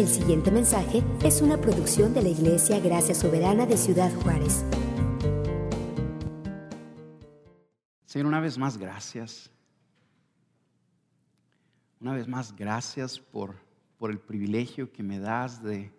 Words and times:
El 0.00 0.08
siguiente 0.08 0.50
mensaje 0.50 1.04
es 1.22 1.42
una 1.42 1.60
producción 1.60 2.14
de 2.14 2.22
la 2.22 2.30
Iglesia 2.30 2.80
Gracia 2.80 3.14
Soberana 3.14 3.66
de 3.66 3.76
Ciudad 3.76 4.10
Juárez. 4.22 4.64
Señor, 8.06 8.26
una 8.26 8.40
vez 8.40 8.56
más, 8.56 8.78
gracias. 8.78 9.50
Una 12.00 12.14
vez 12.14 12.26
más, 12.26 12.56
gracias 12.56 13.20
por, 13.20 13.56
por 13.98 14.10
el 14.10 14.18
privilegio 14.18 14.90
que 14.90 15.02
me 15.02 15.18
das 15.18 15.62
de, 15.62 15.92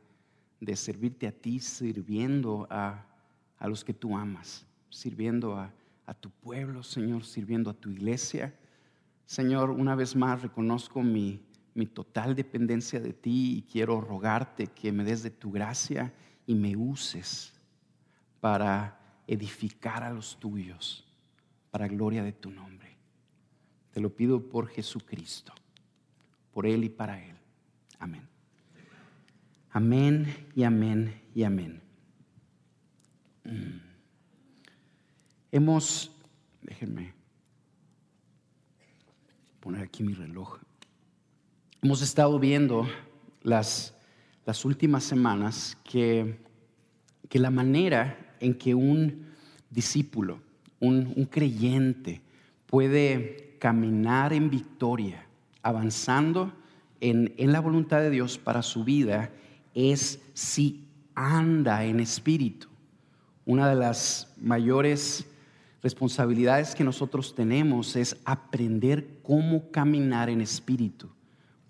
de 0.59 0.75
servirte 0.75 1.27
a 1.27 1.31
ti, 1.31 1.59
sirviendo 1.59 2.65
a, 2.71 3.05
a 3.59 3.68
los 3.68 3.83
que 3.83 3.93
tú 3.93 4.18
amas, 4.18 4.65
sirviendo 4.89 5.55
a, 5.55 5.71
a 6.07 6.15
tu 6.15 6.31
pueblo, 6.31 6.81
Señor, 6.81 7.23
sirviendo 7.23 7.70
a 7.70 7.75
tu 7.75 7.91
iglesia. 7.91 8.52
Señor, 9.27 9.70
una 9.70 9.93
vez 9.93 10.15
más 10.15 10.41
reconozco 10.41 11.04
mi, 11.04 11.39
mi 11.73 11.85
total 11.85 12.35
dependencia 12.35 12.99
de 12.99 13.13
ti 13.13 13.57
y 13.57 13.61
quiero 13.63 14.02
rogarte 14.02 14.67
que 14.67 14.91
me 14.91 15.03
des 15.03 15.23
de 15.23 15.31
tu 15.31 15.52
gracia 15.52 16.13
y 16.45 16.55
me 16.55 16.75
uses 16.75 17.53
para 18.39 18.99
edificar 19.27 20.03
a 20.03 20.11
los 20.11 20.39
tuyos, 20.39 21.05
para 21.70 21.88
gloria 21.88 22.23
de 22.23 22.34
tu 22.34 22.52
nombre. 22.52 22.97
Te 23.91 24.02
lo 24.02 24.13
pido 24.13 24.49
por 24.49 24.67
Jesucristo, 24.67 25.53
por 26.52 26.66
Él 26.66 26.84
y 26.84 26.89
para 26.89 27.23
Él. 27.23 27.35
Amén. 27.99 28.27
Amén 29.69 30.47
y 30.55 30.63
amén 30.63 31.22
y 31.33 31.44
amén. 31.44 31.81
Mm. 33.44 33.80
Hemos, 35.52 36.11
déjenme 36.61 37.13
poner 39.59 39.83
aquí 39.83 40.03
mi 40.03 40.13
reloj. 40.13 40.59
Hemos 41.84 42.03
estado 42.03 42.38
viendo 42.38 42.88
las, 43.41 43.95
las 44.45 44.66
últimas 44.66 45.03
semanas 45.03 45.75
que, 45.83 46.38
que, 47.28 47.39
la 47.39 47.50
manera 47.50 48.36
en 48.39 48.53
que 48.53 48.75
un 48.75 49.25
discípulo, 49.72 50.44
un, 50.80 51.11
un 51.16 51.25
creyente, 51.25 52.22
puede 52.67 53.55
caminar 53.58 54.31
en 54.31 54.52
victoria, 54.52 55.25
avanzando 55.64 56.53
en, 57.00 57.33
en, 57.38 57.52
la 57.52 57.61
voluntad 57.61 58.00
de 58.00 58.11
Dios 58.11 58.38
para 58.38 58.61
su 58.61 58.83
vida, 58.83 59.31
es 59.73 60.20
si 60.36 60.86
anda 61.16 61.83
en 61.83 62.00
espíritu. 62.00 62.67
Una 63.44 63.67
de 63.67 63.75
las 63.75 64.31
mayores 64.39 65.25
responsabilidades 65.81 66.75
que 66.75 66.83
nosotros 66.83 67.33
tenemos 67.33 67.95
es 67.95 68.17
aprender 68.23 69.17
cómo 69.23 69.72
caminar 69.72 70.30
en 70.30 70.42
espíritu 70.42 71.09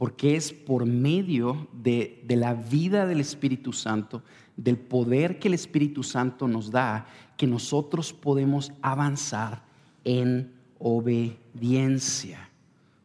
porque 0.02 0.35
es 0.35 0.52
por 0.52 0.88
medio 0.88 1.67
de, 1.73 2.23
la 2.27 2.55
vida 2.55 3.05
del 3.05 3.19
Espíritu 3.19 3.71
Santo, 3.71 4.23
del 4.57 4.75
poder 4.75 5.38
que 5.38 5.47
el 5.47 5.53
Espíritu 5.53 6.02
Santo 6.02 6.47
nos 6.47 6.71
da, 6.71 7.05
que 7.38 7.45
nosotros 7.45 8.11
podemos 8.11 8.72
avanzar 8.81 9.61
en 10.03 10.53
obediencia. 10.79 12.49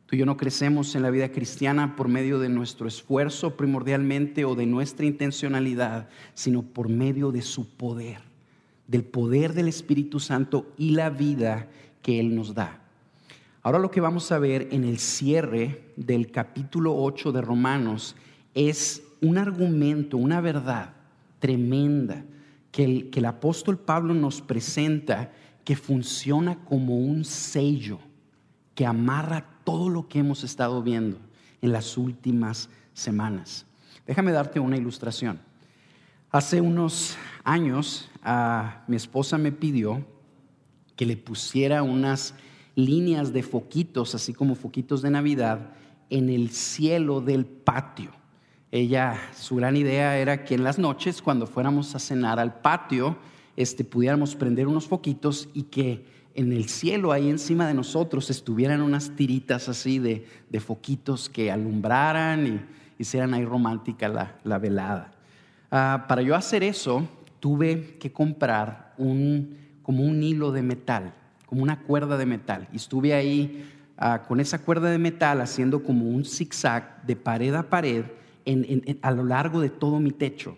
Tú 0.06 0.16
y 0.16 0.20
yo 0.20 0.24
no 0.24 0.38
crecemos 0.38 0.94
en 0.94 1.02
la 1.02 1.10
vida 1.10 1.30
cristiana 1.32 1.96
por 1.96 2.08
medio 2.08 2.38
de 2.38 2.48
nuestro 2.48 2.88
esfuerzo 2.88 3.58
primordialmente 3.58 4.46
o 4.46 4.54
de 4.54 4.64
nuestra 4.64 5.04
intencionalidad, 5.04 6.08
sino 6.32 6.62
por 6.62 6.88
medio 6.88 7.30
de 7.30 7.42
su 7.42 7.68
poder, 7.68 8.22
del 8.88 9.04
poder 9.04 9.52
del 9.52 9.68
Espíritu 9.68 10.18
Santo 10.18 10.72
y 10.78 10.92
la 10.92 11.10
vida 11.10 11.68
que 12.00 12.20
Él 12.20 12.34
nos 12.34 12.54
da. 12.54 12.85
Ahora 13.66 13.80
lo 13.80 13.90
que 13.90 14.00
vamos 14.00 14.30
a 14.30 14.38
ver 14.38 14.68
en 14.70 14.84
el 14.84 15.00
cierre 15.00 15.92
del 15.96 16.30
capítulo 16.30 16.94
8 16.94 17.32
de 17.32 17.40
Romanos 17.40 18.14
es 18.54 19.02
un 19.20 19.38
argumento, 19.38 20.18
una 20.18 20.40
verdad 20.40 20.90
tremenda 21.40 22.24
que 22.70 22.84
el, 22.84 23.10
que 23.10 23.18
el 23.18 23.24
apóstol 23.24 23.76
Pablo 23.76 24.14
nos 24.14 24.40
presenta 24.40 25.32
que 25.64 25.74
funciona 25.74 26.64
como 26.64 26.96
un 26.96 27.24
sello 27.24 27.98
que 28.76 28.86
amarra 28.86 29.44
todo 29.64 29.88
lo 29.88 30.06
que 30.06 30.20
hemos 30.20 30.44
estado 30.44 30.80
viendo 30.80 31.18
en 31.60 31.72
las 31.72 31.98
últimas 31.98 32.70
semanas. 32.94 33.66
Déjame 34.06 34.30
darte 34.30 34.60
una 34.60 34.76
ilustración. 34.76 35.40
Hace 36.30 36.60
unos 36.60 37.16
años 37.42 38.08
mi 38.86 38.94
esposa 38.94 39.38
me 39.38 39.50
pidió 39.50 40.06
que 40.94 41.04
le 41.04 41.16
pusiera 41.16 41.82
unas 41.82 42.32
líneas 42.76 43.32
de 43.32 43.42
foquitos, 43.42 44.14
así 44.14 44.32
como 44.32 44.54
foquitos 44.54 45.02
de 45.02 45.10
Navidad, 45.10 45.72
en 46.10 46.28
el 46.28 46.50
cielo 46.50 47.20
del 47.20 47.44
patio. 47.44 48.12
Ella, 48.70 49.18
su 49.34 49.56
gran 49.56 49.76
idea 49.76 50.18
era 50.18 50.44
que 50.44 50.54
en 50.54 50.62
las 50.62 50.78
noches, 50.78 51.22
cuando 51.22 51.46
fuéramos 51.46 51.94
a 51.94 51.98
cenar 51.98 52.38
al 52.38 52.60
patio, 52.60 53.16
este, 53.56 53.82
pudiéramos 53.82 54.36
prender 54.36 54.68
unos 54.68 54.86
foquitos 54.86 55.48
y 55.54 55.64
que 55.64 56.04
en 56.34 56.52
el 56.52 56.68
cielo, 56.68 57.12
ahí 57.12 57.30
encima 57.30 57.66
de 57.66 57.72
nosotros, 57.72 58.28
estuvieran 58.28 58.82
unas 58.82 59.16
tiritas 59.16 59.70
así 59.70 59.98
de, 59.98 60.26
de 60.50 60.60
foquitos 60.60 61.30
que 61.30 61.50
alumbraran 61.50 62.46
y 62.46 62.60
hicieran 63.02 63.32
ahí 63.32 63.44
romántica 63.46 64.08
la, 64.08 64.36
la 64.44 64.58
velada. 64.58 65.12
Ah, 65.70 66.04
para 66.06 66.20
yo 66.20 66.34
hacer 66.34 66.62
eso, 66.62 67.08
tuve 67.40 67.96
que 67.98 68.12
comprar 68.12 68.92
un, 68.98 69.56
como 69.82 70.04
un 70.04 70.22
hilo 70.22 70.52
de 70.52 70.60
metal 70.60 71.14
como 71.46 71.62
una 71.62 71.80
cuerda 71.80 72.18
de 72.18 72.26
metal. 72.26 72.68
Y 72.72 72.76
estuve 72.76 73.14
ahí 73.14 73.64
ah, 73.96 74.24
con 74.26 74.40
esa 74.40 74.58
cuerda 74.58 74.90
de 74.90 74.98
metal 74.98 75.40
haciendo 75.40 75.82
como 75.82 76.08
un 76.08 76.24
zigzag 76.24 77.04
de 77.06 77.16
pared 77.16 77.54
a 77.54 77.62
pared 77.62 78.04
a 79.02 79.10
lo 79.10 79.24
largo 79.24 79.60
de 79.60 79.70
todo 79.70 79.98
mi 79.98 80.12
techo. 80.12 80.56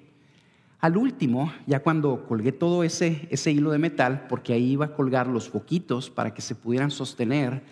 Al 0.81 0.97
último, 0.97 1.53
ya 1.67 1.81
cuando 1.81 2.27
colgué 2.27 2.53
todo 2.53 2.85
ese, 2.85 3.27
ese 3.31 3.51
hilo 3.51 3.71
de 3.71 3.79
metal, 3.79 4.27
porque 4.29 4.53
ahí 4.53 4.73
iba 4.73 4.87
a 4.87 4.95
colgar 4.95 5.27
los 5.27 5.49
foquitos 5.49 6.09
para 6.11 6.33
que 6.33 6.43
se 6.43 6.55
pudieran 6.55 6.91
sostener, 6.91 7.63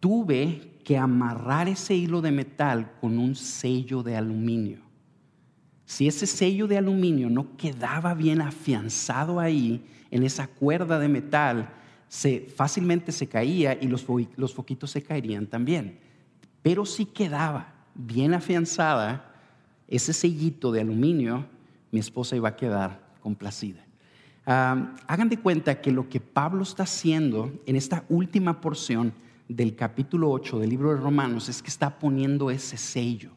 tuve 0.00 0.78
que 0.84 0.96
amarrar 0.96 1.68
ese 1.68 1.94
hilo 1.94 2.22
de 2.22 2.30
metal 2.30 2.92
con 3.00 3.18
un 3.18 3.34
sello 3.34 4.02
de 4.02 4.16
aluminio. 4.16 4.78
Si 5.84 6.06
ese 6.08 6.26
sello 6.26 6.66
de 6.66 6.78
aluminio 6.78 7.28
no 7.28 7.56
quedaba 7.56 8.14
bien 8.14 8.40
afianzado 8.40 9.40
ahí, 9.40 9.84
en 10.10 10.22
esa 10.22 10.46
cuerda 10.46 10.98
de 10.98 11.08
metal, 11.08 11.68
se, 12.08 12.48
fácilmente 12.54 13.12
se 13.12 13.28
caía 13.28 13.78
y 13.80 13.86
los, 13.86 14.06
los 14.36 14.54
foquitos 14.54 14.90
se 14.90 15.02
caerían 15.02 15.46
también. 15.46 15.98
Pero 16.62 16.84
si 16.86 17.04
quedaba 17.04 17.74
bien 17.94 18.34
afianzada 18.34 19.34
ese 19.86 20.12
sellito 20.12 20.72
de 20.72 20.80
aluminio, 20.80 21.46
mi 21.90 22.00
esposa 22.00 22.36
iba 22.36 22.50
a 22.50 22.56
quedar 22.56 23.00
complacida. 23.20 23.84
hagan 24.44 25.28
de 25.28 25.38
cuenta 25.38 25.80
que 25.80 25.92
lo 25.92 26.08
que 26.08 26.20
Pablo 26.20 26.62
está 26.62 26.84
haciendo 26.84 27.52
en 27.66 27.76
esta 27.76 28.04
última 28.08 28.60
porción 28.60 29.12
del 29.48 29.74
capítulo 29.74 30.30
8 30.30 30.58
del 30.58 30.70
libro 30.70 30.94
de 30.94 31.00
Romanos 31.00 31.48
es 31.48 31.62
que 31.62 31.68
está 31.68 31.98
poniendo 31.98 32.50
ese 32.50 32.76
sello 32.76 33.30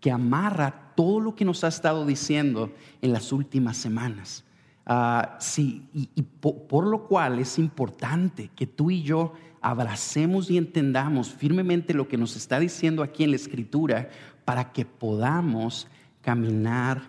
que 0.00 0.10
amarra 0.10 0.92
todo 0.96 1.20
lo 1.20 1.34
que 1.34 1.44
nos 1.44 1.62
ha 1.62 1.68
estado 1.68 2.04
diciendo 2.04 2.72
en 3.00 3.12
las 3.12 3.32
últimas 3.32 3.76
semanas. 3.76 4.44
Ah, 4.84 5.36
sí, 5.38 5.88
y, 5.92 6.22
por, 6.22 6.86
lo 6.86 7.06
cual 7.06 7.38
es 7.38 7.58
importante 7.58 8.50
que 8.54 8.66
tú 8.66 8.90
y 8.90 9.02
yo 9.02 9.32
abracemos 9.60 10.50
y 10.50 10.58
entendamos 10.58 11.32
firmemente 11.32 11.94
lo 11.94 12.08
que 12.08 12.16
nos 12.16 12.34
está 12.34 12.58
diciendo 12.58 13.02
aquí 13.02 13.22
en 13.22 13.30
la 13.30 13.36
escritura 13.36 14.10
para 14.44 14.72
que 14.72 14.84
podamos 14.84 15.86
caminar 16.20 17.00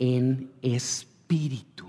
en 0.00 0.50
espíritu. 0.62 1.86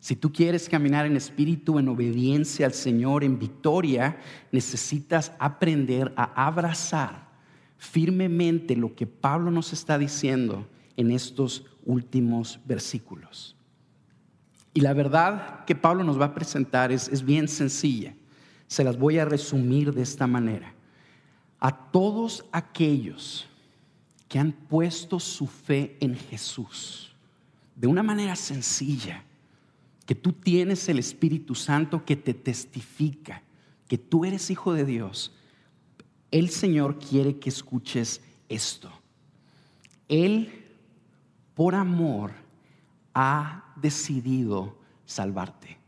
Si 0.00 0.16
tú 0.16 0.32
quieres 0.32 0.68
caminar 0.68 1.06
en 1.06 1.16
espíritu, 1.16 1.78
en 1.78 1.88
obediencia 1.88 2.66
al 2.66 2.74
Señor, 2.74 3.22
en 3.22 3.38
victoria, 3.38 4.18
necesitas 4.50 5.32
aprender 5.38 6.12
a 6.16 6.46
abrazar 6.46 7.28
firmemente 7.76 8.74
lo 8.74 8.94
que 8.94 9.06
Pablo 9.06 9.50
nos 9.50 9.72
está 9.72 9.98
diciendo 9.98 10.66
en 10.96 11.12
estos 11.12 11.64
últimos 11.84 12.60
versículos. 12.64 13.55
Y 14.76 14.82
la 14.82 14.92
verdad 14.92 15.64
que 15.64 15.74
Pablo 15.74 16.04
nos 16.04 16.20
va 16.20 16.26
a 16.26 16.34
presentar 16.34 16.92
es, 16.92 17.24
bien 17.24 17.48
sencilla. 17.48 18.14
Se 18.66 18.84
las 18.84 18.98
voy 18.98 19.18
a 19.18 19.24
resumir 19.24 19.94
de 19.94 20.02
esta 20.02 20.26
manera. 20.26 20.74
A 21.58 21.90
todos 21.90 22.44
aquellos 22.52 23.48
que 24.28 24.38
han 24.38 24.52
puesto 24.52 25.18
su 25.18 25.46
fe 25.46 25.96
en 26.00 26.14
Jesús, 26.14 27.16
de 27.74 27.86
una 27.86 28.02
manera 28.02 28.36
sencilla, 28.36 29.24
que 30.04 30.14
tú 30.14 30.34
tienes 30.34 30.86
el 30.90 30.98
Espíritu 30.98 31.54
Santo 31.54 32.04
que 32.04 32.16
te 32.16 32.34
testifica 32.34 33.42
que 33.88 33.96
tú 33.96 34.26
eres 34.26 34.50
hijo 34.50 34.74
de 34.74 34.84
Dios, 34.84 35.32
el 36.30 36.50
Señor 36.50 36.98
quiere 36.98 37.38
que 37.38 37.48
escuches 37.48 38.20
esto. 38.50 38.92
Él, 40.06 40.66
por 41.54 41.74
amor, 41.74 42.32
ha 43.18 43.72
decidido 43.76 44.76
salvarte. 45.06 45.78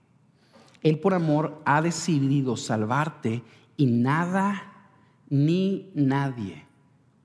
Él 0.82 0.98
por 0.98 1.12
amor 1.12 1.60
ha 1.66 1.82
decidido 1.82 2.56
salvarte 2.56 3.42
y 3.76 3.84
nada 3.84 4.90
ni 5.28 5.90
nadie 5.94 6.64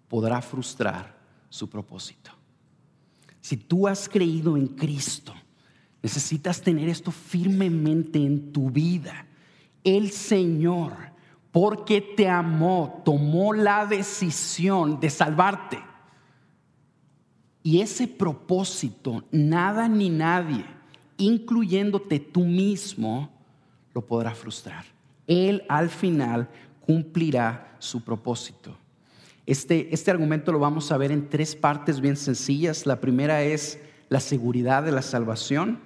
podrá 0.09 0.41
frustrar 0.41 1.17
su 1.47 1.69
propósito. 1.69 2.31
Si 3.39 3.55
tú 3.55 3.87
has 3.87 4.09
creído 4.09 4.57
en 4.57 4.67
Cristo, 4.67 5.33
necesitas 6.01 6.61
tener 6.61 6.89
esto 6.89 7.09
firmemente 7.09 8.19
en 8.19 8.51
tu 8.51 8.69
vida. 8.69 9.25
El 9.85 10.11
Señor, 10.11 10.91
porque 11.49 12.01
te 12.01 12.27
amó, 12.27 13.01
tomó 13.05 13.53
la 13.53 13.85
decisión 13.85 14.99
de 14.99 15.09
salvarte. 15.09 15.92
Y 17.63 17.79
ese 17.79 18.07
propósito, 18.09 19.23
nada 19.31 19.87
ni 19.87 20.09
nadie, 20.09 20.65
incluyéndote 21.17 22.19
tú 22.19 22.41
mismo, 22.41 23.31
lo 23.93 24.05
podrá 24.05 24.35
frustrar. 24.35 24.83
Él 25.27 25.63
al 25.69 25.89
final 25.89 26.49
cumplirá 26.85 27.75
su 27.79 28.03
propósito. 28.03 28.75
Este, 29.45 29.93
este 29.93 30.11
argumento 30.11 30.51
lo 30.51 30.59
vamos 30.59 30.91
a 30.91 30.97
ver 30.97 31.11
en 31.11 31.29
tres 31.29 31.55
partes 31.55 32.01
bien 32.01 32.17
sencillas. 32.17 32.85
La 32.85 32.99
primera 32.99 33.43
es 33.43 33.79
la 34.09 34.19
seguridad 34.19 34.83
de 34.83 34.91
la 34.91 35.01
salvación. 35.01 35.79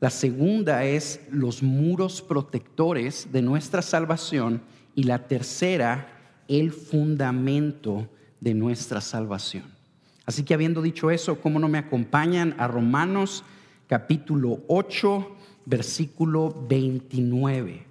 La 0.00 0.10
segunda 0.10 0.84
es 0.84 1.20
los 1.30 1.62
muros 1.62 2.22
protectores 2.22 3.28
de 3.32 3.42
nuestra 3.42 3.82
salvación. 3.82 4.62
Y 4.94 5.04
la 5.04 5.26
tercera, 5.26 6.08
el 6.48 6.72
fundamento 6.72 8.08
de 8.40 8.54
nuestra 8.54 9.00
salvación. 9.00 9.81
Así 10.24 10.44
que 10.44 10.54
habiendo 10.54 10.82
dicho 10.82 11.10
eso, 11.10 11.40
¿cómo 11.40 11.58
no 11.58 11.68
me 11.68 11.78
acompañan 11.78 12.54
a 12.58 12.68
Romanos 12.68 13.44
capítulo 13.88 14.60
8, 14.68 15.36
versículo 15.66 16.64
29? 16.68 17.86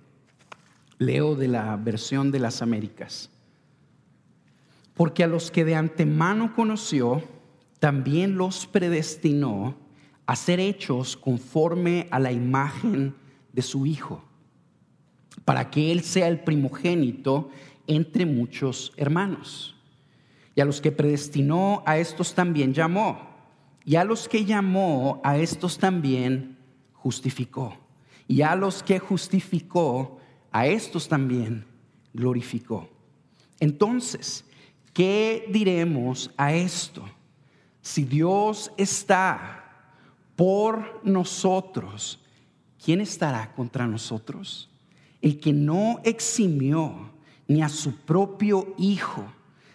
Leo 0.98 1.36
de 1.36 1.48
la 1.48 1.76
versión 1.76 2.32
de 2.32 2.40
las 2.40 2.62
Américas. 2.62 3.30
Porque 4.94 5.24
a 5.24 5.28
los 5.28 5.52
que 5.52 5.66
de 5.66 5.76
antemano 5.76 6.56
conoció, 6.56 7.22
también 7.80 8.38
los 8.38 8.68
predestinó 8.68 9.76
a 10.26 10.36
ser 10.36 10.60
hechos 10.60 11.18
conforme 11.18 12.08
a 12.12 12.20
la 12.20 12.32
imagen 12.32 13.14
de 13.52 13.62
su 13.62 13.86
Hijo, 13.86 14.24
para 15.44 15.70
que 15.70 15.92
Él 15.92 16.02
sea 16.02 16.28
el 16.28 16.40
primogénito 16.40 17.50
entre 17.88 18.26
muchos 18.26 18.94
hermanos. 18.96 19.76
Y 20.56 20.62
a 20.62 20.66
los 20.66 20.82
que 20.82 20.92
predestinó, 20.92 21.84
a 21.86 21.98
estos 21.98 22.34
también 22.34 22.74
llamó. 22.74 23.30
Y 23.86 23.96
a 23.96 24.04
los 24.04 24.28
que 24.28 24.46
llamó, 24.46 25.22
a 25.24 25.38
estos 25.38 25.78
también 25.78 26.58
justificó. 26.94 27.78
Y 28.28 28.42
a 28.42 28.56
los 28.56 28.84
que 28.84 29.00
justificó, 29.00 30.20
a 30.52 30.68
estos 30.68 31.08
también 31.08 31.66
glorificó. 32.14 32.90
Entonces, 33.60 34.46
¿qué 34.94 35.48
diremos 35.50 36.32
a 36.38 36.54
esto? 36.54 37.04
Si 37.82 38.04
Dios 38.04 38.72
está 38.78 39.62
por 40.36 41.02
nosotros, 41.04 42.20
¿quién 42.84 43.02
estará 43.02 43.54
contra 43.54 43.88
nosotros? 43.88 44.70
El 45.22 45.40
que 45.40 45.54
no 45.54 46.00
eximió 46.04 47.12
ni 47.48 47.62
a 47.62 47.70
su 47.70 47.96
propio 47.98 48.74
Hijo, 48.78 49.26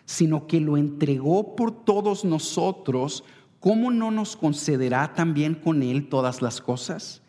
sino 0.07 0.47
que 0.47 0.61
lo 0.61 0.79
entregó 0.79 1.55
por 1.55 1.85
todos 1.85 2.25
nosotros, 2.25 3.23
¿cómo 3.61 3.91
no 3.91 4.11
nos 4.11 4.37
concederá 4.37 5.13
también 5.15 5.55
con 5.55 5.83
Él 5.83 6.09
todas 6.09 6.41
las 6.41 6.63
cosas? 6.63 7.23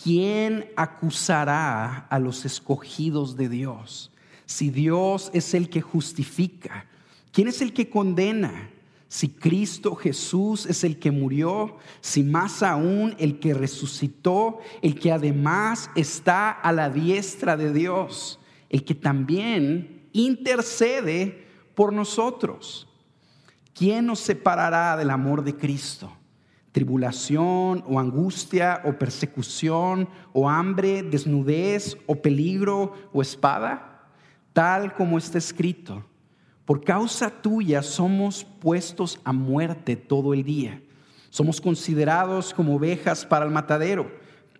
¿quién 0.00 0.66
acusará 0.76 2.06
a 2.08 2.18
los 2.18 2.44
escogidos 2.44 3.36
de 3.36 3.48
Dios? 3.48 4.10
Si 4.46 4.70
Dios 4.70 5.30
es 5.32 5.54
el 5.54 5.68
que 5.68 5.80
justifica, 5.80 6.86
¿quién 7.32 7.48
es 7.48 7.62
el 7.62 7.72
que 7.72 7.88
condena? 7.88 8.70
Si 9.08 9.28
Cristo 9.28 9.94
Jesús 9.94 10.66
es 10.66 10.84
el 10.84 10.98
que 10.98 11.10
murió, 11.10 11.76
si 12.00 12.22
más 12.22 12.62
aún 12.62 13.14
el 13.18 13.38
que 13.38 13.52
resucitó, 13.52 14.58
el 14.80 14.98
que 14.98 15.12
además 15.12 15.90
está 15.94 16.50
a 16.50 16.72
la 16.72 16.88
diestra 16.88 17.56
de 17.56 17.72
Dios, 17.72 18.40
el 18.70 18.84
que 18.84 18.94
también 18.94 20.08
intercede 20.12 21.46
por 21.82 21.92
nosotros. 21.92 22.86
¿Quién 23.74 24.06
nos 24.06 24.20
separará 24.20 24.96
del 24.96 25.10
amor 25.10 25.42
de 25.42 25.56
Cristo? 25.56 26.16
tribulación 26.70 27.82
o 27.88 27.98
angustia 27.98 28.82
o 28.84 28.92
persecución 28.92 30.08
o 30.32 30.48
hambre, 30.48 31.02
desnudez 31.02 31.96
o 32.06 32.14
peligro 32.14 32.94
o 33.12 33.20
espada, 33.20 34.06
tal 34.52 34.94
como 34.94 35.18
está 35.18 35.38
escrito. 35.38 36.04
Por 36.64 36.84
causa 36.84 37.28
tuya 37.28 37.82
somos 37.82 38.44
puestos 38.44 39.18
a 39.24 39.32
muerte 39.32 39.96
todo 39.96 40.34
el 40.34 40.44
día. 40.44 40.80
Somos 41.30 41.60
considerados 41.60 42.54
como 42.54 42.76
ovejas 42.76 43.26
para 43.26 43.44
el 43.44 43.50
matadero, 43.50 44.08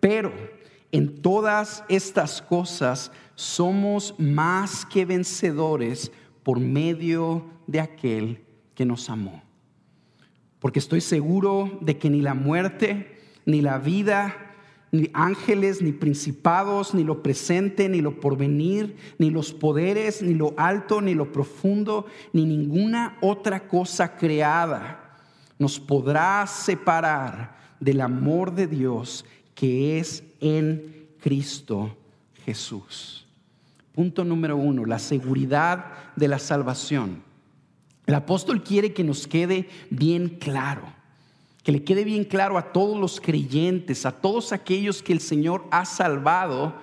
pero 0.01 0.33
en 0.91 1.21
todas 1.21 1.85
estas 1.87 2.41
cosas 2.41 3.13
somos 3.35 4.13
más 4.19 4.85
que 4.85 5.05
vencedores 5.05 6.11
por 6.43 6.59
medio 6.59 7.45
de 7.67 7.79
aquel 7.79 8.43
que 8.75 8.85
nos 8.85 9.09
amó 9.09 9.41
porque 10.63 10.79
estoy 10.79 11.01
seguro 11.01 11.77
de 11.81 11.97
que 11.97 12.09
ni 12.09 12.21
la 12.21 12.35
muerte, 12.35 13.17
ni 13.45 13.59
la 13.59 13.79
vida, 13.79 14.55
ni 14.93 15.09
ángeles, 15.13 15.81
ni 15.81 15.91
principados, 15.91 16.93
ni 16.93 17.03
lo 17.03 17.21
presente, 17.21 17.89
ni 17.89 17.99
lo 17.99 18.21
porvenir, 18.21 18.95
ni 19.17 19.29
los 19.29 19.51
poderes, 19.51 20.21
ni 20.21 20.33
lo 20.33 20.53
alto, 20.55 21.01
ni 21.01 21.15
lo 21.15 21.33
profundo, 21.33 22.05
ni 22.31 22.45
ninguna 22.45 23.17
otra 23.19 23.67
cosa 23.67 24.15
creada 24.15 25.17
nos 25.59 25.81
podrá 25.81 26.47
separar 26.47 27.57
del 27.81 27.99
amor 27.99 28.53
de 28.53 28.67
Dios 28.67 29.25
que 29.55 29.99
es 29.99 30.23
en 30.39 31.09
Cristo 31.19 31.93
Jesús. 32.45 33.22
Punto 33.93 34.23
número 34.23 34.57
uno, 34.57 34.85
la 34.85 34.99
seguridad 34.99 35.85
de 36.15 36.27
la 36.27 36.39
salvación. 36.39 37.23
El 38.05 38.15
apóstol 38.15 38.63
quiere 38.63 38.93
que 38.93 39.03
nos 39.03 39.27
quede 39.27 39.69
bien 39.89 40.37
claro, 40.39 40.83
que 41.63 41.71
le 41.71 41.83
quede 41.83 42.03
bien 42.03 42.25
claro 42.25 42.57
a 42.57 42.73
todos 42.73 42.99
los 42.99 43.21
creyentes, 43.21 44.05
a 44.05 44.11
todos 44.11 44.51
aquellos 44.51 45.01
que 45.01 45.13
el 45.13 45.19
Señor 45.19 45.65
ha 45.71 45.85
salvado, 45.85 46.75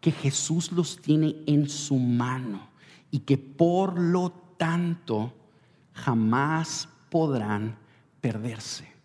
que 0.00 0.10
Jesús 0.10 0.72
los 0.72 1.00
tiene 1.00 1.36
en 1.46 1.68
su 1.68 1.96
mano 1.96 2.68
y 3.10 3.20
que 3.20 3.38
por 3.38 3.98
lo 3.98 4.32
tanto 4.56 5.32
jamás 5.92 6.88
podrán 7.10 7.76
perderse. 8.20 8.96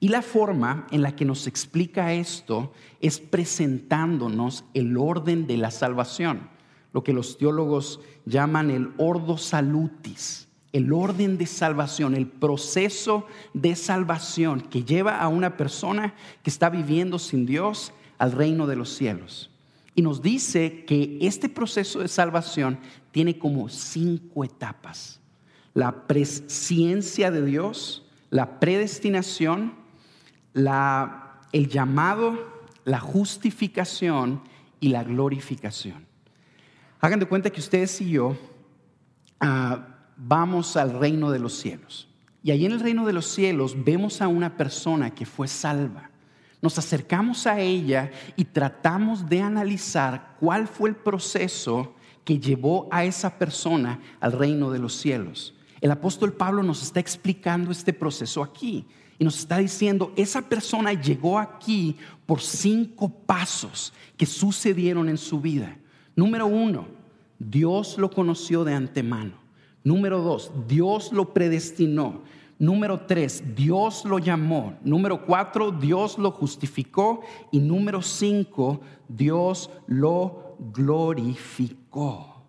Y 0.00 0.08
la 0.08 0.22
forma 0.22 0.86
en 0.90 1.02
la 1.02 1.14
que 1.14 1.24
nos 1.24 1.46
explica 1.46 2.14
esto 2.14 2.72
es 3.00 3.20
presentándonos 3.20 4.64
el 4.74 4.96
orden 4.96 5.46
de 5.46 5.58
la 5.58 5.70
salvación, 5.70 6.49
lo 6.92 7.04
que 7.04 7.12
los 7.12 7.38
teólogos 7.38 8.00
llaman 8.26 8.70
el 8.70 8.92
ordo 8.98 9.38
salutis 9.38 10.48
el 10.72 10.92
orden 10.92 11.36
de 11.36 11.46
salvación, 11.46 12.14
el 12.14 12.26
proceso 12.26 13.26
de 13.54 13.74
salvación 13.74 14.60
que 14.60 14.84
lleva 14.84 15.18
a 15.18 15.28
una 15.28 15.56
persona 15.56 16.14
que 16.42 16.50
está 16.50 16.70
viviendo 16.70 17.18
sin 17.18 17.46
Dios 17.46 17.92
al 18.18 18.32
reino 18.32 18.66
de 18.66 18.76
los 18.76 18.90
cielos. 18.90 19.50
Y 19.94 20.02
nos 20.02 20.22
dice 20.22 20.84
que 20.84 21.18
este 21.20 21.48
proceso 21.48 21.98
de 22.00 22.08
salvación 22.08 22.78
tiene 23.10 23.38
como 23.38 23.68
cinco 23.68 24.44
etapas. 24.44 25.20
La 25.74 26.06
presciencia 26.06 27.30
de 27.30 27.44
Dios, 27.44 28.06
la 28.30 28.60
predestinación, 28.60 29.74
el 30.54 31.68
llamado, 31.68 32.38
la 32.84 33.00
justificación 33.00 34.42
y 34.78 34.88
la 34.88 35.02
glorificación. 35.02 36.09
Hagan 37.00 37.20
de 37.20 37.26
cuenta 37.26 37.50
que 37.50 37.60
ustedes 37.60 38.00
y 38.00 38.10
yo... 38.10 38.36
Ah, 39.40 39.90
vamos 40.22 40.76
al 40.76 40.98
reino 40.98 41.30
de 41.30 41.38
los 41.38 41.54
cielos. 41.54 42.08
Y 42.42 42.50
allí 42.50 42.66
en 42.66 42.72
el 42.72 42.80
reino 42.80 43.06
de 43.06 43.12
los 43.12 43.26
cielos 43.26 43.74
vemos 43.84 44.20
a 44.20 44.28
una 44.28 44.56
persona 44.56 45.14
que 45.14 45.26
fue 45.26 45.48
salva. 45.48 46.10
Nos 46.62 46.78
acercamos 46.78 47.46
a 47.46 47.58
ella 47.58 48.10
y 48.36 48.44
tratamos 48.44 49.28
de 49.28 49.40
analizar 49.40 50.36
cuál 50.38 50.68
fue 50.68 50.90
el 50.90 50.96
proceso 50.96 51.94
que 52.24 52.38
llevó 52.38 52.86
a 52.90 53.04
esa 53.04 53.38
persona 53.38 54.00
al 54.20 54.32
reino 54.32 54.70
de 54.70 54.78
los 54.78 54.94
cielos. 54.94 55.54
El 55.80 55.90
apóstol 55.90 56.34
Pablo 56.34 56.62
nos 56.62 56.82
está 56.82 57.00
explicando 57.00 57.72
este 57.72 57.94
proceso 57.94 58.42
aquí 58.42 58.86
y 59.18 59.24
nos 59.24 59.38
está 59.38 59.56
diciendo, 59.56 60.12
esa 60.16 60.42
persona 60.42 60.92
llegó 60.92 61.38
aquí 61.38 61.96
por 62.26 62.42
cinco 62.42 63.08
pasos 63.08 63.94
que 64.18 64.26
sucedieron 64.26 65.08
en 65.08 65.16
su 65.16 65.40
vida. 65.40 65.76
Número 66.20 66.46
uno, 66.46 66.86
Dios 67.38 67.96
lo 67.96 68.10
conoció 68.10 68.62
de 68.62 68.74
antemano. 68.74 69.32
Número 69.82 70.20
dos, 70.20 70.52
Dios 70.68 71.14
lo 71.14 71.32
predestinó. 71.32 72.20
Número 72.58 73.00
tres, 73.06 73.42
Dios 73.56 74.04
lo 74.04 74.18
llamó. 74.18 74.74
Número 74.84 75.24
cuatro, 75.24 75.72
Dios 75.72 76.18
lo 76.18 76.30
justificó. 76.30 77.22
Y 77.50 77.60
número 77.60 78.02
cinco, 78.02 78.82
Dios 79.08 79.70
lo 79.86 80.56
glorificó. 80.74 82.44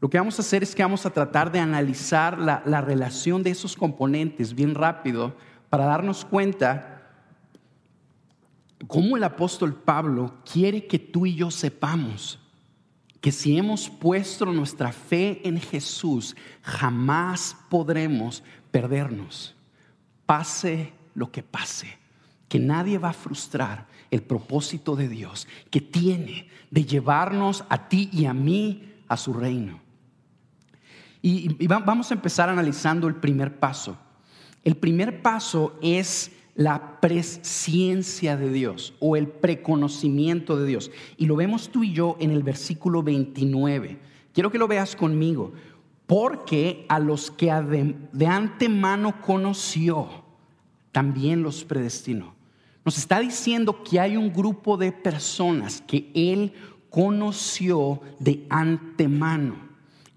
Lo 0.00 0.08
que 0.08 0.18
vamos 0.18 0.38
a 0.38 0.42
hacer 0.42 0.62
es 0.62 0.76
que 0.76 0.84
vamos 0.84 1.04
a 1.06 1.10
tratar 1.10 1.50
de 1.50 1.58
analizar 1.58 2.38
la, 2.38 2.62
la 2.66 2.80
relación 2.80 3.42
de 3.42 3.50
esos 3.50 3.74
componentes 3.74 4.54
bien 4.54 4.76
rápido 4.76 5.34
para 5.68 5.86
darnos 5.86 6.24
cuenta 6.24 6.89
cómo 8.86 9.16
el 9.16 9.24
apóstol 9.24 9.74
Pablo 9.74 10.34
quiere 10.50 10.86
que 10.86 10.98
tú 10.98 11.26
y 11.26 11.34
yo 11.34 11.50
sepamos 11.50 12.38
que 13.20 13.32
si 13.32 13.58
hemos 13.58 13.90
puesto 13.90 14.46
nuestra 14.46 14.92
fe 14.92 15.46
en 15.46 15.60
Jesús, 15.60 16.34
jamás 16.62 17.56
podremos 17.68 18.42
perdernos, 18.70 19.54
pase 20.24 20.92
lo 21.14 21.30
que 21.30 21.42
pase, 21.42 21.98
que 22.48 22.58
nadie 22.58 22.98
va 22.98 23.10
a 23.10 23.14
frustrar 23.14 23.86
el 24.10 24.22
propósito 24.22 24.96
de 24.96 25.08
Dios 25.08 25.46
que 25.70 25.80
tiene 25.80 26.48
de 26.70 26.84
llevarnos 26.84 27.64
a 27.68 27.88
ti 27.88 28.08
y 28.12 28.24
a 28.24 28.32
mí 28.32 28.94
a 29.06 29.16
su 29.16 29.34
reino. 29.34 29.80
Y, 31.22 31.66
vamos 31.66 32.10
a 32.10 32.14
empezar 32.14 32.48
analizando 32.48 33.06
el 33.06 33.16
primer 33.16 33.58
paso. 33.58 33.98
El 34.64 34.76
primer 34.76 35.20
paso 35.20 35.78
es 35.82 36.32
la 36.54 37.00
presciencia 37.00 38.36
de 38.36 38.50
Dios 38.52 38.94
o 39.00 39.16
el 39.16 39.28
preconocimiento 39.28 40.56
de 40.56 40.66
Dios. 40.66 40.90
Y 41.16 41.26
lo 41.26 41.36
vemos 41.36 41.70
tú 41.70 41.84
y 41.84 41.92
yo 41.92 42.16
en 42.20 42.30
el 42.30 42.42
versículo 42.42 43.02
29. 43.02 43.98
Quiero 44.32 44.50
que 44.50 44.58
lo 44.58 44.68
veas 44.68 44.96
conmigo. 44.96 45.52
Porque 46.06 46.86
a 46.88 46.98
los 46.98 47.30
que 47.30 47.52
de 48.12 48.26
antemano 48.26 49.20
conoció, 49.20 50.08
también 50.90 51.42
los 51.42 51.64
predestinó. 51.64 52.34
Nos 52.84 52.98
está 52.98 53.20
diciendo 53.20 53.84
que 53.84 54.00
hay 54.00 54.16
un 54.16 54.32
grupo 54.32 54.76
de 54.76 54.90
personas 54.90 55.82
que 55.86 56.10
Él 56.14 56.52
conoció 56.88 58.00
de 58.18 58.44
antemano. 58.50 59.54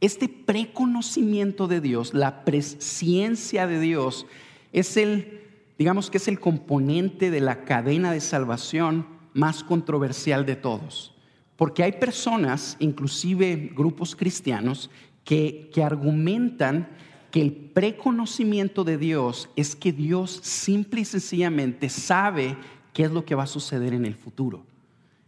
Este 0.01 0.27
preconocimiento 0.27 1.67
de 1.67 1.79
Dios, 1.79 2.13
la 2.13 2.43
presciencia 2.43 3.67
de 3.67 3.79
Dios, 3.79 4.25
es 4.71 4.97
el 4.97 5.42
digamos 5.83 6.09
que 6.09 6.17
es 6.17 6.29
el 6.29 6.39
componente 6.39 7.29
de 7.29 7.41
la 7.41 7.65
cadena 7.65 8.13
de 8.13 8.21
salvación 8.21 9.05
más 9.33 9.65
controversial 9.65 10.45
de 10.45 10.55
todos. 10.55 11.13
Porque 11.57 11.83
hay 11.83 11.91
personas, 11.91 12.77
inclusive 12.79 13.69
grupos 13.75 14.15
cristianos, 14.15 14.89
que, 15.25 15.69
que 15.73 15.83
argumentan 15.83 16.87
que 17.31 17.41
el 17.41 17.51
preconocimiento 17.51 18.85
de 18.85 18.97
Dios 18.97 19.49
es 19.57 19.75
que 19.75 19.91
Dios 19.91 20.39
simple 20.41 21.01
y 21.01 21.05
sencillamente 21.05 21.89
sabe 21.89 22.55
qué 22.93 23.03
es 23.03 23.11
lo 23.11 23.25
que 23.25 23.35
va 23.35 23.43
a 23.43 23.47
suceder 23.47 23.93
en 23.93 24.05
el 24.05 24.15
futuro. 24.15 24.63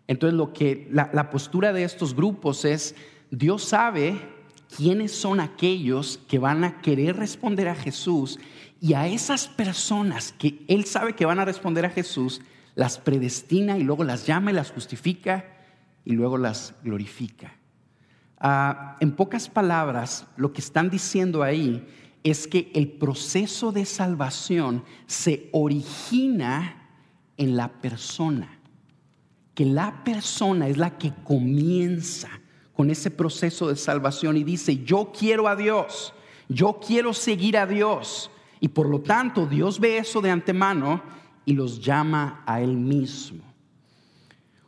Entonces, 0.08 0.38
lo 0.38 0.54
que 0.54 0.88
la, 0.90 1.10
la 1.12 1.32
postura 1.32 1.74
de 1.74 1.84
estos 1.84 2.16
grupos 2.16 2.64
es, 2.64 2.96
Dios 3.30 3.62
sabe 3.62 4.18
quiénes 4.78 5.12
son 5.12 5.42
aquellos 5.42 6.18
que 6.30 6.40
van 6.40 6.64
a 6.64 6.80
querer 6.80 7.18
responder 7.18 7.68
a 7.68 7.76
Jesús 7.76 8.40
y 8.79 8.94
a 8.94 9.08
esas 9.08 9.48
personas 9.48 10.34
que 10.38 10.63
Él 10.67 10.86
sabe 10.86 11.13
que 11.13 11.25
van 11.25 11.39
a 11.39 11.46
responder 11.46 11.86
a 11.86 11.89
Jesús, 11.89 12.41
las 12.75 12.98
predestina 13.00 13.77
y 13.77 13.84
luego 13.84 14.03
las 14.03 14.25
llama 14.25 14.51
y 14.51 14.55
las 14.55 14.72
justifica 14.72 15.46
y 16.03 16.13
luego 16.13 16.38
las 16.38 16.75
glorifica. 16.84 17.55
Ah, 18.38 18.98
en 19.00 19.15
pocas 19.15 19.50
palabras, 19.50 20.27
lo 20.38 20.51
que 20.51 20.62
están 20.62 20.89
diciendo 20.89 21.41
ahí 21.41 21.88
es 22.24 22.48
que 22.48 22.72
el 22.75 22.89
proceso 22.89 23.72
de 23.72 23.86
salvación 23.86 24.84
se 25.05 25.50
origina 25.53 26.89
en 27.38 27.55
la 27.55 27.72
persona, 27.82 28.60
que 29.53 29.65
la 29.65 30.03
persona 30.03 30.67
es 30.67 30.77
la 30.77 30.98
que 30.98 31.13
comienza 31.24 32.29
con 32.74 32.89
ese 32.89 33.10
proceso 33.10 33.70
de 33.70 33.77
salvación 33.77 34.36
y 34.36 34.44
dice, 34.44 34.84
yo 34.84 35.12
quiero 35.17 35.48
a 35.48 35.55
Dios, 35.55 36.13
yo 36.50 36.79
quiero 36.86 37.13
seguir 37.13 37.58
a 37.58 37.65
Dios, 37.65 38.29
y 38.60 38.70
por 38.70 38.90
lo 38.90 39.02
tanto, 39.02 39.46
Dios 39.46 39.80
ve 39.80 39.98
eso 39.98 40.22
de 40.22 40.32
antemano 40.32 41.02
y 41.46 41.54
los 41.54 41.80
llama 41.80 42.44
a 42.46 42.62
Él 42.62 42.76
mismo. 42.76 43.44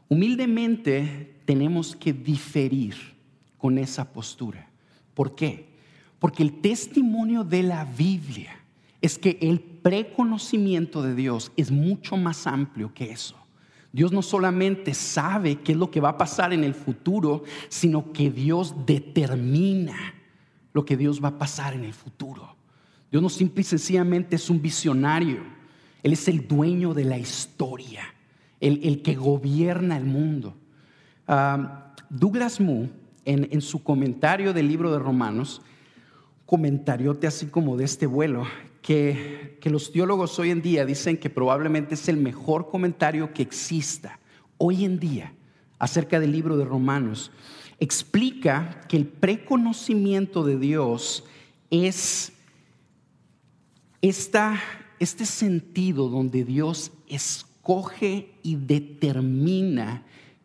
Humildemente 0.09 1.41
tenemos 1.45 1.95
que 1.95 2.13
diferir 2.13 2.95
con 3.57 3.77
esa 3.77 4.11
postura. 4.11 4.69
¿Por 5.13 5.35
qué? 5.35 5.67
Porque 6.19 6.43
el 6.43 6.61
testimonio 6.61 7.43
de 7.43 7.63
la 7.63 7.85
Biblia 7.85 8.55
es 9.01 9.17
que 9.17 9.37
el 9.41 9.59
preconocimiento 9.59 11.01
de 11.01 11.15
Dios 11.15 11.51
es 11.55 11.71
mucho 11.71 12.17
más 12.17 12.47
amplio 12.47 12.93
que 12.93 13.11
eso. 13.11 13.35
Dios 13.91 14.11
no 14.11 14.21
solamente 14.21 14.93
sabe 14.93 15.55
qué 15.61 15.71
es 15.71 15.77
lo 15.77 15.89
que 15.89 16.01
va 16.01 16.09
a 16.09 16.17
pasar 16.17 16.53
en 16.53 16.63
el 16.63 16.73
futuro, 16.73 17.43
sino 17.69 18.11
que 18.11 18.29
Dios 18.29 18.85
determina 18.85 20.13
lo 20.73 20.85
que 20.85 20.97
Dios 20.97 21.23
va 21.23 21.29
a 21.29 21.37
pasar 21.37 21.73
en 21.73 21.83
el 21.83 21.93
futuro. 21.93 22.56
Dios 23.11 23.23
no 23.23 23.29
simple 23.29 23.61
y 23.61 23.63
sencillamente 23.63 24.35
es 24.35 24.49
un 24.49 24.61
visionario. 24.61 25.41
Él 26.03 26.13
es 26.13 26.27
el 26.27 26.47
dueño 26.47 26.93
de 26.93 27.05
la 27.05 27.17
historia, 27.17 28.03
el, 28.59 29.01
que 29.01 29.15
gobierna 29.15 29.97
el 29.97 30.05
mundo. 30.05 30.55
Douglas 32.09 32.59
Moo, 32.59 32.89
en, 33.25 33.61
su 33.61 33.83
comentario 33.83 34.53
del 34.53 34.67
libro 34.67 34.91
de 34.91 34.99
Romanos, 34.99 35.61
comentariote 36.45 37.27
así 37.27 37.47
como 37.47 37.75
de 37.77 37.85
este 37.85 38.05
vuelo, 38.05 38.45
que, 38.81 39.57
que 39.59 39.69
los 39.69 39.91
teólogos 39.91 40.39
hoy 40.39 40.51
en 40.51 40.61
día 40.61 40.85
dicen 40.85 41.17
que 41.17 41.29
probablemente 41.29 41.95
es 41.95 42.07
el 42.07 42.17
mejor 42.17 42.69
comentario 42.69 43.33
que 43.33 43.41
exista 43.41 44.19
hoy 44.57 44.85
en 44.85 44.99
día 44.99 45.33
acerca 45.77 46.19
del 46.19 46.31
libro 46.31 46.57
de 46.57 46.65
Romanos, 46.65 47.31
explica 47.79 48.81
que 48.87 48.97
el 48.97 49.05
preconocimiento 49.05 50.43
de 50.43 50.57
Dios 50.57 51.25
es 51.69 52.33
este 54.01 55.25
sentido 55.25 56.09
donde 56.09 56.43
Dios 56.43 56.91
escoge 57.07 58.31
y 58.43 58.55
determina 58.55 60.03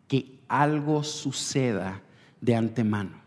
que 0.08 0.40
algo 0.48 1.02
suceda 1.04 2.02
de 2.40 2.54
antemano. 2.54 3.22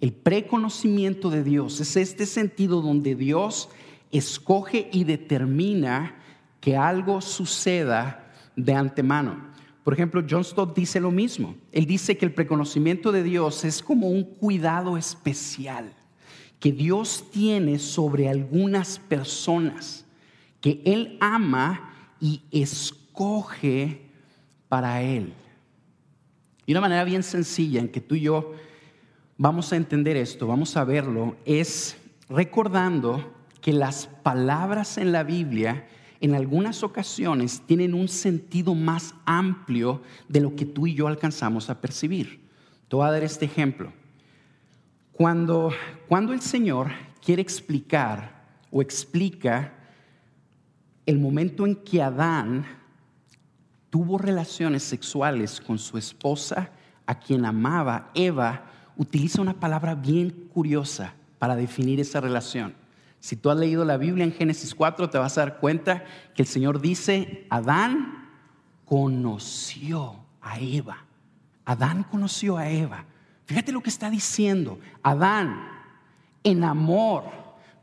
El 0.00 0.12
preconocimiento 0.12 1.30
de 1.30 1.42
Dios 1.42 1.80
es 1.80 1.96
este 1.96 2.26
sentido 2.26 2.82
donde 2.82 3.14
Dios 3.14 3.70
escoge 4.10 4.88
y 4.92 5.04
determina 5.04 6.16
que 6.60 6.76
algo 6.76 7.20
suceda 7.20 8.32
de 8.56 8.74
antemano. 8.74 9.52
Por 9.82 9.94
ejemplo, 9.94 10.24
John 10.28 10.44
Stott 10.44 10.76
dice 10.76 11.00
lo 11.00 11.10
mismo. 11.10 11.56
Él 11.72 11.86
dice 11.86 12.16
que 12.16 12.24
el 12.24 12.34
preconocimiento 12.34 13.12
de 13.12 13.22
Dios 13.22 13.64
es 13.64 13.82
como 13.82 14.08
un 14.08 14.24
cuidado 14.24 14.96
especial 14.96 15.94
que 16.64 16.72
Dios 16.72 17.26
tiene 17.30 17.78
sobre 17.78 18.26
algunas 18.26 18.98
personas 18.98 20.06
que 20.62 20.80
Él 20.86 21.18
ama 21.20 21.92
y 22.18 22.40
escoge 22.50 24.00
para 24.70 25.02
Él. 25.02 25.34
Y 26.64 26.72
una 26.72 26.80
manera 26.80 27.04
bien 27.04 27.22
sencilla 27.22 27.80
en 27.80 27.90
que 27.90 28.00
tú 28.00 28.14
y 28.14 28.22
yo 28.22 28.52
vamos 29.36 29.74
a 29.74 29.76
entender 29.76 30.16
esto, 30.16 30.46
vamos 30.46 30.74
a 30.78 30.84
verlo, 30.84 31.36
es 31.44 31.98
recordando 32.30 33.30
que 33.60 33.74
las 33.74 34.06
palabras 34.06 34.96
en 34.96 35.12
la 35.12 35.22
Biblia 35.22 35.86
en 36.22 36.34
algunas 36.34 36.82
ocasiones 36.82 37.60
tienen 37.66 37.92
un 37.92 38.08
sentido 38.08 38.74
más 38.74 39.14
amplio 39.26 40.00
de 40.30 40.40
lo 40.40 40.56
que 40.56 40.64
tú 40.64 40.86
y 40.86 40.94
yo 40.94 41.08
alcanzamos 41.08 41.68
a 41.68 41.82
percibir. 41.82 42.40
Te 42.88 42.96
voy 42.96 43.06
a 43.06 43.10
dar 43.10 43.22
este 43.22 43.44
ejemplo. 43.44 43.92
Cuando, 45.16 45.70
cuando 46.08 46.32
el 46.32 46.40
Señor 46.40 46.90
quiere 47.24 47.40
explicar 47.40 48.44
o 48.70 48.82
explica 48.82 49.72
el 51.06 51.20
momento 51.20 51.66
en 51.66 51.76
que 51.76 52.02
Adán 52.02 52.66
tuvo 53.90 54.18
relaciones 54.18 54.82
sexuales 54.82 55.60
con 55.60 55.78
su 55.78 55.98
esposa, 55.98 56.70
a 57.06 57.18
quien 57.18 57.44
amaba, 57.44 58.10
Eva, 58.14 58.64
utiliza 58.96 59.40
una 59.40 59.54
palabra 59.54 59.94
bien 59.94 60.48
curiosa 60.52 61.14
para 61.38 61.54
definir 61.54 62.00
esa 62.00 62.20
relación. 62.20 62.74
Si 63.20 63.36
tú 63.36 63.50
has 63.50 63.56
leído 63.56 63.84
la 63.84 63.96
Biblia 63.96 64.24
en 64.24 64.32
Génesis 64.32 64.74
4, 64.74 65.10
te 65.10 65.18
vas 65.18 65.38
a 65.38 65.42
dar 65.42 65.58
cuenta 65.58 66.04
que 66.34 66.42
el 66.42 66.48
Señor 66.48 66.80
dice, 66.80 67.46
Adán 67.50 68.30
conoció 68.84 70.24
a 70.40 70.58
Eva. 70.58 71.04
Adán 71.64 72.02
conoció 72.02 72.56
a 72.56 72.68
Eva. 72.68 73.06
Fíjate 73.46 73.72
lo 73.72 73.82
que 73.82 73.90
está 73.90 74.10
diciendo. 74.10 74.78
Adán, 75.02 75.68
en 76.42 76.64
amor, 76.64 77.24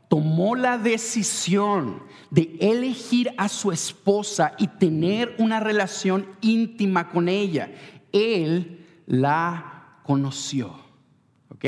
tomó 0.08 0.56
la 0.56 0.76
decisión 0.76 2.02
de 2.30 2.56
elegir 2.60 3.32
a 3.36 3.48
su 3.48 3.72
esposa 3.72 4.54
y 4.58 4.66
tener 4.66 5.34
una 5.38 5.60
relación 5.60 6.26
íntima 6.40 7.08
con 7.08 7.28
ella. 7.28 7.70
Él 8.12 8.86
la 9.06 9.98
conoció. 10.02 10.74
¿Ok? 11.48 11.64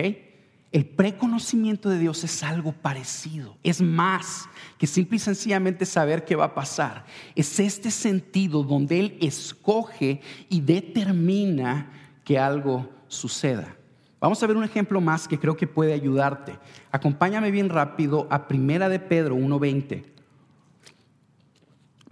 El 0.73 0.87
preconocimiento 0.87 1.89
de 1.89 2.01
Dios 2.01 2.25
es 2.25 2.43
algo 2.43 2.73
parecido. 2.73 3.57
Es 3.63 3.81
más 3.81 4.49
que 4.77 4.89
simple 4.89 5.17
y 5.17 5.21
sencillamente 5.21 5.87
saber 5.87 6.25
qué 6.25 6.35
va 6.35 6.47
a 6.47 6.55
pasar. 6.55 7.07
Es 7.37 7.61
este 7.61 7.93
sentido 7.93 8.65
donde 8.65 8.99
Él 8.99 9.19
escoge 9.21 10.21
y 10.49 10.61
determina 10.61 11.93
que 12.25 12.41
algo 12.41 12.91
suceda. 13.07 13.77
Vamos 14.25 14.43
a 14.43 14.47
ver 14.47 14.57
un 14.57 14.65
ejemplo 14.65 15.03
más 15.03 15.29
que 15.29 15.39
creo 15.39 15.55
que 15.55 15.67
puede 15.67 15.93
ayudarte. 15.93 16.59
Acompáñame 16.91 17.51
bien 17.51 17.69
rápido 17.69 18.27
a 18.31 18.49
Primera 18.49 18.89
de 18.89 18.99
Pedro 18.99 19.37
1.20. 19.37 20.03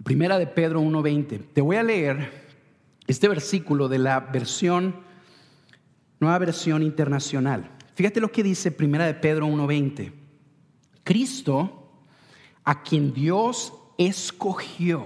Primera 0.03 0.37
de 0.37 0.45
Pedro 0.45 0.79
1.20. 0.83 1.41
Te 1.51 1.61
voy 1.61 1.77
a 1.77 1.81
leer 1.81 2.29
este 3.07 3.27
versículo 3.27 3.87
de 3.89 3.97
la 3.97 4.19
versión, 4.19 4.97
nueva 6.19 6.37
versión 6.37 6.83
internacional. 6.83 7.71
Fíjate 7.95 8.21
lo 8.21 8.31
que 8.31 8.43
dice 8.43 8.69
Primera 8.69 9.07
de 9.07 9.15
Pedro 9.15 9.47
1.20. 9.47 10.13
Cristo, 11.03 11.89
a 12.63 12.83
quien 12.83 13.11
Dios 13.15 13.73
escogió 13.97 15.03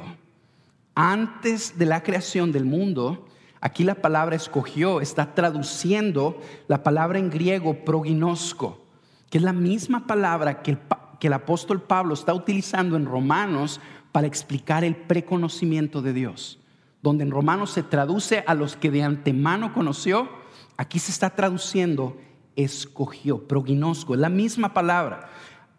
antes 0.94 1.78
de 1.78 1.86
la 1.86 2.04
creación 2.04 2.52
del 2.52 2.66
mundo, 2.66 3.27
aquí 3.62 3.84
la 3.84 3.96
palabra 3.96 4.36
escogió 4.36 5.02
está 5.02 5.34
traduciendo 5.34 6.40
la 6.68 6.84
palabra 6.84 7.20
en 7.20 7.30
griego 7.30 7.86
proginosko, 7.86 8.86
que 9.30 9.38
es 9.38 9.44
la 9.44 9.54
misma 9.54 10.08
palabra 10.08 10.62
que 10.62 10.72
el, 10.72 10.80
que 11.20 11.28
el 11.28 11.34
apóstol 11.34 11.82
Pablo 11.82 12.14
está 12.14 12.34
utilizando 12.34 12.96
en 12.96 13.06
Romanos 13.06 13.80
para 14.12 14.28
explicar 14.28 14.84
el 14.84 14.96
preconocimiento 14.96 16.02
de 16.02 16.14
Dios. 16.14 16.60
Donde 17.02 17.24
en 17.24 17.32
Romanos 17.32 17.72
se 17.72 17.84
traduce 17.84 18.44
a 18.48 18.54
los 18.54 18.76
que 18.76 18.92
de 18.92 19.04
antemano 19.04 19.74
conoció, 19.74 20.30
aquí 20.78 21.00
se 21.00 21.12
está 21.12 21.30
traduciendo 21.30 22.18
escogió, 22.58 23.48
proginosco, 23.48 24.16
es 24.16 24.20
la 24.20 24.30
misma 24.30 24.74
palabra. 24.74 25.30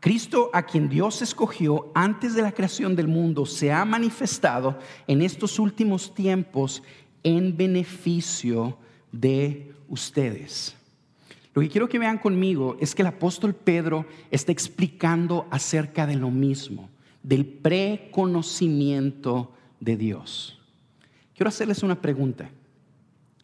Cristo 0.01 0.49
a 0.53 0.63
quien 0.63 0.89
Dios 0.89 1.21
escogió 1.21 1.91
antes 1.95 2.35
de 2.35 2.43
la 2.43 2.53
creación 2.53 2.95
del 2.95 3.09
mundo 3.09 3.45
se 3.45 3.73
ha 3.73 3.85
manifestado 3.85 4.79
en 5.09 5.21
estos 5.21 5.59
últimos 5.59 6.15
tiempos 6.15 6.85
en 7.23 7.57
beneficio 7.57 8.79
de 9.13 9.73
ustedes. 9.89 10.75
Lo 11.55 11.63
que 11.63 11.69
quiero 11.69 11.89
que 11.89 11.99
vean 11.99 12.19
conmigo 12.19 12.77
es 12.81 12.95
que 12.95 13.03
el 13.03 13.09
apóstol 13.09 13.55
Pedro 13.55 14.07
está 14.31 14.53
explicando 14.53 15.47
acerca 15.51 16.07
de 16.07 16.17
lo 16.17 16.31
mismo 16.31 16.89
del 17.23 17.47
preconocimiento 17.47 19.53
de 19.81 19.97
Dios. 19.97 20.59
Quiero 21.35 21.49
hacerles 21.49 21.83
una 21.83 22.01
pregunta. 22.01 22.51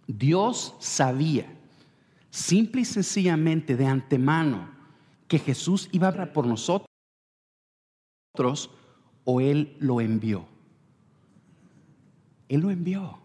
Dios 0.07 0.75
sabía, 0.81 1.47
simple 2.31 2.83
y 2.83 2.85
sencillamente 2.85 3.77
de 3.77 3.87
antemano, 3.87 4.69
que 5.29 5.39
Jesús 5.39 5.89
iba 5.93 6.07
a 6.07 6.11
hablar 6.11 6.33
por 6.33 6.47
nosotros 6.47 6.87
o 9.25 9.41
Él 9.41 9.77
lo 9.81 10.01
envió. 10.01 10.47
Él 12.49 12.61
lo 12.61 12.71
envió. 12.71 13.19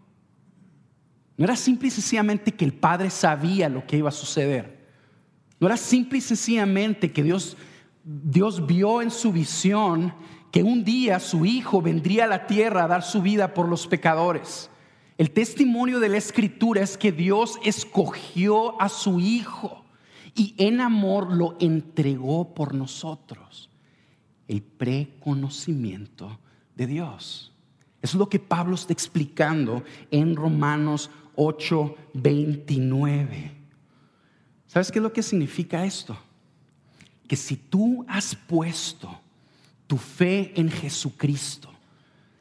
No 1.40 1.46
era 1.46 1.56
simple 1.56 1.88
y 1.88 1.90
sencillamente 1.90 2.52
que 2.52 2.66
el 2.66 2.74
Padre 2.74 3.08
sabía 3.08 3.70
lo 3.70 3.86
que 3.86 3.96
iba 3.96 4.10
a 4.10 4.12
suceder. 4.12 4.86
No 5.58 5.68
era 5.68 5.78
simple 5.78 6.18
y 6.18 6.20
sencillamente 6.20 7.12
que 7.12 7.22
Dios, 7.22 7.56
Dios 8.04 8.66
vio 8.66 9.00
en 9.00 9.10
su 9.10 9.32
visión 9.32 10.12
que 10.50 10.62
un 10.62 10.84
día 10.84 11.18
su 11.18 11.46
Hijo 11.46 11.80
vendría 11.80 12.24
a 12.24 12.26
la 12.26 12.46
tierra 12.46 12.84
a 12.84 12.88
dar 12.88 13.02
su 13.02 13.22
vida 13.22 13.54
por 13.54 13.70
los 13.70 13.86
pecadores. 13.86 14.68
El 15.16 15.30
testimonio 15.30 15.98
de 15.98 16.10
la 16.10 16.18
Escritura 16.18 16.82
es 16.82 16.98
que 16.98 17.10
Dios 17.10 17.58
escogió 17.64 18.78
a 18.78 18.90
su 18.90 19.18
Hijo 19.18 19.86
y 20.34 20.54
en 20.58 20.82
amor 20.82 21.32
lo 21.32 21.56
entregó 21.58 22.52
por 22.52 22.74
nosotros. 22.74 23.70
El 24.46 24.60
preconocimiento 24.60 26.38
de 26.76 26.86
Dios. 26.86 27.50
Eso 28.02 28.16
es 28.16 28.18
lo 28.18 28.28
que 28.28 28.38
Pablo 28.38 28.74
está 28.74 28.92
explicando 28.92 29.84
en 30.10 30.36
Romanos 30.36 31.10
8, 31.36 31.96
29. 32.14 33.52
¿Sabes 34.66 34.92
qué 34.92 34.98
es 34.98 35.02
lo 35.02 35.12
que 35.12 35.22
significa 35.22 35.84
esto? 35.84 36.16
Que 37.26 37.36
si 37.36 37.56
tú 37.56 38.04
has 38.08 38.34
puesto 38.34 39.20
tu 39.86 39.96
fe 39.96 40.52
en 40.54 40.70
Jesucristo, 40.70 41.70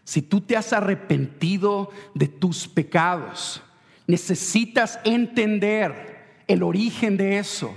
si 0.04 0.22
tú 0.22 0.42
te 0.42 0.58
has 0.58 0.74
arrepentido 0.74 1.92
de 2.14 2.28
tus 2.28 2.68
pecados, 2.68 3.62
necesitas 4.08 5.00
entender 5.04 6.42
el 6.48 6.64
origen 6.64 7.16
de 7.16 7.38
eso. 7.38 7.76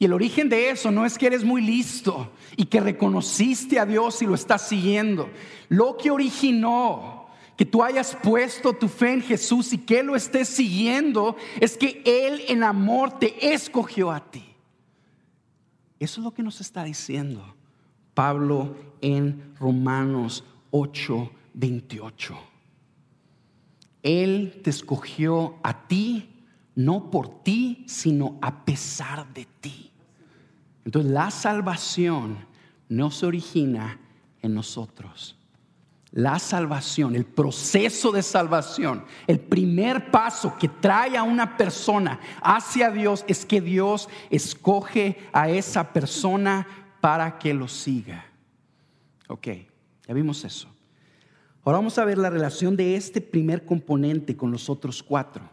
Y 0.00 0.06
el 0.06 0.12
origen 0.12 0.48
de 0.48 0.70
eso 0.70 0.90
no 0.90 1.04
es 1.04 1.18
que 1.18 1.26
eres 1.26 1.44
muy 1.44 1.62
listo 1.62 2.32
y 2.56 2.64
que 2.64 2.80
reconociste 2.80 3.78
a 3.78 3.86
Dios 3.86 4.22
y 4.22 4.26
lo 4.26 4.34
estás 4.34 4.66
siguiendo. 4.66 5.30
Lo 5.68 5.96
que 5.96 6.10
originó 6.10 7.19
que 7.60 7.66
tú 7.66 7.84
hayas 7.84 8.16
puesto 8.16 8.72
tu 8.72 8.88
fe 8.88 9.12
en 9.12 9.20
Jesús 9.20 9.74
y 9.74 9.76
que 9.76 10.02
lo 10.02 10.16
estés 10.16 10.48
siguiendo 10.48 11.36
es 11.60 11.76
que 11.76 12.02
Él 12.06 12.40
en 12.48 12.62
amor 12.62 13.18
te 13.18 13.52
escogió 13.52 14.10
a 14.10 14.30
ti. 14.30 14.42
Eso 15.98 16.20
es 16.22 16.24
lo 16.24 16.32
que 16.32 16.42
nos 16.42 16.62
está 16.62 16.84
diciendo. 16.84 17.54
Pablo 18.14 18.76
en 19.02 19.54
Romanos 19.60 20.42
8, 20.70 21.32
28. 21.52 22.38
Él 24.04 24.62
te 24.64 24.70
escogió 24.70 25.58
a 25.62 25.86
ti, 25.86 26.30
no 26.74 27.10
por 27.10 27.42
ti, 27.42 27.84
sino 27.86 28.38
a 28.40 28.64
pesar 28.64 29.30
de 29.34 29.46
ti. 29.60 29.90
Entonces 30.86 31.12
la 31.12 31.30
salvación 31.30 32.38
no 32.88 33.10
se 33.10 33.26
origina 33.26 34.00
en 34.40 34.54
nosotros. 34.54 35.36
La 36.12 36.40
salvación, 36.40 37.14
el 37.14 37.24
proceso 37.24 38.10
de 38.10 38.22
salvación, 38.22 39.04
el 39.28 39.38
primer 39.38 40.10
paso 40.10 40.56
que 40.58 40.68
trae 40.68 41.16
a 41.16 41.22
una 41.22 41.56
persona 41.56 42.18
hacia 42.42 42.90
Dios 42.90 43.24
es 43.28 43.46
que 43.46 43.60
Dios 43.60 44.08
escoge 44.28 45.18
a 45.32 45.48
esa 45.48 45.92
persona 45.92 46.66
para 47.00 47.38
que 47.38 47.54
lo 47.54 47.68
siga. 47.68 48.24
Ok, 49.28 49.48
ya 50.08 50.14
vimos 50.14 50.44
eso. 50.44 50.68
Ahora 51.62 51.78
vamos 51.78 51.96
a 51.98 52.04
ver 52.04 52.18
la 52.18 52.30
relación 52.30 52.76
de 52.76 52.96
este 52.96 53.20
primer 53.20 53.64
componente 53.64 54.36
con 54.36 54.50
los 54.50 54.68
otros 54.68 55.04
cuatro. 55.04 55.48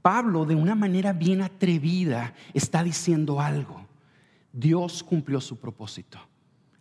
Pablo, 0.00 0.46
de 0.46 0.54
una 0.54 0.74
manera 0.74 1.12
bien 1.12 1.42
atrevida, 1.42 2.32
está 2.54 2.82
diciendo 2.82 3.38
algo. 3.38 3.86
Dios 4.50 5.02
cumplió 5.02 5.42
su 5.42 5.58
propósito. 5.58 6.18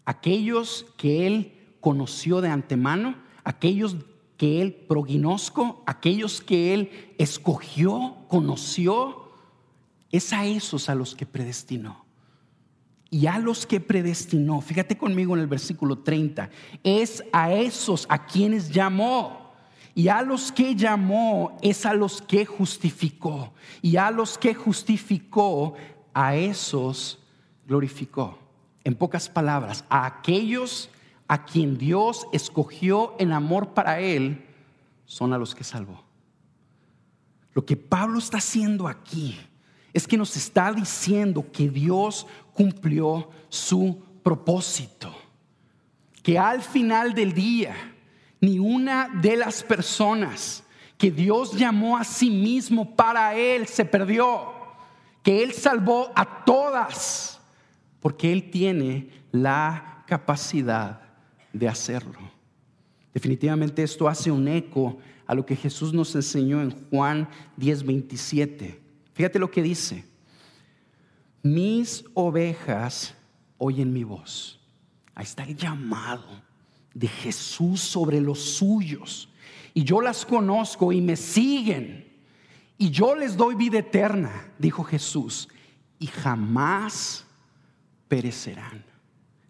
Aquellos 0.05 0.85
que 0.97 1.27
él 1.27 1.58
conoció 1.81 2.41
de 2.41 2.49
antemano, 2.49 3.15
aquellos 3.43 3.95
que 4.37 4.61
él 4.61 4.73
proginosco, 4.73 5.83
aquellos 5.85 6.41
que 6.41 6.73
él 6.73 7.13
escogió, 7.17 8.17
conoció, 8.27 9.29
es 10.11 10.33
a 10.33 10.45
esos 10.45 10.89
a 10.89 10.95
los 10.95 11.15
que 11.15 11.25
predestinó 11.25 12.09
y 13.11 13.27
a 13.27 13.39
los 13.39 13.65
que 13.65 13.79
predestinó, 13.79 14.61
fíjate 14.61 14.97
conmigo 14.97 15.35
en 15.35 15.41
el 15.41 15.47
versículo 15.47 15.99
30, 15.99 16.49
es 16.83 17.23
a 17.31 17.51
esos 17.51 18.05
a 18.09 18.25
quienes 18.25 18.69
llamó. 18.69 19.49
Y 19.95 20.07
a 20.07 20.21
los 20.21 20.51
que 20.51 20.75
llamó 20.75 21.57
es 21.61 21.85
a 21.85 21.93
los 21.93 22.21
que 22.21 22.45
justificó. 22.45 23.53
Y 23.81 23.97
a 23.97 24.11
los 24.11 24.37
que 24.37 24.53
justificó, 24.53 25.73
a 26.13 26.35
esos 26.35 27.19
glorificó. 27.67 28.37
En 28.83 28.95
pocas 28.95 29.27
palabras, 29.27 29.83
a 29.89 30.05
aquellos 30.05 30.89
a 31.29 31.45
quien 31.45 31.77
Dios 31.77 32.27
escogió 32.33 33.15
en 33.19 33.31
amor 33.31 33.75
para 33.75 33.99
Él, 33.99 34.43
son 35.05 35.31
a 35.31 35.37
los 35.37 35.53
que 35.53 35.63
salvó. 35.63 36.03
Lo 37.53 37.63
que 37.63 37.77
Pablo 37.77 38.17
está 38.17 38.39
haciendo 38.39 38.87
aquí 38.87 39.39
es 39.93 40.07
que 40.07 40.17
nos 40.17 40.35
está 40.35 40.73
diciendo 40.73 41.45
que 41.51 41.69
Dios 41.69 42.25
cumplió 42.53 43.29
su 43.47 44.01
propósito. 44.23 45.15
Que 46.23 46.39
al 46.39 46.63
final 46.63 47.13
del 47.13 47.33
día, 47.33 47.75
ni 48.41 48.57
una 48.57 49.09
de 49.21 49.37
las 49.37 49.61
personas 49.61 50.63
que 50.97 51.11
Dios 51.11 51.53
llamó 51.53 51.95
a 51.95 52.03
sí 52.03 52.31
mismo 52.31 52.95
para 52.95 53.35
Él 53.35 53.67
se 53.67 53.85
perdió. 53.85 54.51
Que 55.21 55.43
Él 55.43 55.53
salvó 55.53 56.11
a 56.15 56.43
todas, 56.43 57.39
porque 57.99 58.33
Él 58.33 58.49
tiene 58.49 59.11
la 59.31 60.03
capacidad 60.07 61.08
de 61.53 61.67
hacerlo. 61.67 62.19
Definitivamente 63.13 63.83
esto 63.83 64.07
hace 64.07 64.31
un 64.31 64.47
eco 64.47 64.97
a 65.25 65.35
lo 65.35 65.45
que 65.45 65.55
Jesús 65.55 65.93
nos 65.93 66.15
enseñó 66.15 66.61
en 66.61 66.71
Juan 66.89 67.29
10:27 67.57 68.89
Fíjate 69.19 69.37
lo 69.37 69.51
que 69.51 69.61
dice. 69.61 70.05
Mis 71.43 72.05
ovejas 72.13 73.13
oyen 73.57 73.91
mi 73.91 74.05
voz. 74.05 74.61
Ahí 75.13 75.25
está 75.25 75.43
el 75.43 75.57
llamado 75.57 76.41
de 76.93 77.09
Jesús 77.09 77.81
sobre 77.81 78.21
los 78.21 78.39
suyos. 78.39 79.27
Y 79.73 79.83
yo 79.83 79.99
las 79.99 80.25
conozco 80.25 80.93
y 80.93 81.01
me 81.01 81.17
siguen. 81.17 82.17
Y 82.77 82.91
yo 82.91 83.13
les 83.13 83.35
doy 83.35 83.55
vida 83.55 83.79
eterna, 83.79 84.53
dijo 84.57 84.85
Jesús. 84.85 85.49
Y 85.99 86.07
jamás 86.07 87.25
perecerán. 88.07 88.85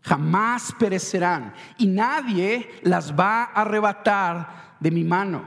Jamás 0.02 0.74
perecerán. 0.78 1.54
Y 1.78 1.88
nadie 1.88 2.70
las 2.84 3.18
va 3.18 3.44
a 3.44 3.62
arrebatar 3.62 4.76
de 4.80 4.92
mi 4.92 5.04
mano. 5.04 5.44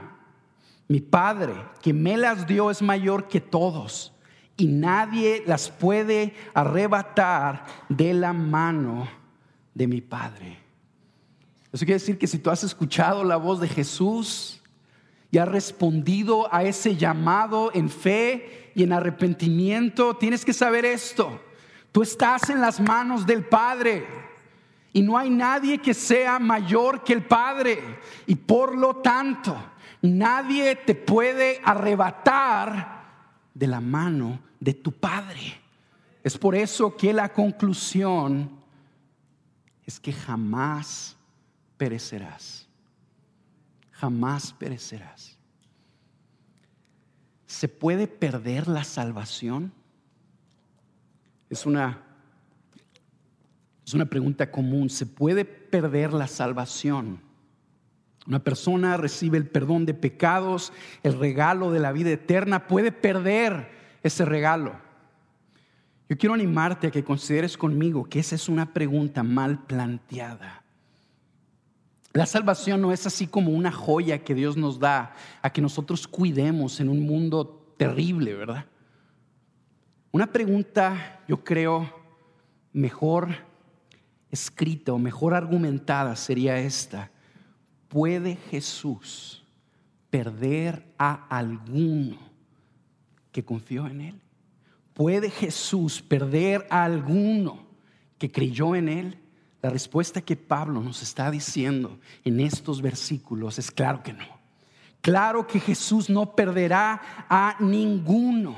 Mi 0.87 0.99
Padre, 0.99 1.53
que 1.81 1.93
me 1.93 2.17
las 2.17 2.45
dio, 2.45 2.69
es 2.69 2.81
mayor 2.81 3.27
que 3.27 3.41
todos 3.41 4.13
y 4.57 4.67
nadie 4.67 5.43
las 5.45 5.69
puede 5.69 6.35
arrebatar 6.53 7.65
de 7.89 8.13
la 8.13 8.33
mano 8.33 9.07
de 9.73 9.87
mi 9.87 10.01
Padre. 10.01 10.59
Eso 11.71 11.85
quiere 11.85 11.99
decir 11.99 12.19
que 12.19 12.27
si 12.27 12.37
tú 12.37 12.51
has 12.51 12.63
escuchado 12.63 13.23
la 13.23 13.37
voz 13.37 13.59
de 13.59 13.67
Jesús 13.67 14.61
y 15.31 15.39
has 15.39 15.47
respondido 15.47 16.53
a 16.53 16.63
ese 16.63 16.95
llamado 16.95 17.71
en 17.73 17.89
fe 17.89 18.71
y 18.75 18.83
en 18.83 18.93
arrepentimiento, 18.93 20.15
tienes 20.17 20.45
que 20.45 20.53
saber 20.53 20.85
esto. 20.85 21.41
Tú 21.91 22.03
estás 22.03 22.49
en 22.49 22.61
las 22.61 22.79
manos 22.79 23.25
del 23.25 23.43
Padre 23.43 24.05
y 24.93 25.01
no 25.01 25.17
hay 25.17 25.31
nadie 25.31 25.79
que 25.79 25.95
sea 25.95 26.37
mayor 26.37 27.03
que 27.03 27.13
el 27.13 27.25
Padre. 27.25 27.99
Y 28.27 28.35
por 28.35 28.77
lo 28.77 28.97
tanto, 28.97 29.57
nadie 30.03 30.75
te 30.75 30.93
puede 30.93 31.59
arrebatar 31.65 33.03
de 33.55 33.67
la 33.67 33.81
mano 33.81 34.39
de 34.59 34.75
tu 34.75 34.91
Padre. 34.91 35.59
Es 36.23 36.37
por 36.37 36.55
eso 36.55 36.95
que 36.95 37.11
la 37.11 37.33
conclusión 37.33 38.51
es 39.83 39.99
que 39.99 40.13
jamás 40.13 41.17
perecerás. 41.75 42.67
Jamás 43.91 44.53
perecerás. 44.53 45.37
¿Se 47.47 47.67
puede 47.67 48.07
perder 48.07 48.67
la 48.67 48.83
salvación? 48.83 49.73
Es 51.49 51.65
una, 51.65 52.02
es 53.85 53.93
una 53.93 54.05
pregunta 54.05 54.51
común. 54.51 54.89
¿Se 54.89 55.05
puede 55.05 55.45
perder 55.45 56.13
la 56.13 56.27
salvación? 56.27 57.19
Una 58.25 58.39
persona 58.39 58.95
recibe 58.95 59.37
el 59.37 59.47
perdón 59.47 59.85
de 59.85 59.93
pecados, 59.93 60.71
el 61.03 61.19
regalo 61.19 61.71
de 61.71 61.79
la 61.79 61.91
vida 61.91 62.11
eterna, 62.11 62.67
puede 62.67 62.91
perder 62.91 63.69
ese 64.01 64.23
regalo. 64.23 64.75
Yo 66.07 66.17
quiero 66.17 66.33
animarte 66.33 66.87
a 66.87 66.91
que 66.91 67.03
consideres 67.03 67.57
conmigo 67.57 68.05
que 68.05 68.19
esa 68.19 68.35
es 68.35 68.47
una 68.47 68.71
pregunta 68.71 69.23
mal 69.23 69.65
planteada. 69.65 70.63
La 72.13 72.25
salvación 72.25 72.81
no 72.81 72.91
es 72.91 73.07
así 73.07 73.25
como 73.27 73.51
una 73.51 73.71
joya 73.71 74.23
que 74.23 74.35
Dios 74.35 74.55
nos 74.55 74.79
da 74.79 75.15
a 75.41 75.49
que 75.51 75.61
nosotros 75.61 76.07
cuidemos 76.07 76.79
en 76.79 76.89
un 76.89 77.05
mundo 77.05 77.73
terrible, 77.77 78.35
¿verdad? 78.35 78.65
Una 80.11 80.27
pregunta, 80.27 81.21
yo 81.27 81.43
creo, 81.43 81.89
mejor 82.71 83.29
escrita 84.33 84.91
o 84.91 84.97
mejor 84.97 85.35
argumentada 85.35 86.15
sería 86.15 86.57
esta. 86.57 87.11
¿Puede 87.87 88.35
Jesús 88.49 89.43
perder 90.09 90.83
a 90.97 91.27
alguno 91.29 92.17
que 93.31 93.45
confió 93.45 93.85
en 93.85 94.01
Él? 94.01 94.21
¿Puede 94.95 95.29
Jesús 95.29 96.01
perder 96.01 96.65
a 96.71 96.83
alguno 96.83 97.67
que 98.17 98.31
creyó 98.31 98.75
en 98.75 98.89
Él? 98.89 99.19
La 99.61 99.69
respuesta 99.69 100.19
que 100.19 100.35
Pablo 100.35 100.81
nos 100.81 101.03
está 101.03 101.29
diciendo 101.29 101.99
en 102.25 102.39
estos 102.39 102.81
versículos 102.81 103.59
es 103.59 103.69
claro 103.69 104.01
que 104.01 104.13
no. 104.13 104.25
Claro 105.01 105.45
que 105.45 105.59
Jesús 105.59 106.09
no 106.09 106.35
perderá 106.35 107.27
a 107.29 107.55
ninguno, 107.59 108.55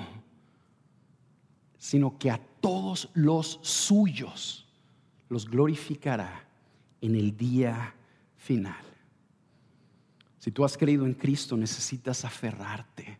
sino 1.77 2.17
que 2.17 2.31
a 2.31 2.39
todos 2.61 3.09
los 3.13 3.59
suyos 3.61 4.64
los 5.29 5.49
glorificará 5.49 6.45
en 7.01 7.15
el 7.15 7.35
día 7.35 7.93
final. 8.35 8.83
Si 10.38 10.51
tú 10.51 10.63
has 10.63 10.77
creído 10.77 11.05
en 11.05 11.13
Cristo, 11.13 11.57
necesitas 11.57 12.23
aferrarte 12.23 13.17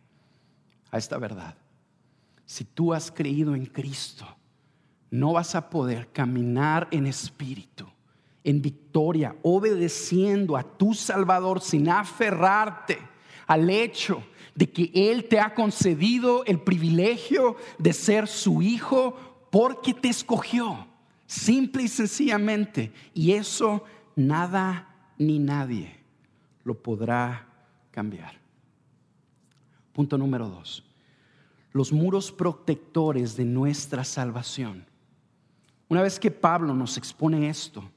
a 0.90 0.98
esta 0.98 1.18
verdad. 1.18 1.56
Si 2.44 2.64
tú 2.64 2.94
has 2.94 3.10
creído 3.10 3.54
en 3.54 3.66
Cristo, 3.66 4.26
no 5.10 5.32
vas 5.32 5.54
a 5.54 5.68
poder 5.68 6.12
caminar 6.12 6.86
en 6.90 7.06
espíritu, 7.06 7.86
en 8.44 8.62
victoria, 8.62 9.34
obedeciendo 9.42 10.56
a 10.56 10.62
tu 10.62 10.94
Salvador 10.94 11.60
sin 11.60 11.88
aferrarte 11.88 12.98
al 13.46 13.68
hecho 13.70 14.22
de 14.54 14.70
que 14.70 14.90
Él 14.94 15.24
te 15.24 15.40
ha 15.40 15.54
concedido 15.54 16.44
el 16.44 16.60
privilegio 16.60 17.56
de 17.78 17.92
ser 17.92 18.28
su 18.28 18.62
hijo 18.62 19.48
porque 19.50 19.94
te 19.94 20.08
escogió, 20.08 20.86
simple 21.26 21.84
y 21.84 21.88
sencillamente. 21.88 22.92
Y 23.14 23.32
eso 23.32 23.84
nada 24.14 25.12
ni 25.18 25.38
nadie 25.38 25.96
lo 26.64 26.74
podrá 26.74 27.46
cambiar. 27.90 28.34
Punto 29.92 30.18
número 30.18 30.48
dos. 30.48 30.84
Los 31.72 31.92
muros 31.92 32.32
protectores 32.32 33.36
de 33.36 33.44
nuestra 33.44 34.04
salvación. 34.04 34.84
Una 35.88 36.02
vez 36.02 36.18
que 36.18 36.30
Pablo 36.30 36.74
nos 36.74 36.96
expone 36.96 37.48
esto 37.48 37.88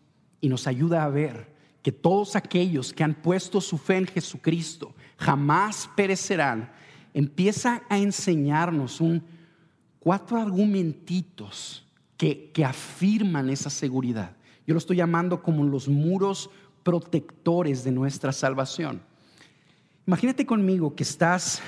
y 0.41 0.49
nos 0.49 0.67
ayuda 0.67 1.03
a 1.03 1.09
ver 1.09 1.57
que 1.81 1.91
todos 1.91 2.35
aquellos 2.35 2.93
que 2.93 3.03
han 3.03 3.15
puesto 3.15 3.61
su 3.61 3.77
fe 3.77 3.97
en 3.97 4.05
Jesucristo 4.05 4.93
jamás 5.17 5.89
perecerán, 5.95 6.71
empieza 7.13 7.81
a 7.89 7.97
enseñarnos 7.97 9.01
un, 9.01 9.23
cuatro 9.99 10.37
argumentitos 10.37 11.85
que, 12.19 12.51
que 12.51 12.65
afirman 12.65 13.49
esa 13.49 13.69
seguridad. 13.69 14.35
Yo 14.67 14.73
lo 14.73 14.77
estoy 14.77 14.97
llamando 14.97 15.41
como 15.41 15.63
los 15.63 15.87
muros 15.87 16.49
protectores 16.83 17.85
de 17.85 17.91
nuestra 17.91 18.33
salvación. 18.33 19.01
Imagínate 20.05 20.45
conmigo 20.45 20.95
que 20.95 21.03
estás 21.03 21.61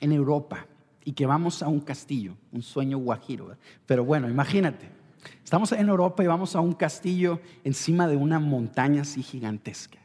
en 0.00 0.12
Europa 0.12 0.66
y 1.06 1.12
que 1.12 1.24
vamos 1.24 1.62
a 1.62 1.68
un 1.68 1.80
castillo, 1.80 2.36
un 2.52 2.60
sueño 2.60 2.98
guajiro. 2.98 3.56
Pero 3.86 4.04
bueno, 4.04 4.28
imagínate, 4.28 4.90
estamos 5.42 5.72
en 5.72 5.88
Europa 5.88 6.22
y 6.22 6.26
vamos 6.26 6.54
a 6.54 6.60
un 6.60 6.74
castillo 6.74 7.40
encima 7.64 8.06
de 8.06 8.16
una 8.16 8.38
montaña 8.38 9.02
así 9.02 9.22
gigantesca. 9.22 9.98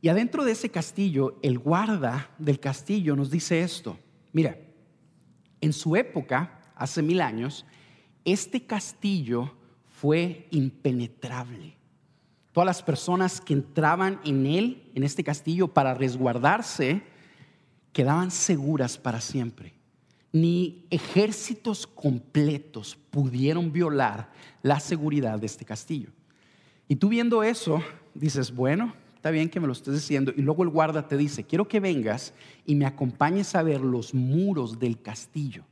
Y 0.00 0.08
adentro 0.08 0.44
de 0.44 0.52
ese 0.52 0.70
castillo, 0.70 1.38
el 1.42 1.58
guarda 1.58 2.30
del 2.38 2.58
castillo 2.58 3.16
nos 3.16 3.30
dice 3.30 3.60
esto. 3.60 3.98
Mira, 4.32 4.56
en 5.60 5.74
su 5.74 5.94
época, 5.94 6.58
hace 6.74 7.02
mil 7.02 7.20
años, 7.20 7.66
este 8.24 8.64
castillo 8.64 9.52
fue 9.88 10.46
impenetrable. 10.50 11.76
Todas 12.52 12.66
las 12.66 12.82
personas 12.82 13.40
que 13.40 13.54
entraban 13.54 14.20
en 14.24 14.46
él, 14.46 14.90
en 14.94 15.04
este 15.04 15.24
castillo, 15.24 15.68
para 15.68 15.94
resguardarse, 15.94 17.02
quedaban 17.92 18.30
seguras 18.30 18.98
para 18.98 19.20
siempre. 19.20 19.74
Ni 20.32 20.86
ejércitos 20.90 21.86
completos 21.86 22.96
pudieron 23.10 23.72
violar 23.72 24.30
la 24.62 24.80
seguridad 24.80 25.38
de 25.38 25.46
este 25.46 25.64
castillo. 25.64 26.10
Y 26.88 26.96
tú 26.96 27.08
viendo 27.08 27.42
eso, 27.42 27.82
dices, 28.14 28.54
bueno, 28.54 28.94
está 29.14 29.30
bien 29.30 29.48
que 29.48 29.60
me 29.60 29.66
lo 29.66 29.72
estés 29.72 29.94
diciendo. 29.94 30.32
Y 30.36 30.42
luego 30.42 30.62
el 30.62 30.68
guarda 30.68 31.06
te 31.06 31.16
dice, 31.16 31.44
quiero 31.44 31.68
que 31.68 31.80
vengas 31.80 32.34
y 32.66 32.74
me 32.74 32.86
acompañes 32.86 33.54
a 33.54 33.62
ver 33.62 33.80
los 33.80 34.14
muros 34.14 34.78
del 34.78 35.00
castillo. 35.00 35.64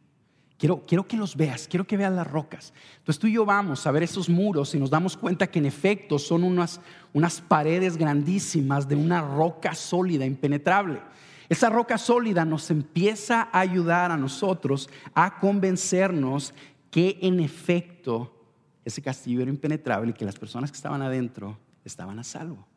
Quiero, 0.60 1.06
que 1.08 1.16
los 1.16 1.36
veas, 1.36 1.66
quiero 1.66 1.86
que 1.86 1.96
veas 1.96 2.12
las 2.12 2.26
rocas. 2.26 2.74
Entonces 2.98 3.18
tú 3.18 3.26
y 3.26 3.32
yo 3.32 3.46
vamos 3.46 3.86
a 3.86 3.90
ver 3.92 4.02
esos 4.02 4.28
muros 4.28 4.74
y 4.74 4.78
nos 4.78 4.90
damos 4.90 5.16
cuenta 5.16 5.46
que 5.46 5.58
en 5.58 5.64
efecto 5.64 6.18
son 6.18 6.44
unas, 6.44 6.82
unas 7.14 7.40
paredes 7.40 7.96
grandísimas 7.96 8.86
de 8.86 8.94
una 8.94 9.22
roca 9.22 9.74
sólida, 9.74 10.26
impenetrable. 10.26 11.00
Esa 11.48 11.70
roca 11.70 11.96
sólida 11.96 12.44
nos 12.44 12.70
empieza 12.70 13.48
a 13.50 13.60
ayudar 13.60 14.10
a 14.10 14.18
nosotros 14.18 14.90
a 15.14 15.40
convencernos 15.40 16.52
que 16.90 17.18
en 17.22 17.40
efecto 17.40 18.36
ese 18.84 19.00
castillo 19.00 19.40
era 19.40 19.50
impenetrable 19.50 20.10
y 20.10 20.14
que 20.14 20.26
las 20.26 20.38
personas 20.38 20.70
que 20.70 20.76
estaban 20.76 21.00
adentro 21.00 21.58
estaban 21.86 22.18
a 22.18 22.22
salvo. 22.22 22.68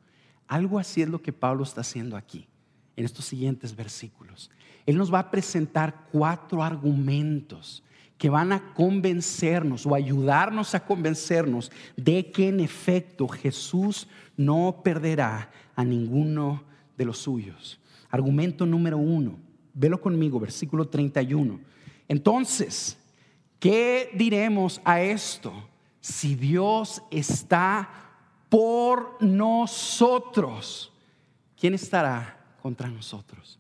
Algo 0.48 0.80
así 0.80 1.02
es 1.02 1.10
lo 1.10 1.22
que 1.22 1.34
Pablo 1.34 1.66
está 1.66 1.82
haciendo 1.82 2.16
aquí, 2.16 2.48
en 2.96 3.06
estos 3.06 3.26
siguientes 3.26 3.76
versículos. 3.76 4.50
Él 4.86 4.98
nos 4.98 5.14
va 5.14 5.20
a 5.20 5.32
presentar 5.32 6.08
cuatro 6.12 6.64
argumentos 6.64 7.84
que 8.18 8.30
van 8.30 8.52
a 8.52 8.74
convencernos 8.74 9.86
o 9.86 9.96
ayudarnos 9.96 10.76
a 10.76 10.86
convencernos 10.86 11.72
de 11.98 12.32
que 12.32 12.50
en 12.50 12.60
efecto 12.60 13.28
Jesús 13.28 14.08
no 14.38 14.82
perderá 14.84 15.52
a 15.76 15.84
ninguno 15.84 16.64
de 16.98 17.06
los 17.06 17.18
suyos. 17.18 17.80
Argumento 18.10 18.66
número 18.66 18.98
uno, 18.98 19.40
velo 19.74 20.00
conmigo, 20.00 20.40
versículo 20.40 20.88
31. 20.88 21.60
Entonces, 22.08 22.98
¿qué 23.60 24.12
diremos 24.14 24.80
a 24.86 25.02
esto? 25.02 25.52
Si 26.00 26.36
Dios 26.36 27.02
está 27.10 27.90
por 28.50 29.18
nosotros, 29.22 30.94
¿quién 31.58 31.74
estará 31.74 32.43
contra 32.64 32.88
nosotros? 32.88 33.60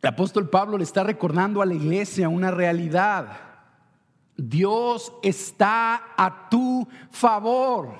El 0.00 0.08
apóstol 0.08 0.48
Pablo 0.48 0.78
le 0.78 0.84
está 0.84 1.02
recordando 1.02 1.60
a 1.60 1.66
la 1.66 1.74
iglesia 1.74 2.28
una 2.28 2.52
realidad. 2.52 3.36
Dios 4.36 5.12
está 5.22 6.14
a 6.16 6.48
tu 6.48 6.88
favor. 7.10 7.96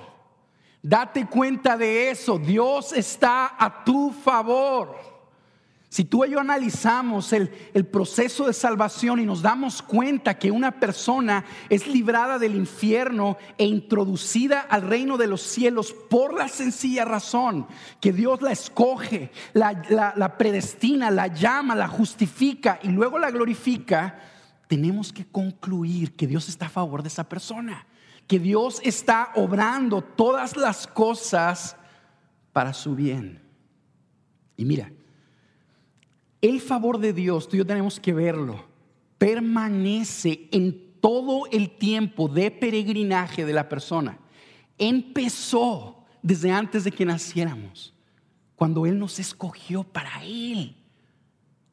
Date 0.81 1.27
cuenta 1.27 1.75
de 1.77 2.09
eso. 2.09 2.39
Dios 2.39 2.93
está 2.93 3.55
a 3.57 3.83
tu 3.83 4.11
favor. 4.11 5.12
Si 5.93 6.05
tú 6.05 6.25
y 6.25 6.31
yo 6.31 6.39
analizamos 6.39 7.33
el, 7.33 7.51
el, 7.71 7.85
proceso 7.85 8.47
de 8.47 8.53
salvación 8.53 9.19
y 9.19 9.27
nos 9.27 9.43
damos 9.43 9.83
cuenta 9.83 10.39
que 10.39 10.49
una 10.49 10.79
persona 10.79 11.45
es 11.69 11.85
librada 11.85 12.39
del 12.39 12.55
infierno 12.55 13.37
e 13.59 13.65
introducida 13.65 14.61
al 14.61 14.81
reino 14.81 15.19
de 15.19 15.27
los 15.27 15.43
cielos 15.43 15.93
por 15.93 16.33
la 16.33 16.47
sencilla 16.47 17.05
razón 17.05 17.67
que 18.01 18.11
Dios 18.11 18.41
la 18.41 18.51
escoge, 18.51 19.29
la, 19.53 19.83
la, 19.87 20.15
la 20.15 20.35
predestina, 20.35 21.11
la 21.11 21.27
llama, 21.27 21.75
la 21.75 21.87
justifica 21.87 22.79
y 22.81 22.87
luego 22.87 23.19
la 23.19 23.29
glorifica, 23.29 24.19
tenemos 24.67 25.13
que 25.13 25.27
concluir 25.27 26.15
que 26.15 26.25
Dios 26.25 26.49
está 26.49 26.65
a 26.65 26.69
favor 26.69 27.03
de 27.03 27.09
esa 27.09 27.29
persona, 27.29 27.85
que 28.25 28.39
Dios 28.39 28.81
está 28.83 29.31
obrando 29.35 30.01
todas 30.01 30.57
las 30.57 30.87
cosas 30.87 31.75
para 32.51 32.73
su 32.73 32.95
bien. 32.95 33.43
Y 34.57 34.65
mira, 34.65 34.91
el 36.43 36.59
favor 36.59 36.99
de 36.99 37.13
Dios, 37.13 37.47
tú 37.47 37.55
y 37.55 37.59
yo 37.59 37.65
tenemos 37.65 38.01
que 38.01 38.11
verlo, 38.11 38.65
permanece 39.17 40.49
en 40.51 40.93
todo 40.99 41.47
el 41.49 41.69
tiempo 41.69 42.27
de 42.27 42.51
peregrinaje 42.51 43.45
de 43.45 43.53
la 43.53 43.69
persona. 43.69 44.19
Empezó 44.77 46.03
desde 46.21 46.51
antes 46.51 46.83
de 46.83 46.91
que 46.91 47.05
naciéramos, 47.05 47.93
cuando 48.57 48.85
Él 48.85 48.99
nos 48.99 49.19
escogió 49.19 49.85
para 49.85 50.21
Él. 50.21 50.75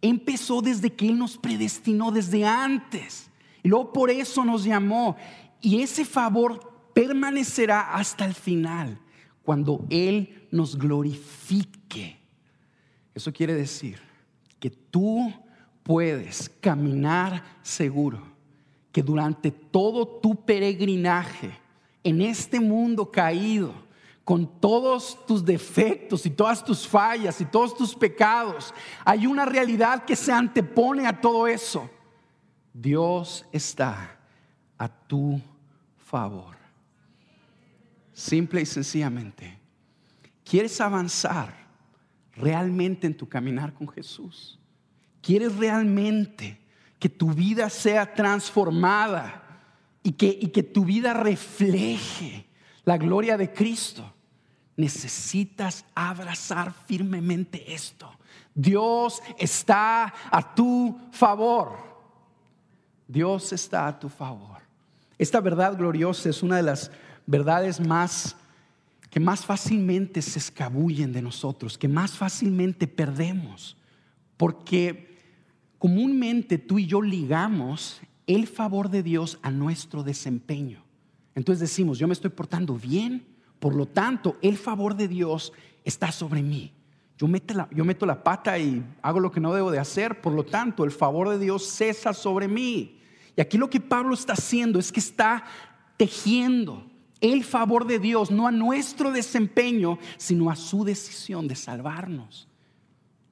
Empezó 0.01 0.63
desde 0.63 0.93
que 0.93 1.09
Él 1.09 1.19
nos 1.19 1.37
predestinó, 1.37 2.13
desde 2.13 2.47
antes. 2.47 3.29
Y 3.65 3.69
luego 3.69 3.93
por 3.93 4.09
eso 4.09 4.45
nos 4.45 4.63
llamó. 4.63 5.17
Y 5.61 5.83
ese 5.83 6.05
favor 6.05 6.91
permanecerá 6.95 7.93
hasta 7.93 8.25
el 8.25 8.35
final, 8.35 9.01
cuando 9.43 9.85
Él 9.91 10.47
nos 10.53 10.79
glorifique. 10.79 12.21
Eso 13.17 13.33
quiere 13.33 13.55
decir 13.55 14.10
que 14.61 14.71
tú 14.71 15.33
puedes 15.83 16.49
caminar 16.61 17.43
seguro, 17.63 18.23
que 18.93 19.03
durante 19.03 19.51
todo 19.51 20.07
tu 20.07 20.45
peregrinaje 20.45 21.51
en 22.05 22.21
este 22.21 22.61
mundo 22.61 23.11
caído, 23.11 23.73
con 24.25 24.47
todos 24.61 25.19
tus 25.27 25.45
defectos 25.45 26.25
y 26.25 26.31
todas 26.31 26.65
tus 26.65 26.87
fallas 26.87 27.41
y 27.41 27.45
todos 27.45 27.77
tus 27.77 27.97
pecados, 27.97 28.73
hay 29.05 29.27
una 29.27 29.45
realidad 29.45 30.05
que 30.05 30.15
se 30.15 30.31
antepone 30.31 31.07
a 31.07 31.21
todo 31.21 31.49
eso. 31.49 31.91
Dios 32.73 33.45
está 33.51 34.19
a 34.79 34.89
tu 34.89 35.41
favor. 35.97 36.57
Simple 38.13 38.61
y 38.61 38.67
sencillamente. 38.67 39.59
¿Quieres 40.45 40.81
avanzar? 40.81 41.60
Realmente 42.35 43.07
en 43.07 43.17
tu 43.17 43.29
caminar 43.29 43.73
con 43.75 43.89
Jesús? 43.89 44.59
¿Quieres 45.23 45.57
realmente 45.57 46.61
que 46.99 47.09
tu 47.09 47.33
vida 47.33 47.69
sea 47.71 48.15
transformada 48.15 49.43
y 50.03 50.13
que, 50.13 50.39
y 50.41 50.49
que 50.49 50.63
tu 50.63 50.85
vida 50.85 51.13
refleje 51.15 52.47
la 52.85 52.97
gloria 52.97 53.37
de 53.37 53.53
Cristo? 53.53 54.13
Necesitas 54.77 55.85
abrazar 55.95 56.73
firmemente 56.87 57.73
esto. 57.73 58.11
Dios 58.55 59.23
está 59.39 60.13
a 60.31 60.55
tu 60.55 60.99
favor. 61.13 61.77
Dios 63.07 63.53
está 63.53 63.87
a 63.89 63.99
tu 63.99 64.09
favor. 64.09 64.59
Esta 65.19 65.41
verdad 65.41 65.77
gloriosa 65.77 66.31
es 66.31 66.43
una 66.43 66.57
de 66.57 66.63
las 66.63 66.91
verdades 67.27 67.81
más 67.81 68.37
que 69.11 69.21
más 69.21 69.45
fácilmente 69.45 70.23
se 70.23 70.39
escabullen 70.39 71.13
de 71.13 71.21
nosotros, 71.21 71.77
que 71.77 71.89
más 71.89 72.13
fácilmente 72.13 72.87
perdemos, 72.87 73.77
porque 74.37 75.19
comúnmente 75.79 76.59
tú 76.59 76.79
y 76.79 76.87
yo 76.87 77.03
ligamos 77.03 78.01
el 78.29 78.47
favor 78.47 78.89
de 78.89 79.03
Dios 79.03 79.39
a 79.43 79.51
nuestro 79.51 80.05
desempeño. 80.05 80.85
Entonces 81.35 81.61
decimos, 81.61 81.99
yo 81.99 82.07
me 82.07 82.13
estoy 82.13 82.31
portando 82.31 82.77
bien, 82.77 83.27
por 83.59 83.75
lo 83.75 83.87
tanto, 83.87 84.39
el 84.43 84.57
favor 84.57 84.95
de 84.95 85.09
Dios 85.09 85.53
está 85.85 86.13
sobre 86.13 86.43
mí. 86.43 86.73
Yo 87.19 87.27
meto, 87.27 87.53
la, 87.53 87.69
yo 87.71 87.85
meto 87.85 88.07
la 88.07 88.23
pata 88.23 88.59
y 88.59 88.83
hago 89.03 89.21
lo 89.21 89.31
que 89.31 89.41
no 89.41 89.53
debo 89.53 89.71
de 89.71 89.79
hacer, 89.79 90.21
por 90.21 90.33
lo 90.33 90.45
tanto, 90.45 90.85
el 90.85 90.91
favor 90.91 91.29
de 91.29 91.39
Dios 91.39 91.67
cesa 91.67 92.15
sobre 92.15 92.49
mí. 92.49 93.01
Y 93.37 93.41
aquí 93.41 93.59
lo 93.59 93.69
que 93.69 93.81
Pablo 93.81 94.15
está 94.15 94.35
haciendo 94.35 94.79
es 94.79 94.91
que 94.93 95.01
está 95.01 95.45
tejiendo 95.97 96.90
el 97.21 97.45
favor 97.45 97.87
de 97.87 97.99
Dios, 97.99 98.31
no 98.31 98.47
a 98.47 98.53
nuestro 98.53 99.13
desempeño, 99.13 99.99
sino 100.17 100.51
a 100.51 100.57
su 100.57 100.85
decisión 100.85 101.49
de 101.49 101.55
salvarnos. 101.55 102.49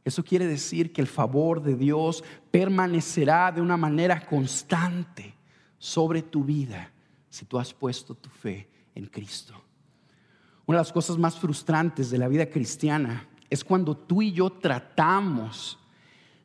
Eso 0.04 0.24
quiere 0.24 0.46
decir 0.46 0.92
que 0.92 1.00
el 1.00 1.06
favor 1.06 1.62
de 1.62 1.76
Dios 1.76 2.24
permanecerá 2.50 3.52
de 3.52 3.60
una 3.60 3.76
manera 3.76 4.24
constante 4.24 5.34
sobre 5.78 6.22
tu 6.22 6.44
vida 6.44 6.90
si 7.28 7.44
tú 7.44 7.58
has 7.58 7.74
puesto 7.74 8.14
tu 8.14 8.28
fe 8.30 8.68
en 8.94 9.06
Cristo. 9.06 9.54
Una 10.66 10.78
de 10.78 10.80
las 10.82 10.92
cosas 10.92 11.16
más 11.16 11.38
frustrantes 11.38 12.10
de 12.10 12.18
la 12.18 12.28
vida 12.28 12.48
cristiana 12.48 13.28
es 13.50 13.64
cuando 13.64 13.96
tú 13.96 14.22
y 14.22 14.32
yo 14.32 14.50
tratamos 14.50 15.78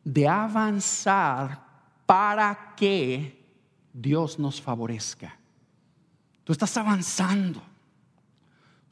de 0.04 0.28
avanzar 0.28 1.66
para 2.06 2.74
que 2.76 3.46
Dios 3.94 4.40
nos 4.40 4.62
favorezca. 4.62 5.38
Tú 6.44 6.54
estás 6.54 6.76
avanzando. 6.78 7.62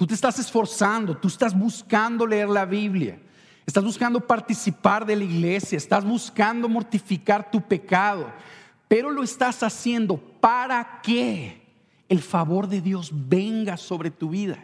Tú 0.02 0.08
te 0.08 0.16
estás 0.16 0.40
esforzando, 0.40 1.16
tú 1.16 1.28
estás 1.28 1.56
buscando 1.56 2.26
leer 2.26 2.50
la 2.50 2.66
Biblia, 2.66 3.20
estás 3.68 3.84
buscando 3.84 4.20
participar 4.20 5.06
de 5.06 5.16
la 5.16 5.24
iglesia, 5.24 5.78
estás 5.78 6.04
buscando 6.04 6.68
mortificar 6.68 7.52
tu 7.52 7.62
pecado, 7.62 8.34
pero 8.88 9.12
lo 9.12 9.22
estás 9.22 9.62
haciendo 9.62 10.18
para 10.18 11.02
que 11.04 11.62
el 12.10 12.20
favor 12.20 12.68
de 12.68 12.82
Dios 12.82 13.12
venga 13.14 13.78
sobre 13.78 14.10
tu 14.10 14.32
vida. 14.32 14.58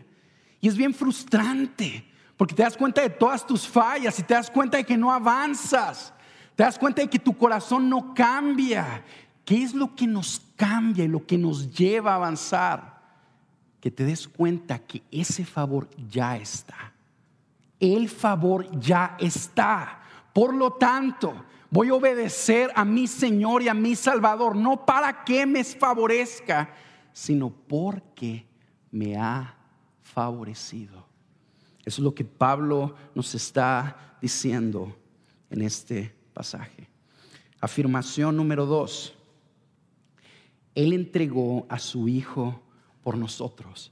Y 0.59 0.69
es 0.69 0.75
bien 0.75 0.91
frustrante, 0.91 2.03
porque 2.35 2.55
te 2.55 2.63
das 2.63 2.75
cuenta 2.75 3.03
de 3.03 3.11
todas 3.11 3.45
tus 3.45 3.67
fallas 3.67 4.17
y 4.17 4.23
te 4.23 4.33
das 4.33 4.49
cuenta 4.49 4.77
de 4.77 4.85
que 4.85 4.97
no 4.97 5.11
avanzas, 5.11 6.15
te 6.55 6.63
das 6.63 6.79
cuenta 6.79 7.03
de 7.03 7.09
que 7.11 7.19
tu 7.19 7.37
corazón 7.37 7.87
no 7.87 8.15
cambia 8.15 9.03
¿Qué 9.47 9.63
es 9.63 9.73
lo 9.73 9.95
que 9.95 10.05
nos 10.05 10.41
cambia 10.57 11.05
y 11.05 11.07
lo 11.07 11.25
que 11.25 11.37
nos 11.37 11.73
lleva 11.73 12.11
a 12.11 12.15
avanzar? 12.15 13.01
Que 13.79 13.89
te 13.89 14.03
des 14.03 14.27
cuenta 14.27 14.79
que 14.79 15.03
ese 15.09 15.45
favor 15.45 15.87
ya 16.09 16.35
está. 16.35 16.91
El 17.79 18.09
favor 18.09 18.69
ya 18.77 19.15
está. 19.17 20.01
Por 20.33 20.53
lo 20.53 20.73
tanto, 20.73 21.45
voy 21.69 21.87
a 21.87 21.93
obedecer 21.93 22.73
a 22.75 22.83
mi 22.83 23.07
Señor 23.07 23.61
y 23.61 23.69
a 23.69 23.73
mi 23.73 23.95
Salvador, 23.95 24.53
no 24.53 24.85
para 24.85 25.23
que 25.23 25.45
me 25.45 25.63
favorezca, 25.63 26.73
sino 27.13 27.49
porque 27.49 28.45
me 28.91 29.15
ha 29.15 29.55
favorecido. 30.01 31.07
Eso 31.85 32.01
es 32.01 32.03
lo 32.03 32.13
que 32.13 32.25
Pablo 32.25 32.95
nos 33.15 33.33
está 33.33 34.17
diciendo 34.21 34.93
en 35.49 35.61
este 35.61 36.13
pasaje. 36.33 36.89
Afirmación 37.61 38.35
número 38.35 38.65
dos. 38.65 39.16
Él 40.77 40.93
entregó 40.93 41.65
a 41.69 41.79
su 41.79 42.07
Hijo 42.07 42.61
por 43.01 43.17
nosotros. 43.17 43.91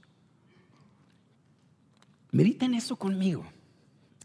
Medita 2.30 2.64
en 2.64 2.74
eso 2.74 2.94
conmigo 2.94 3.44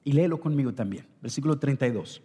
y 0.04 0.12
léelo 0.12 0.40
conmigo 0.40 0.72
también. 0.72 1.08
Versículo 1.24 1.58
32. 1.58 2.22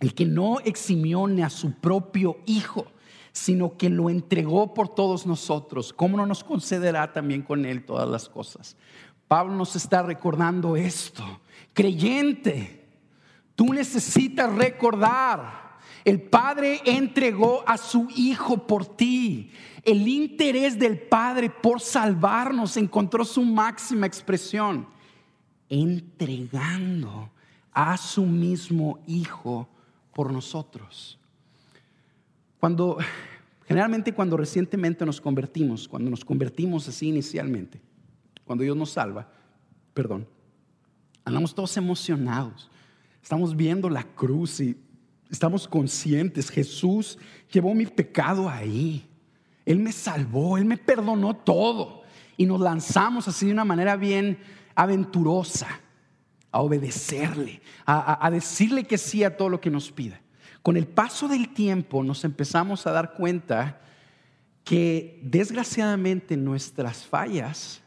El 0.00 0.14
que 0.14 0.26
no 0.26 0.58
eximió 0.58 1.28
ni 1.28 1.42
a 1.42 1.48
su 1.48 1.74
propio 1.74 2.38
Hijo, 2.44 2.86
sino 3.30 3.76
que 3.76 3.88
lo 3.88 4.10
entregó 4.10 4.74
por 4.74 4.88
todos 4.88 5.28
nosotros, 5.28 5.92
¿cómo 5.92 6.16
no 6.16 6.26
nos 6.26 6.42
concederá 6.42 7.12
también 7.12 7.42
con 7.42 7.64
Él 7.64 7.84
todas 7.84 8.08
las 8.08 8.28
cosas? 8.28 8.76
Pablo 9.28 9.54
nos 9.54 9.76
está 9.76 10.02
recordando 10.02 10.74
esto. 10.74 11.22
Creyente, 11.72 12.84
tú 13.54 13.72
necesitas 13.72 14.52
recordar 14.56 15.67
el 16.04 16.22
Padre 16.22 16.80
entregó 16.84 17.62
a 17.66 17.76
su 17.76 18.08
Hijo 18.16 18.66
por 18.66 18.96
ti. 18.96 19.50
El 19.84 20.06
interés 20.06 20.78
del 20.78 20.98
Padre 20.98 21.50
por 21.50 21.80
salvarnos 21.80 22.76
encontró 22.76 23.24
su 23.24 23.42
máxima 23.42 24.06
expresión, 24.06 24.86
entregando 25.68 27.30
a 27.72 27.96
su 27.96 28.24
mismo 28.24 28.98
Hijo 29.06 29.68
por 30.14 30.32
nosotros. 30.32 31.18
Cuando, 32.58 32.98
generalmente 33.66 34.12
cuando 34.12 34.36
recientemente 34.36 35.06
nos 35.06 35.20
convertimos, 35.20 35.86
cuando 35.86 36.10
nos 36.10 36.24
convertimos 36.24 36.88
así 36.88 37.08
inicialmente, 37.08 37.80
cuando 38.44 38.64
Dios 38.64 38.76
nos 38.76 38.90
salva, 38.90 39.28
perdón, 39.94 40.26
andamos 41.24 41.54
todos 41.54 41.76
emocionados. 41.76 42.70
Estamos 43.22 43.54
viendo 43.54 43.90
la 43.90 44.04
cruz 44.04 44.60
y 44.60 44.76
Estamos 45.30 45.68
conscientes, 45.68 46.50
Jesús 46.50 47.18
llevó 47.52 47.74
mi 47.74 47.86
pecado 47.86 48.48
ahí. 48.48 49.06
Él 49.66 49.78
me 49.78 49.92
salvó, 49.92 50.56
Él 50.56 50.64
me 50.64 50.78
perdonó 50.78 51.36
todo. 51.36 52.02
Y 52.36 52.46
nos 52.46 52.60
lanzamos 52.60 53.28
así 53.28 53.46
de 53.46 53.52
una 53.52 53.64
manera 53.64 53.96
bien 53.96 54.38
aventurosa. 54.74 55.68
a 56.50 56.62
obedecerle, 56.62 57.60
a, 57.84 58.30
decirle 58.30 58.84
que 58.84 58.96
sí 58.96 59.22
a 59.22 59.36
todo 59.36 59.50
lo 59.50 59.60
que 59.60 59.70
nos 59.70 59.92
pida. 59.92 60.18
Con 60.62 60.78
el 60.78 60.86
paso 60.86 61.28
del 61.28 61.50
tiempo 61.50 62.02
nos 62.02 62.24
empezamos 62.24 62.86
a 62.86 62.92
dar 62.92 63.12
cuenta 63.12 63.82
que 64.64 65.20
desgraciadamente 65.22 66.38
nuestras 66.38 67.04
fallas 67.04 67.82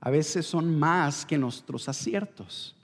a 0.00 0.10
veces 0.10 0.46
son 0.46 0.78
más 0.78 1.26
que 1.26 1.36
nuestros 1.36 1.88
aciertos. 1.88 2.77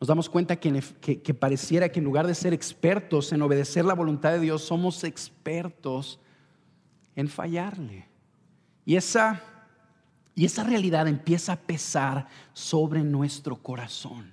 Nos 0.00 0.08
damos 0.08 0.30
cuenta 0.30 0.56
que, 0.56 0.82
que, 1.00 1.34
pareciera 1.34 1.90
que 1.90 1.98
en 1.98 2.06
lugar 2.06 2.26
de 2.26 2.34
ser 2.34 2.54
expertos 2.54 3.32
en 3.32 3.42
obedecer 3.42 3.84
la 3.84 3.94
voluntad 3.94 4.32
de 4.32 4.40
Dios, 4.40 4.62
somos 4.62 5.04
expertos 5.04 6.18
en 7.14 7.28
fallarle. 7.28 8.08
Y 8.86 8.96
esa 8.96 9.42
y 10.34 10.46
esa 10.46 10.64
realidad 10.64 11.06
empieza 11.06 11.52
a 11.52 11.60
pesar 11.60 12.26
sobre 12.54 13.02
nuestro 13.02 13.56
corazón. 13.56 14.32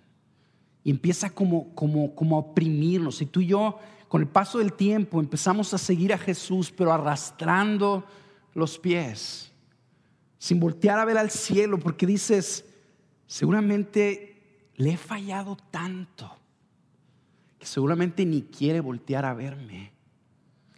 Y 0.83 0.91
empieza 0.91 1.29
como, 1.29 1.73
como, 1.75 2.15
como 2.15 2.37
a 2.37 2.39
oprimirnos. 2.39 3.21
Y 3.21 3.25
tú 3.25 3.41
y 3.41 3.47
yo, 3.47 3.77
con 4.07 4.21
el 4.21 4.27
paso 4.29 4.59
del 4.59 4.71
tiempo, 4.71 5.19
empezamos 5.19 5.73
a 5.73 5.77
seguir 5.77 6.13
a 6.13 6.17
Jesús, 6.17 6.71
pero 6.71 6.93
arrastrando 6.93 8.05
los 8.53 8.79
pies, 8.79 9.51
sin 10.37 10.61
voltear 10.61 10.97
a 10.97 11.03
ver 11.03 11.17
al 11.17 11.29
cielo, 11.29 11.77
porque 11.77 12.05
dices, 12.05 12.63
seguramente 13.25 14.36
le 14.77 14.91
he 14.91 14.97
fallado 14.97 15.57
tanto, 15.69 16.31
que 17.59 17.65
seguramente 17.65 18.25
ni 18.25 18.43
quiere 18.43 18.79
voltear 18.79 19.25
a 19.25 19.33
verme. 19.33 19.91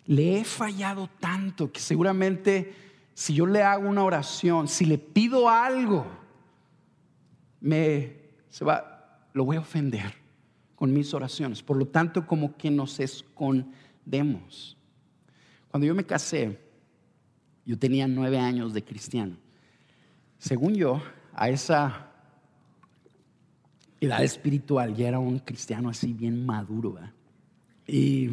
Le 0.06 0.40
he 0.40 0.44
fallado 0.44 1.10
tanto 1.20 1.72
que 1.72 1.80
seguramente 1.80 2.74
si 3.14 3.34
yo 3.34 3.46
le 3.46 3.62
hago 3.62 3.88
una 3.88 4.04
oración, 4.04 4.68
si 4.68 4.86
le 4.86 4.98
pido 4.98 5.50
algo, 5.50 6.08
me 7.60 8.18
se 8.50 8.66
va, 8.66 9.20
lo 9.34 9.46
voy 9.46 9.58
a 9.58 9.60
ofender 9.60 10.14
con 10.76 10.94
mis 10.94 11.14
oraciones. 11.14 11.62
Por 11.62 11.78
lo 11.78 11.86
tanto, 11.86 12.26
como 12.26 12.56
que 12.56 12.72
nos 12.72 13.00
escondemos. 13.00 14.78
Cuando 15.70 15.86
yo 15.86 15.94
me 15.94 16.06
casé, 16.06 16.60
yo 17.66 17.78
tenía 17.78 18.08
nueve 18.08 18.40
años 18.40 18.74
de 18.74 18.84
cristiano. 18.84 19.36
Según 20.40 20.74
yo, 20.74 21.02
a 21.34 21.50
esa 21.50 22.09
edad 24.02 24.24
espiritual 24.24 24.96
ya 24.96 25.08
era 25.08 25.20
un 25.20 25.40
cristiano 25.40 25.90
así 25.90 26.14
bien 26.14 26.46
maduro. 26.46 26.98
Y, 27.88 28.30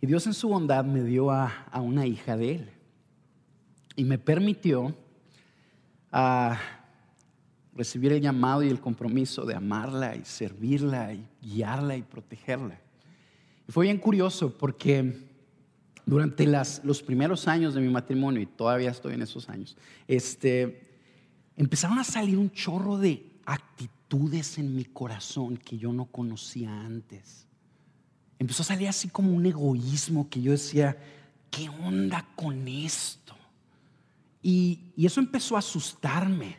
y, 0.00 0.06
Dios 0.06 0.26
en 0.26 0.34
su 0.34 0.48
bondad 0.48 0.84
me 0.84 1.02
dio 1.02 1.30
a, 1.30 1.66
a 1.70 1.80
una 1.80 2.06
hija 2.06 2.36
de 2.36 2.56
él 2.56 2.70
y 3.96 4.04
me 4.04 4.18
permitió 4.18 4.94
ah, 6.12 6.58
recibir 7.74 8.12
el 8.12 8.20
llamado 8.20 8.62
y 8.62 8.68
el 8.68 8.80
compromiso 8.80 9.44
de 9.44 9.54
amarla 9.54 10.16
y 10.16 10.24
servirla 10.24 11.12
y 11.12 11.26
guiarla 11.42 11.96
y 11.96 12.02
protegerla. 12.02 12.80
Y 13.68 13.72
fue 13.72 13.86
bien 13.86 13.98
curioso 13.98 14.56
porque 14.56 15.26
durante 16.04 16.46
los 16.46 17.02
primeros 17.02 17.48
años 17.48 17.74
de 17.74 17.80
mi 17.80 17.88
matrimonio, 17.88 18.40
y 18.40 18.46
todavía 18.46 18.90
estoy 18.90 19.14
en 19.14 19.22
esos 19.22 19.48
años, 19.48 19.76
este, 20.06 20.86
empezaron 21.56 21.98
a 21.98 22.04
salir 22.04 22.38
un 22.38 22.50
chorro 22.50 22.96
de 22.96 23.35
actitudes 23.46 24.58
en 24.58 24.74
mi 24.74 24.84
corazón 24.84 25.56
que 25.56 25.78
yo 25.78 25.92
no 25.92 26.06
conocía 26.06 26.70
antes. 26.80 27.46
Empezó 28.38 28.62
a 28.62 28.66
salir 28.66 28.88
así 28.88 29.08
como 29.08 29.32
un 29.32 29.46
egoísmo 29.46 30.28
que 30.28 30.42
yo 30.42 30.52
decía, 30.52 30.96
¿qué 31.50 31.68
onda 31.68 32.26
con 32.34 32.68
esto? 32.68 33.34
Y, 34.42 34.92
eso 34.98 35.20
empezó 35.20 35.56
a 35.56 35.60
asustarme. 35.60 36.56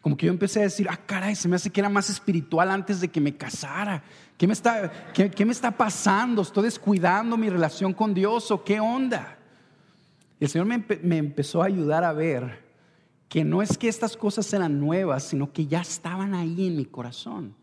Como 0.00 0.16
que 0.16 0.26
yo 0.26 0.32
empecé 0.32 0.60
a 0.60 0.64
decir, 0.64 0.88
ah, 0.90 0.96
caray, 1.06 1.36
se 1.36 1.48
me 1.48 1.54
hace 1.54 1.70
que 1.70 1.80
era 1.80 1.88
más 1.88 2.10
espiritual 2.10 2.70
antes 2.70 3.00
de 3.00 3.08
que 3.08 3.20
me 3.20 3.36
casara. 3.36 4.02
¿Qué 4.36 4.48
me 4.48 4.52
está, 4.52 4.90
qué, 5.12 5.44
me 5.46 5.52
está 5.52 5.70
pasando? 5.70 6.42
¿Estoy 6.42 6.64
descuidando 6.64 7.36
mi 7.36 7.48
relación 7.48 7.94
con 7.94 8.12
Dios 8.12 8.50
o 8.50 8.64
qué 8.64 8.80
onda? 8.80 9.38
El 10.40 10.48
Señor 10.48 10.66
me, 10.66 10.84
me 11.02 11.18
empezó 11.18 11.62
a 11.62 11.66
ayudar 11.66 12.02
a 12.02 12.12
ver 12.12 12.61
que 13.32 13.46
no 13.46 13.62
es 13.62 13.78
que 13.78 13.88
estas 13.88 14.14
cosas 14.14 14.52
eran 14.52 14.78
nuevas, 14.78 15.22
sino 15.22 15.54
que 15.54 15.66
ya 15.66 15.80
estaban 15.80 16.34
ahí 16.34 16.66
en 16.66 16.76
mi 16.76 16.84
corazón. 16.84 17.54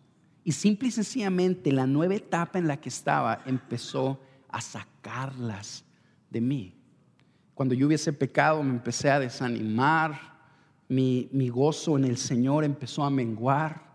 Y 0.43 0.53
simple 0.53 0.87
y 0.87 0.91
sencillamente 0.91 1.71
la 1.71 1.85
nueva 1.85 2.15
etapa 2.15 2.57
en 2.57 2.67
la 2.67 2.81
que 2.81 2.89
estaba 2.89 3.43
empezó 3.45 4.19
a 4.47 4.61
sacarlas 4.61 5.85
de 6.31 6.41
mí. 6.41 6.73
Cuando 7.53 7.75
yo 7.75 7.85
hubiese 7.85 8.11
pecado 8.11 8.63
me 8.63 8.71
empecé 8.71 9.11
a 9.11 9.19
desanimar, 9.19 10.19
mi, 10.87 11.29
gozo 11.49 11.99
en 11.99 12.05
el 12.05 12.17
Señor 12.17 12.63
empezó 12.63 13.03
a 13.03 13.11
menguar, 13.11 13.93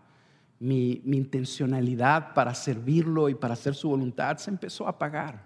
mi, 0.57 1.01
mi 1.03 1.17
intencionalidad 1.17 2.33
para 2.33 2.55
servirlo 2.55 3.27
y 3.27 3.35
para 3.35 3.55
hacer 3.55 3.75
su 3.75 3.89
voluntad 3.89 4.37
se 4.37 4.49
empezó 4.49 4.87
a 4.87 4.91
apagar. 4.91 5.45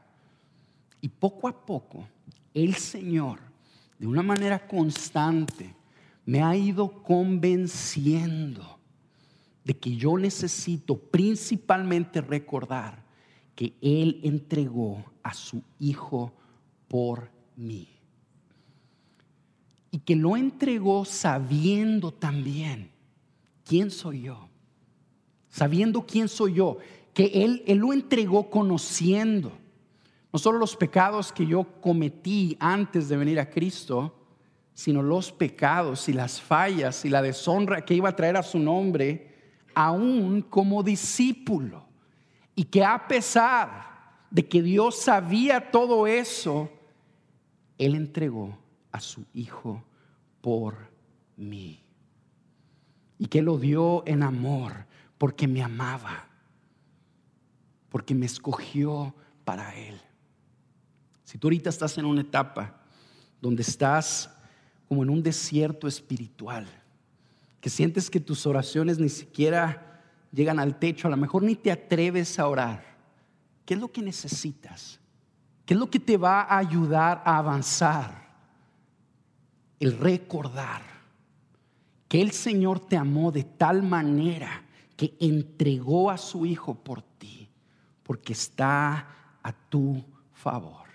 Y 1.02 1.10
poco 1.10 1.48
a 1.48 1.66
poco 1.66 2.08
el 2.54 2.76
Señor, 2.76 3.40
de 3.98 4.06
una 4.06 4.22
manera 4.22 4.68
constante, 4.68 5.79
me 6.30 6.44
ha 6.44 6.56
ido 6.56 7.02
convenciendo 7.02 8.78
de 9.64 9.76
que 9.76 9.96
yo 9.96 10.16
necesito 10.16 10.96
principalmente 10.96 12.22
recordar 12.22 13.04
que 13.56 13.74
Él 13.82 14.20
entregó 14.22 15.04
a 15.24 15.34
su 15.34 15.64
Hijo 15.80 16.32
por 16.88 17.32
mí 17.56 17.88
y 19.90 19.98
que 19.98 20.16
lo 20.16 20.38
entregó 20.38 21.04
sabiendo 21.04 22.12
también 22.12 22.92
quién 23.66 23.90
soy 23.90 24.22
yo. 24.22 24.50
Sabiendo 25.50 26.06
quién 26.06 26.28
soy 26.28 26.54
yo. 26.54 26.78
Que 27.12 27.44
Él, 27.44 27.64
él 27.66 27.80
lo 27.80 27.92
entregó 27.92 28.52
conociendo 28.52 29.52
no 30.32 30.38
solo 30.38 30.60
los 30.60 30.76
pecados 30.76 31.32
que 31.32 31.48
yo 31.48 31.64
cometí 31.82 32.56
antes 32.60 33.10
de 33.10 33.18
venir 33.18 33.40
a 33.40 33.50
Cristo, 33.50 34.19
sino 34.80 35.04
los 35.04 35.34
pecados 35.34 36.08
y 36.08 36.14
las 36.14 36.40
fallas 36.40 37.04
y 37.04 37.10
la 37.10 37.22
deshonra 37.22 37.84
que 37.84 37.96
iba 37.96 38.08
a 38.08 38.16
traer 38.16 38.38
a 38.38 38.44
su 38.44 38.58
nombre, 38.58 39.60
aún 39.76 40.42
como 40.42 40.84
discípulo. 40.84 41.86
Y 42.56 42.64
que 42.64 42.86
a 42.86 43.06
pesar 43.06 44.22
de 44.32 44.48
que 44.48 44.62
Dios 44.62 44.96
sabía 44.96 45.70
todo 45.70 46.08
eso, 46.08 46.72
Él 47.78 47.94
entregó 47.94 48.58
a 48.94 49.02
su 49.02 49.26
Hijo 49.34 49.84
por 50.40 50.78
mí. 51.36 51.84
Y 53.18 53.26
que 53.26 53.42
lo 53.42 53.58
dio 53.58 54.04
en 54.08 54.24
amor 54.24 54.86
porque 55.18 55.46
me 55.46 55.62
amaba, 55.62 56.30
porque 57.90 58.16
me 58.16 58.28
escogió 58.28 59.14
para 59.44 59.76
Él. 59.76 60.00
Si 61.26 61.38
tú 61.38 61.48
ahorita 61.48 61.70
estás 61.70 61.98
en 61.98 62.06
una 62.06 62.22
etapa 62.22 62.80
donde 63.42 63.64
estás 63.64 64.39
como 64.90 65.04
en 65.04 65.10
un 65.10 65.24
desierto 65.24 65.88
espiritual, 65.88 66.68
que 67.62 67.70
sientes 67.70 68.10
que 68.10 68.20
tus 68.20 68.46
oraciones 68.46 69.00
ni 69.00 69.08
siquiera 69.08 70.02
llegan 70.34 70.60
al 70.60 70.78
techo, 70.78 71.08
a 71.08 71.12
lo 71.12 71.18
mejor 71.18 71.44
ni 71.44 71.56
te 71.56 71.72
atreves 71.72 72.38
a 72.40 72.48
orar, 72.48 72.84
¿qué 73.66 73.76
es 73.76 73.80
lo 73.80 73.90
que 73.90 74.02
necesitas? 74.02 75.00
¿Qué 75.66 75.76
es 75.76 75.80
lo 75.80 75.90
que 75.90 76.00
te 76.00 76.18
va 76.18 76.42
a 76.42 76.58
ayudar 76.58 77.22
a 77.24 77.38
avanzar? 77.38 78.20
el 79.80 79.98
recordar 79.98 80.82
que 82.08 82.22
el 82.22 82.32
Señor 82.32 82.80
te 82.80 82.98
amó 82.98 83.32
de 83.32 83.44
tal 83.44 83.84
manera 83.84 84.64
que 84.96 85.16
entregó 85.20 86.12
a 86.12 86.18
su 86.18 86.46
Hijo 86.46 86.76
por 86.76 87.02
ti, 87.02 87.50
porque 88.04 88.34
está 88.34 89.08
a 89.42 89.54
tu 89.54 90.04
favor. 90.34 90.88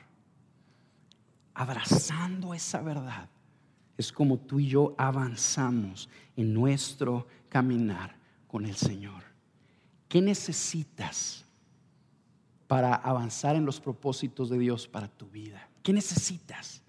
Abrazando 1.55 2.53
esa 2.53 2.83
verdad 2.83 3.29
es 3.97 4.13
como 4.13 4.39
tú 4.39 4.61
y 4.61 4.69
yo 4.69 4.95
avanzamos 4.99 6.09
en 6.37 6.53
nuestro 6.53 7.27
caminar 7.49 8.17
con 8.49 8.67
el 8.67 8.77
Señor. 8.77 9.23
¿Qué 10.09 10.21
necesitas 10.21 11.45
para 12.67 12.95
avanzar 12.95 13.57
en 13.57 13.65
los 13.65 13.81
propósitos 13.81 14.51
de 14.51 14.59
Dios 14.59 14.89
para 14.89 15.09
tu 15.09 15.27
vida? 15.27 15.69
¿Qué 15.83 15.93
necesitas? 15.93 16.83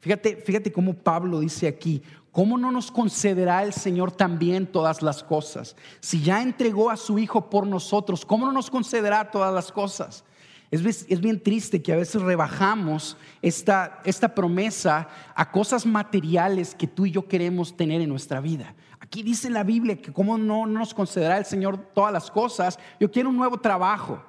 Fíjate, 0.00 0.36
fíjate 0.36 0.72
cómo 0.72 0.94
Pablo 0.94 1.40
dice 1.40 1.68
aquí, 1.68 2.02
¿cómo 2.32 2.58
no 2.58 2.72
nos 2.72 2.90
concederá 2.90 3.62
el 3.62 3.72
Señor 3.72 4.10
también 4.10 4.66
todas 4.66 5.00
las 5.00 5.22
cosas? 5.22 5.76
Si 6.00 6.22
ya 6.22 6.42
entregó 6.42 6.90
a 6.90 6.96
su 6.96 7.18
Hijo 7.18 7.48
por 7.48 7.66
nosotros, 7.66 8.26
¿cómo 8.26 8.46
no 8.46 8.52
nos 8.52 8.68
concederá 8.68 9.30
todas 9.30 9.54
las 9.54 9.70
cosas? 9.70 10.24
Es, 10.72 11.20
bien 11.20 11.38
triste 11.38 11.82
que 11.82 11.92
a 11.92 11.96
veces 11.96 12.22
rebajamos 12.22 13.18
esta, 13.42 14.02
promesa 14.34 15.06
a 15.34 15.50
cosas 15.50 15.84
materiales 15.84 16.74
que 16.74 16.86
tú 16.86 17.04
y 17.04 17.10
yo 17.10 17.28
queremos 17.28 17.76
tener 17.76 18.00
en 18.00 18.08
nuestra 18.08 18.40
vida. 18.40 18.74
Aquí 18.98 19.22
dice 19.22 19.50
la 19.50 19.64
Biblia 19.64 20.00
que 20.00 20.14
cómo 20.14 20.38
no 20.38 20.66
nos 20.66 20.94
concederá 20.94 21.36
el 21.36 21.44
Señor 21.44 21.76
todas 21.94 22.10
las 22.10 22.30
cosas. 22.30 22.78
Yo 22.98 23.10
quiero 23.10 23.28
un 23.28 23.36
nuevo 23.36 23.58
trabajo, 23.58 24.24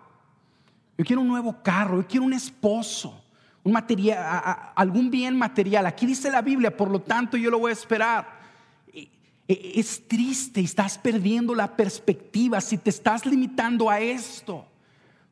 yo 0.98 1.06
quiero 1.06 1.22
un 1.22 1.30
nuevo 1.30 1.64
carro, 1.64 2.02
yo 2.02 2.08
quiero 2.08 2.26
un 2.26 2.34
esposo 2.34 3.24
un 3.64 3.72
material, 3.72 4.74
algún 4.76 5.10
bien 5.10 5.38
material. 5.38 5.86
Aquí 5.86 6.06
dice 6.06 6.30
la 6.30 6.42
Biblia, 6.42 6.76
por 6.76 6.92
lo 6.92 7.00
tanto 7.00 7.38
yo 7.38 7.50
lo 7.50 7.60
voy 7.60 7.70
a 7.70 7.74
esperar. 7.74 8.44
E, 8.94 9.10
es 9.48 10.06
triste 10.08 10.60
estás 10.60 10.98
perdiendo 10.98 11.56
la 11.56 11.74
perspectiva 11.74 12.60
si 12.60 12.78
te 12.78 12.90
estás 12.90 13.26
limitando 13.26 13.90
a 13.90 14.02
esto. 14.02 14.68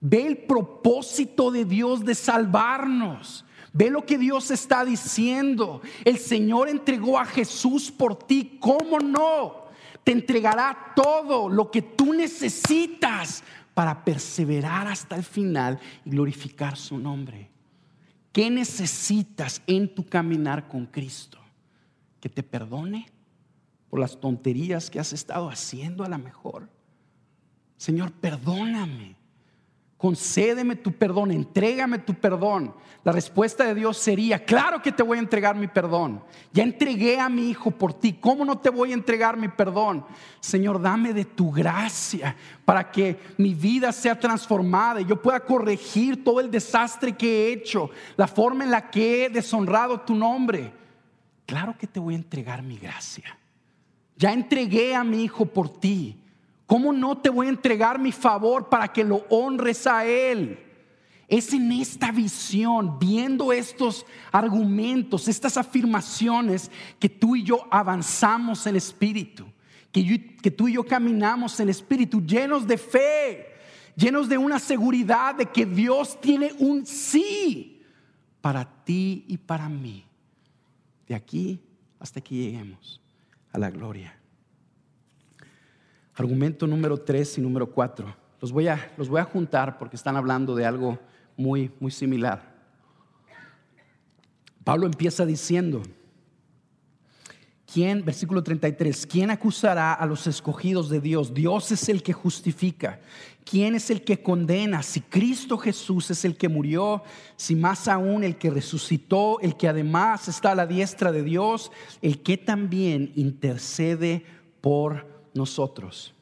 Ve 0.01 0.25
el 0.25 0.37
propósito 0.39 1.51
de 1.51 1.63
Dios 1.63 2.03
de 2.03 2.15
salvarnos. 2.15 3.45
Ve 3.71 3.89
lo 3.89 4.05
que 4.05 4.17
Dios 4.17 4.49
está 4.51 4.83
diciendo. 4.83 5.81
El 6.03 6.17
Señor 6.17 6.67
entregó 6.67 7.19
a 7.19 7.25
Jesús 7.25 7.91
por 7.91 8.17
ti. 8.17 8.57
¿Cómo 8.59 8.99
no? 8.99 9.67
Te 10.03 10.11
entregará 10.11 10.93
todo 10.95 11.47
lo 11.47 11.69
que 11.69 11.83
tú 11.83 12.13
necesitas 12.13 13.43
para 13.75 14.03
perseverar 14.03 14.87
hasta 14.87 15.15
el 15.15 15.23
final 15.23 15.79
y 16.03 16.09
glorificar 16.09 16.75
su 16.75 16.97
nombre. 16.97 17.49
¿Qué 18.31 18.49
necesitas 18.49 19.61
en 19.67 19.93
tu 19.93 20.05
caminar 20.05 20.67
con 20.67 20.87
Cristo? 20.87 21.37
Que 22.19 22.29
te 22.29 22.41
perdone 22.41 23.07
por 23.89 23.99
las 23.99 24.19
tonterías 24.19 24.89
que 24.89 24.99
has 24.99 25.13
estado 25.13 25.49
haciendo 25.49 26.03
a 26.03 26.09
la 26.09 26.17
mejor. 26.17 26.67
Señor, 27.77 28.11
perdóname. 28.13 29.20
Concédeme 30.01 30.75
tu 30.77 30.91
perdón, 30.93 31.29
entrégame 31.29 31.99
tu 31.99 32.15
perdón. 32.15 32.73
La 33.03 33.11
respuesta 33.11 33.65
de 33.65 33.75
Dios 33.75 33.97
sería, 33.97 34.43
claro 34.43 34.81
que 34.81 34.91
te 34.91 35.03
voy 35.03 35.19
a 35.19 35.21
entregar 35.21 35.55
mi 35.55 35.67
perdón. 35.67 36.23
Ya 36.51 36.63
entregué 36.63 37.19
a 37.19 37.29
mi 37.29 37.51
hijo 37.51 37.69
por 37.69 37.93
ti. 37.93 38.13
¿Cómo 38.13 38.43
no 38.43 38.57
te 38.57 38.71
voy 38.71 38.89
a 38.89 38.95
entregar 38.95 39.37
mi 39.37 39.47
perdón? 39.47 40.03
Señor, 40.39 40.81
dame 40.81 41.13
de 41.13 41.25
tu 41.25 41.51
gracia 41.51 42.35
para 42.65 42.89
que 42.89 43.19
mi 43.37 43.53
vida 43.53 43.91
sea 43.91 44.19
transformada 44.19 45.01
y 45.01 45.05
yo 45.05 45.21
pueda 45.21 45.39
corregir 45.39 46.23
todo 46.23 46.39
el 46.39 46.49
desastre 46.49 47.15
que 47.15 47.49
he 47.49 47.53
hecho, 47.53 47.91
la 48.17 48.27
forma 48.27 48.63
en 48.63 48.71
la 48.71 48.89
que 48.89 49.25
he 49.25 49.29
deshonrado 49.29 50.01
tu 50.01 50.15
nombre. 50.15 50.73
Claro 51.45 51.77
que 51.77 51.85
te 51.85 51.99
voy 51.99 52.15
a 52.15 52.17
entregar 52.17 52.63
mi 52.63 52.79
gracia. 52.79 53.37
Ya 54.17 54.33
entregué 54.33 54.95
a 54.95 55.03
mi 55.03 55.23
hijo 55.23 55.45
por 55.45 55.69
ti. 55.69 56.20
¿Cómo 56.71 56.93
no 56.93 57.17
te 57.17 57.29
voy 57.29 57.47
a 57.47 57.49
entregar 57.49 57.99
mi 57.99 58.13
favor 58.13 58.69
para 58.69 58.87
que 58.87 59.03
lo 59.03 59.25
honres 59.29 59.85
a 59.85 60.05
Él? 60.05 60.57
Es 61.27 61.51
en 61.51 61.69
esta 61.73 62.13
visión, 62.13 62.97
viendo 62.97 63.51
estos 63.51 64.05
argumentos, 64.31 65.27
estas 65.27 65.57
afirmaciones, 65.57 66.71
que 66.97 67.09
tú 67.09 67.35
y 67.35 67.43
yo 67.43 67.67
avanzamos 67.69 68.65
en 68.67 68.77
espíritu, 68.77 69.45
que, 69.91 70.37
que 70.41 70.49
tú 70.49 70.69
y 70.69 70.75
yo 70.75 70.85
caminamos 70.85 71.59
en 71.59 71.67
espíritu, 71.67 72.25
llenos 72.25 72.65
de 72.65 72.77
fe, 72.77 73.47
llenos 73.97 74.29
de 74.29 74.37
una 74.37 74.57
seguridad 74.57 75.35
de 75.35 75.47
que 75.47 75.65
Dios 75.65 76.21
tiene 76.21 76.53
un 76.57 76.85
sí 76.85 77.83
para 78.39 78.63
ti 78.85 79.25
y 79.27 79.35
para 79.35 79.67
mí, 79.67 80.05
de 81.05 81.15
aquí 81.15 81.59
hasta 81.99 82.21
que 82.21 82.33
lleguemos 82.33 83.01
a 83.51 83.59
la 83.59 83.69
gloria. 83.69 84.20
Argumento 86.15 86.67
número 86.67 86.97
tres 86.97 87.37
y 87.37 87.41
número 87.41 87.71
cuatro. 87.71 88.15
Los 88.41 88.51
voy 88.51 88.67
a, 88.67 88.91
los 88.97 89.07
voy 89.07 89.21
a 89.21 89.25
juntar 89.25 89.77
porque 89.77 89.95
están 89.95 90.17
hablando 90.17 90.55
de 90.55 90.65
algo 90.65 90.99
muy, 91.37 91.71
muy 91.79 91.91
similar. 91.91 92.51
Pablo 94.63 94.85
empieza 94.85 95.25
diciendo, 95.25 95.81
¿quién, 97.71 98.03
versículo 98.03 98.43
33, 98.43 99.07
¿quién 99.07 99.31
acusará 99.31 99.93
a 99.93 100.05
los 100.05 100.27
escogidos 100.27 100.89
de 100.89 101.01
Dios? 101.01 101.33
Dios 101.33 101.71
es 101.71 101.87
el 101.89 102.03
que 102.03 102.13
justifica. 102.13 102.99
¿Quién 103.43 103.73
es 103.73 103.89
el 103.89 104.03
que 104.03 104.21
condena? 104.21 104.83
Si 104.83 105.01
Cristo 105.01 105.57
Jesús 105.57 106.11
es 106.11 106.25
el 106.25 106.37
que 106.37 106.47
murió, 106.47 107.03
si 107.35 107.55
más 107.55 107.87
aún 107.87 108.23
el 108.23 108.37
que 108.37 108.51
resucitó, 108.51 109.39
el 109.39 109.55
que 109.55 109.67
además 109.67 110.27
está 110.27 110.51
a 110.51 110.55
la 110.55 110.67
diestra 110.67 111.11
de 111.11 111.23
Dios, 111.23 111.71
el 112.01 112.21
que 112.21 112.37
también 112.37 113.11
intercede 113.15 114.23
por 114.61 115.10
nosotros. 115.33 116.13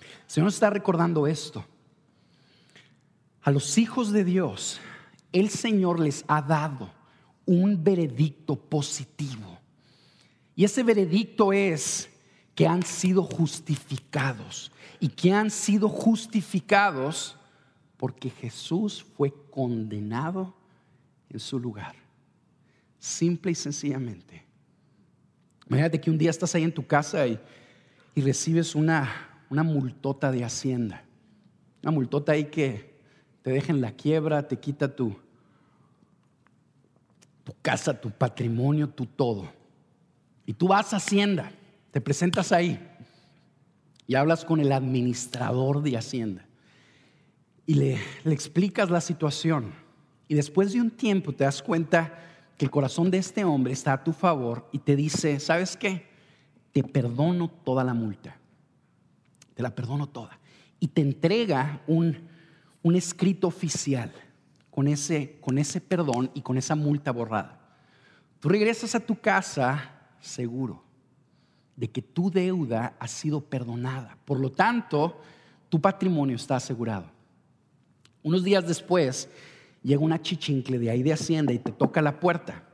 El 0.00 0.30
Señor 0.30 0.48
está 0.48 0.70
recordando 0.70 1.26
esto. 1.26 1.64
A 3.42 3.50
los 3.50 3.76
hijos 3.78 4.12
de 4.12 4.24
Dios, 4.24 4.80
el 5.32 5.50
Señor 5.50 5.98
les 6.00 6.24
ha 6.28 6.40
dado 6.42 6.90
un 7.44 7.82
veredicto 7.82 8.56
positivo. 8.56 9.58
Y 10.54 10.64
ese 10.64 10.82
veredicto 10.82 11.52
es 11.52 12.08
que 12.54 12.66
han 12.66 12.82
sido 12.82 13.22
justificados 13.22 14.70
y 15.00 15.08
que 15.08 15.32
han 15.32 15.50
sido 15.50 15.88
justificados 15.88 17.36
porque 17.96 18.30
Jesús 18.30 19.04
fue 19.16 19.32
condenado 19.50 20.54
en 21.30 21.40
su 21.40 21.58
lugar. 21.58 21.94
Simple 22.98 23.52
y 23.52 23.54
sencillamente. 23.54 24.44
Imagínate 25.66 26.00
que 26.00 26.10
un 26.10 26.18
día 26.18 26.30
estás 26.30 26.54
ahí 26.54 26.62
en 26.62 26.74
tu 26.74 26.86
casa 26.86 27.26
y, 27.26 27.40
y 28.14 28.20
recibes 28.20 28.74
una, 28.74 29.10
una 29.50 29.62
multota 29.62 30.30
de 30.30 30.44
hacienda. 30.44 31.04
Una 31.82 31.92
multota 31.92 32.32
ahí 32.32 32.44
que 32.44 32.92
te 33.42 33.50
deja 33.50 33.72
en 33.72 33.80
la 33.80 33.92
quiebra, 33.92 34.46
te 34.46 34.58
quita 34.58 34.94
tu, 34.94 35.16
tu 37.44 37.54
casa, 37.60 38.00
tu 38.00 38.10
patrimonio, 38.10 38.88
tu 38.88 39.06
todo. 39.06 39.48
Y 40.46 40.52
tú 40.54 40.68
vas 40.68 40.92
a 40.92 40.96
Hacienda, 40.96 41.52
te 41.90 42.00
presentas 42.00 42.52
ahí 42.52 42.80
y 44.06 44.14
hablas 44.14 44.44
con 44.44 44.60
el 44.60 44.72
administrador 44.72 45.82
de 45.82 45.96
Hacienda 45.96 46.44
y 47.66 47.74
le, 47.74 47.98
le 48.24 48.34
explicas 48.34 48.90
la 48.90 49.00
situación. 49.00 49.72
Y 50.28 50.34
después 50.34 50.72
de 50.72 50.80
un 50.80 50.90
tiempo 50.90 51.32
te 51.32 51.44
das 51.44 51.62
cuenta 51.62 52.18
que 52.56 52.64
el 52.64 52.70
corazón 52.70 53.10
de 53.10 53.18
este 53.18 53.44
hombre 53.44 53.72
está 53.72 53.92
a 53.92 54.04
tu 54.04 54.12
favor 54.12 54.68
y 54.72 54.78
te 54.78 54.96
dice, 54.96 55.40
¿sabes 55.40 55.76
qué? 55.76 56.11
Te 56.72 56.82
perdono 56.82 57.48
toda 57.48 57.84
la 57.84 57.94
multa. 57.94 58.36
Te 59.54 59.62
la 59.62 59.74
perdono 59.74 60.08
toda. 60.08 60.38
Y 60.80 60.88
te 60.88 61.02
entrega 61.02 61.82
un, 61.86 62.16
un 62.82 62.96
escrito 62.96 63.46
oficial 63.46 64.12
con 64.70 64.88
ese, 64.88 65.36
con 65.40 65.58
ese 65.58 65.80
perdón 65.80 66.30
y 66.34 66.40
con 66.40 66.56
esa 66.56 66.74
multa 66.74 67.12
borrada. 67.12 67.60
Tú 68.40 68.48
regresas 68.48 68.94
a 68.94 69.00
tu 69.00 69.20
casa 69.20 70.00
seguro 70.20 70.82
de 71.76 71.90
que 71.90 72.02
tu 72.02 72.30
deuda 72.30 72.96
ha 72.98 73.08
sido 73.08 73.40
perdonada. 73.40 74.16
Por 74.24 74.40
lo 74.40 74.50
tanto, 74.50 75.20
tu 75.68 75.80
patrimonio 75.80 76.36
está 76.36 76.56
asegurado. 76.56 77.06
Unos 78.22 78.44
días 78.44 78.66
después, 78.66 79.28
llega 79.82 80.00
una 80.00 80.20
chichincle 80.20 80.78
de 80.78 80.90
ahí 80.90 81.02
de 81.02 81.12
Hacienda 81.12 81.52
y 81.52 81.58
te 81.58 81.72
toca 81.72 82.02
la 82.02 82.20
puerta 82.20 82.64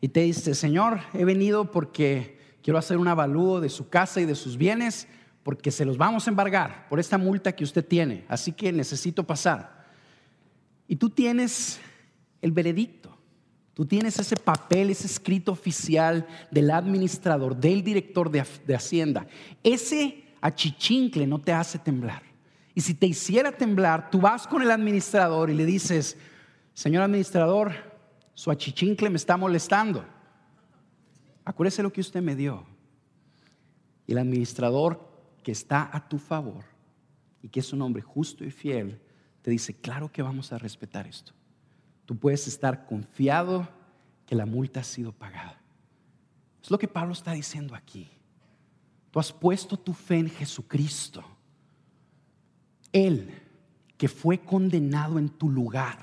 y 0.00 0.08
te 0.08 0.20
dice, 0.20 0.54
Señor, 0.54 1.00
he 1.12 1.24
venido 1.24 1.70
porque 1.70 2.33
quiero 2.64 2.78
hacer 2.78 2.96
un 2.96 3.06
avalúo 3.06 3.60
de 3.60 3.68
su 3.68 3.90
casa 3.90 4.22
y 4.22 4.24
de 4.24 4.34
sus 4.34 4.56
bienes 4.56 5.06
porque 5.42 5.70
se 5.70 5.84
los 5.84 5.98
vamos 5.98 6.26
a 6.26 6.30
embargar 6.30 6.88
por 6.88 6.98
esta 6.98 7.18
multa 7.18 7.52
que 7.52 7.62
usted 7.62 7.86
tiene, 7.86 8.24
así 8.26 8.52
que 8.52 8.72
necesito 8.72 9.22
pasar. 9.22 9.84
Y 10.88 10.96
tú 10.96 11.10
tienes 11.10 11.78
el 12.40 12.52
veredicto, 12.52 13.14
tú 13.74 13.84
tienes 13.84 14.18
ese 14.18 14.36
papel, 14.36 14.88
ese 14.88 15.06
escrito 15.06 15.52
oficial 15.52 16.26
del 16.50 16.70
administrador, 16.70 17.54
del 17.54 17.84
director 17.84 18.30
de, 18.30 18.42
de 18.66 18.74
Hacienda. 18.74 19.26
Ese 19.62 20.24
achichincle 20.40 21.26
no 21.26 21.42
te 21.42 21.52
hace 21.52 21.78
temblar. 21.78 22.22
Y 22.74 22.80
si 22.80 22.94
te 22.94 23.06
hiciera 23.06 23.52
temblar, 23.52 24.10
tú 24.10 24.22
vas 24.22 24.46
con 24.46 24.62
el 24.62 24.70
administrador 24.70 25.50
y 25.50 25.54
le 25.54 25.66
dices, 25.66 26.16
señor 26.72 27.02
administrador, 27.02 27.74
su 28.32 28.50
achichincle 28.50 29.10
me 29.10 29.16
está 29.16 29.36
molestando. 29.36 30.13
Acuérdese 31.44 31.82
lo 31.82 31.92
que 31.92 32.00
usted 32.00 32.22
me 32.22 32.34
dio. 32.34 32.64
Y 34.06 34.12
el 34.12 34.18
administrador 34.18 35.12
que 35.42 35.52
está 35.52 35.90
a 35.92 36.08
tu 36.08 36.18
favor 36.18 36.64
y 37.42 37.48
que 37.48 37.60
es 37.60 37.72
un 37.72 37.82
hombre 37.82 38.02
justo 38.02 38.44
y 38.44 38.50
fiel, 38.50 39.00
te 39.42 39.50
dice, 39.50 39.74
claro 39.74 40.10
que 40.10 40.22
vamos 40.22 40.52
a 40.52 40.58
respetar 40.58 41.06
esto. 41.06 41.32
Tú 42.06 42.16
puedes 42.16 42.48
estar 42.48 42.86
confiado 42.86 43.68
que 44.26 44.34
la 44.34 44.46
multa 44.46 44.80
ha 44.80 44.84
sido 44.84 45.12
pagada. 45.12 45.60
Es 46.62 46.70
lo 46.70 46.78
que 46.78 46.88
Pablo 46.88 47.12
está 47.12 47.32
diciendo 47.32 47.74
aquí. 47.74 48.08
Tú 49.10 49.20
has 49.20 49.32
puesto 49.32 49.76
tu 49.76 49.92
fe 49.92 50.16
en 50.16 50.30
Jesucristo. 50.30 51.22
Él, 52.90 53.30
que 53.98 54.08
fue 54.08 54.38
condenado 54.38 55.18
en 55.18 55.28
tu 55.28 55.50
lugar, 55.50 55.98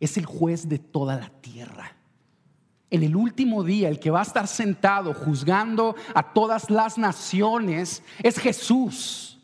es 0.00 0.16
el 0.16 0.24
juez 0.24 0.68
de 0.68 0.78
toda 0.78 1.16
la 1.16 1.28
tierra 1.28 1.94
en 2.94 3.02
el 3.02 3.16
último 3.16 3.64
día, 3.64 3.88
el 3.88 3.98
que 3.98 4.12
va 4.12 4.20
a 4.20 4.22
estar 4.22 4.46
sentado 4.46 5.12
juzgando 5.14 5.96
a 6.14 6.32
todas 6.32 6.70
las 6.70 6.96
naciones 6.96 8.04
es 8.22 8.38
Jesús. 8.38 9.40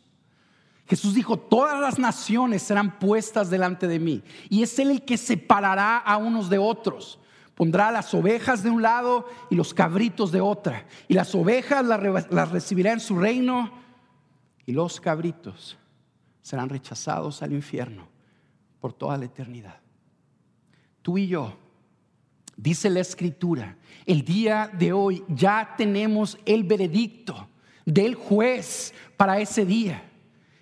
Jesús 0.87 1.13
dijo, 1.13 1.35
todas 1.35 1.77
las 1.81 1.99
naciones 1.99 2.61
serán 2.61 2.97
puestas 2.97 3.49
delante 3.49 3.89
de 3.89 3.99
mí. 3.99 4.23
Y 4.49 4.63
es 4.63 4.79
Él 4.79 4.91
el 4.91 5.01
que 5.03 5.17
separará 5.17 5.97
a 5.97 6.15
unos 6.15 6.49
de 6.49 6.59
otros. 6.59 7.19
Pondrá 7.53 7.91
las 7.91 8.13
ovejas 8.13 8.63
de 8.63 8.69
un 8.69 8.81
lado 8.81 9.27
y 9.49 9.55
los 9.55 9.73
cabritos 9.73 10.31
de 10.31 10.39
otra. 10.39 10.85
Y 11.09 11.13
las 11.13 11.35
ovejas 11.35 11.85
las 11.85 12.51
recibirá 12.51 12.93
en 12.93 13.01
su 13.01 13.19
reino 13.19 13.69
y 14.65 14.71
los 14.71 15.01
cabritos 15.01 15.77
serán 16.41 16.69
rechazados 16.69 17.41
al 17.41 17.51
infierno 17.51 18.07
por 18.79 18.93
toda 18.93 19.17
la 19.17 19.25
eternidad. 19.25 19.81
Tú 21.01 21.17
y 21.17 21.27
yo 21.27 21.57
Dice 22.55 22.89
la 22.89 22.99
escritura, 22.99 23.77
el 24.05 24.23
día 24.23 24.69
de 24.71 24.93
hoy 24.93 25.23
ya 25.27 25.73
tenemos 25.77 26.37
el 26.45 26.63
veredicto 26.63 27.47
del 27.85 28.15
juez 28.15 28.93
para 29.17 29.39
ese 29.39 29.65
día. 29.65 30.09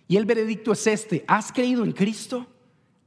Y 0.08 0.18
el 0.18 0.26
veredicto 0.26 0.72
es 0.72 0.88
este, 0.88 1.24
¿has 1.28 1.52
creído 1.52 1.84
en 1.84 1.92
Cristo? 1.92 2.48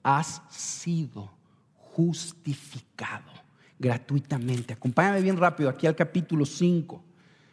Has 0.02 0.42
sido 0.50 1.32
justificado 1.76 3.30
gratuitamente. 3.78 4.74
Acompáñame 4.74 5.20
bien 5.20 5.36
rápido 5.36 5.68
aquí 5.68 5.86
al 5.86 5.96
capítulo 5.96 6.46
5. 6.46 7.02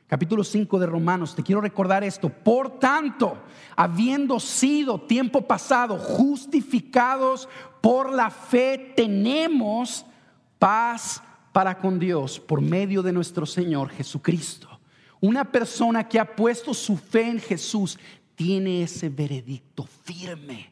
Capítulo 0.07 0.43
5 0.43 0.79
de 0.79 0.87
Romanos, 0.87 1.35
te 1.35 1.43
quiero 1.43 1.61
recordar 1.61 2.03
esto. 2.03 2.29
Por 2.29 2.79
tanto, 2.79 3.37
habiendo 3.75 4.39
sido 4.39 5.01
tiempo 5.01 5.41
pasado 5.41 5.99
justificados 5.99 7.47
por 7.79 8.11
la 8.11 8.31
fe, 8.31 8.93
tenemos 8.95 10.05
paz 10.59 11.23
para 11.51 11.79
con 11.79 11.97
Dios 11.97 12.39
por 12.39 12.61
medio 12.61 13.01
de 13.01 13.11
nuestro 13.11 13.45
Señor 13.45 13.89
Jesucristo. 13.89 14.79
Una 15.21 15.51
persona 15.51 16.07
que 16.07 16.19
ha 16.19 16.35
puesto 16.35 16.73
su 16.73 16.97
fe 16.97 17.29
en 17.29 17.39
Jesús 17.39 17.97
tiene 18.35 18.83
ese 18.83 19.09
veredicto 19.09 19.85
firme 20.03 20.71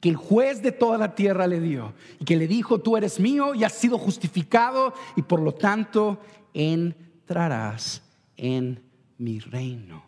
que 0.00 0.08
el 0.08 0.16
juez 0.16 0.62
de 0.62 0.72
toda 0.72 0.96
la 0.98 1.14
tierra 1.14 1.46
le 1.46 1.60
dio 1.60 1.94
y 2.20 2.24
que 2.24 2.36
le 2.36 2.46
dijo, 2.46 2.80
tú 2.80 2.96
eres 2.96 3.18
mío 3.18 3.54
y 3.54 3.64
has 3.64 3.72
sido 3.72 3.98
justificado 3.98 4.94
y 5.16 5.22
por 5.22 5.40
lo 5.40 5.54
tanto 5.54 6.20
entrarás 6.54 8.02
en 8.36 8.80
mi 9.18 9.40
reino. 9.40 10.04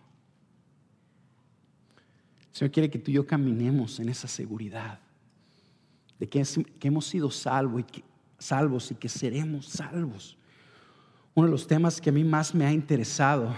El 2.50 2.56
Señor 2.56 2.70
quiere 2.72 2.90
que 2.90 2.98
tú 2.98 3.10
y 3.10 3.14
yo 3.14 3.26
caminemos 3.26 3.98
en 3.98 4.08
esa 4.08 4.28
seguridad 4.28 5.00
de 6.18 6.28
que, 6.28 6.44
hemos 6.82 7.06
sido 7.06 7.30
salvos 7.30 7.80
y, 7.80 7.84
que, 7.84 8.04
salvos 8.40 8.90
y 8.90 8.96
que 8.96 9.08
seremos 9.08 9.66
salvos. 9.66 10.36
Uno 11.34 11.46
de 11.46 11.52
los 11.52 11.66
temas 11.66 12.00
que 12.00 12.10
a 12.10 12.12
mí 12.12 12.24
más 12.24 12.54
me 12.54 12.66
ha 12.66 12.72
interesado 12.72 13.54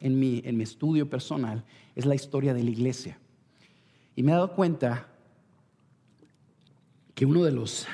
en 0.00 0.18
mi, 0.18 0.42
en 0.44 0.56
mi 0.56 0.64
estudio 0.64 1.08
personal 1.08 1.64
es 1.94 2.04
la 2.04 2.16
historia 2.16 2.52
de 2.52 2.64
la 2.64 2.70
iglesia. 2.70 3.18
Y 4.16 4.22
me 4.22 4.32
he 4.32 4.34
dado 4.34 4.54
cuenta 4.54 5.06
que 7.14 7.24
uno 7.24 7.44
de 7.44 7.52
los, 7.52 7.86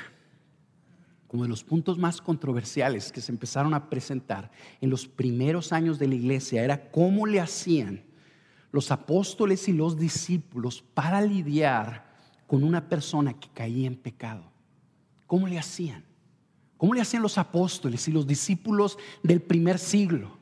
como 1.27 1.43
de 1.43 1.49
los 1.49 1.63
puntos 1.63 1.97
más 1.97 2.21
controversiales 2.21 3.11
que 3.11 3.21
se 3.21 3.31
empezaron 3.31 3.73
a 3.73 3.89
presentar 3.89 4.49
en 4.81 4.89
los 4.89 5.07
primeros 5.07 5.71
años 5.71 5.99
de 5.99 6.07
la 6.07 6.15
iglesia 6.15 6.63
era 6.63 6.89
cómo 6.89 7.27
le 7.27 7.39
hacían 7.39 8.03
los 8.71 8.91
apóstoles 8.91 9.67
y 9.67 9.73
los 9.73 9.97
discípulos 9.97 10.83
para 10.93 11.21
lidiar 11.21 12.09
con 12.47 12.63
una 12.63 12.87
persona 12.87 13.33
que 13.33 13.49
caía 13.49 13.87
en 13.87 13.95
pecado. 13.95 14.43
¿Cómo 15.27 15.47
le 15.47 15.59
hacían? 15.59 16.08
¿Cómo 16.79 16.93
le 16.93 17.01
hacían 17.01 17.21
los 17.21 17.37
apóstoles 17.37 18.07
y 18.07 18.13
los 18.13 18.25
discípulos 18.25 18.97
del 19.21 19.41
primer 19.41 19.77
siglo 19.77 20.37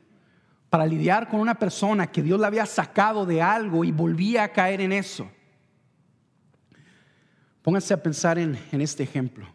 para 0.70 0.86
lidiar 0.86 1.30
con 1.30 1.40
una 1.40 1.58
persona 1.58 2.12
que 2.12 2.22
Dios 2.22 2.40
la 2.40 2.46
había 2.46 2.68
sacado 2.68 3.26
de 3.26 3.42
algo 3.42 3.84
y 3.84 3.92
volvía 3.92 4.44
a 4.44 4.54
caer 4.54 4.82
en 4.82 4.92
eso? 4.92 5.28
Pónganse 7.64 7.92
a 7.96 8.04
pensar 8.04 8.38
en, 8.38 8.56
este 8.72 9.02
ejemplo. 9.02 9.48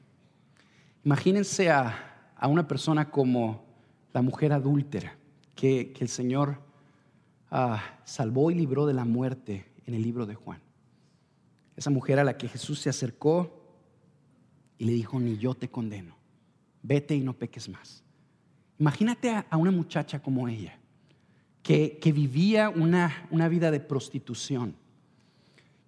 Imagínense 1.05 1.70
a, 1.70 2.35
una 2.43 2.66
persona 2.66 3.12
como 3.12 3.64
la 4.12 4.20
mujer 4.20 4.53
adúltera 4.53 5.16
que, 5.55 5.95
el 6.01 6.09
Señor 6.09 6.59
ah, 7.49 7.80
salvó 8.03 8.51
y 8.51 8.57
libró 8.57 8.87
de 8.87 8.95
la 8.95 9.05
muerte 9.05 9.72
en 9.87 9.95
el 9.95 10.03
libro 10.03 10.26
de 10.26 10.35
Juan. 10.35 10.61
Esa 11.76 11.91
mujer 11.91 12.18
a 12.18 12.24
la 12.24 12.37
que 12.37 12.49
Jesús 12.49 12.80
se 12.80 12.91
acercó 12.91 13.62
y 14.78 14.87
le 14.87 14.93
dijo, 14.95 15.20
ni 15.20 15.39
yo 15.39 15.55
te 15.55 15.68
condeno, 15.68 16.20
vete 16.83 17.14
y 17.14 17.20
no 17.20 17.35
peques 17.35 17.68
más. 17.68 18.03
Imagínate 18.78 19.30
a, 19.30 19.57
una 19.57 19.70
muchacha 19.70 20.20
como 20.20 20.49
ella, 20.49 20.78
que, 21.62 21.99
vivía 22.14 22.68
una, 22.68 23.28
una 23.30 23.49
vida 23.49 23.70
de 23.70 23.80
prostitución 23.80 24.74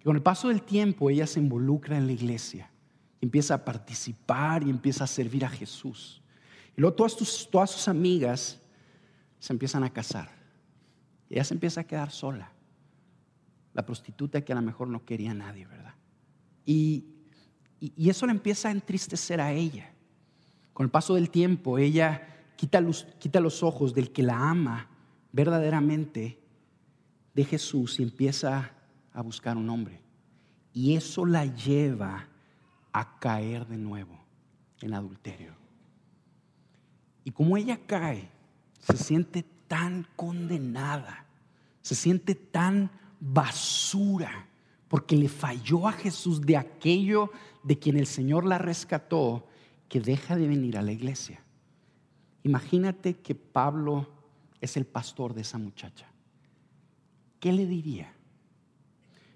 con 0.05 0.15
el 0.15 0.21
paso 0.21 0.49
del 0.49 0.61
tiempo 0.61 1.09
ella 1.09 1.25
se 1.25 1.39
involucra 1.39 1.97
en 1.97 2.05
la 2.05 2.13
iglesia, 2.13 2.69
empieza 3.21 3.55
a 3.55 3.65
participar 3.65 4.61
y 4.61 4.69
empieza 4.69 5.05
a 5.05 5.07
servir 5.07 5.43
a 5.43 5.49
Jesús. 5.49 6.21
Y 6.77 6.81
luego 6.81 6.95
todas, 6.95 7.47
todas 7.49 7.71
sus 7.71 7.87
amigas 7.87 8.61
se 9.39 9.51
empiezan 9.51 9.83
a 9.83 9.91
casar. 9.91 10.29
Y 11.27 11.33
ella 11.33 11.43
se 11.43 11.55
empieza 11.55 11.81
a 11.81 11.85
quedar 11.85 12.11
sola. 12.11 12.51
La 13.73 13.83
prostituta 13.83 14.41
que 14.41 14.53
a 14.53 14.55
lo 14.55 14.61
mejor 14.61 14.89
no 14.89 15.03
quería 15.03 15.31
a 15.31 15.33
nadie, 15.33 15.65
¿verdad? 15.65 15.95
Y, 16.67 17.07
y, 17.79 18.07
eso 18.07 18.27
le 18.27 18.31
empieza 18.31 18.67
a 18.67 18.71
entristecer 18.71 19.41
a 19.41 19.53
ella. 19.53 19.91
Con 20.75 20.83
el 20.83 20.91
paso 20.91 21.15
del 21.15 21.29
tiempo, 21.29 21.77
ella 21.77 22.27
quita 22.57 22.81
los, 22.81 23.05
quita 23.17 23.39
los 23.39 23.63
ojos 23.63 23.93
del 23.93 24.11
que 24.11 24.23
la 24.23 24.49
ama 24.49 24.89
verdaderamente 25.31 26.37
de 27.33 27.45
Jesús 27.45 27.97
y 27.97 28.03
empieza 28.03 28.73
a 29.13 29.21
buscar 29.21 29.55
un 29.55 29.69
hombre. 29.69 30.01
Y 30.73 30.97
eso 30.97 31.25
la 31.25 31.45
lleva 31.45 32.27
a 32.91 33.19
caer 33.19 33.65
de 33.67 33.77
nuevo 33.77 34.19
en 34.81 34.93
adulterio. 34.93 35.53
Y 37.23 37.31
como 37.31 37.55
ella 37.55 37.79
cae, 37.87 38.29
se 38.81 38.97
siente 38.97 39.45
tan 39.69 40.05
condenada, 40.17 41.25
se 41.81 41.95
siente 41.95 42.35
tan 42.35 42.91
basura, 43.21 44.49
porque 44.89 45.15
le 45.15 45.29
falló 45.29 45.87
a 45.87 45.93
Jesús 45.93 46.41
de 46.41 46.57
aquello 46.57 47.31
de 47.63 47.79
quien 47.79 47.95
el 47.97 48.07
Señor 48.07 48.45
la 48.45 48.57
rescató, 48.57 49.47
que 49.89 50.01
deja 50.01 50.35
de 50.35 50.47
venir 50.47 50.77
a 50.77 50.81
la 50.81 50.91
iglesia. 50.91 51.41
Imagínate 52.43 53.15
que 53.15 53.35
Pablo 53.35 54.07
es 54.61 54.77
el 54.77 54.85
pastor 54.85 55.33
de 55.33 55.41
esa 55.41 55.57
muchacha. 55.57 56.07
¿Qué 57.39 57.51
le 57.51 57.65
diría? 57.65 58.13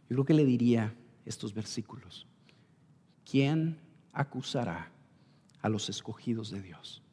Yo 0.10 0.16
creo 0.16 0.26
que 0.26 0.34
le 0.34 0.45
diría 0.45 0.95
estos 1.26 1.54
versículos. 1.54 2.26
¿Quién 3.30 3.80
acusará 4.12 4.91
a 5.62 5.70
los 5.70 5.89
escogidos 5.89 6.50
de 6.50 6.62
Dios? 6.62 7.04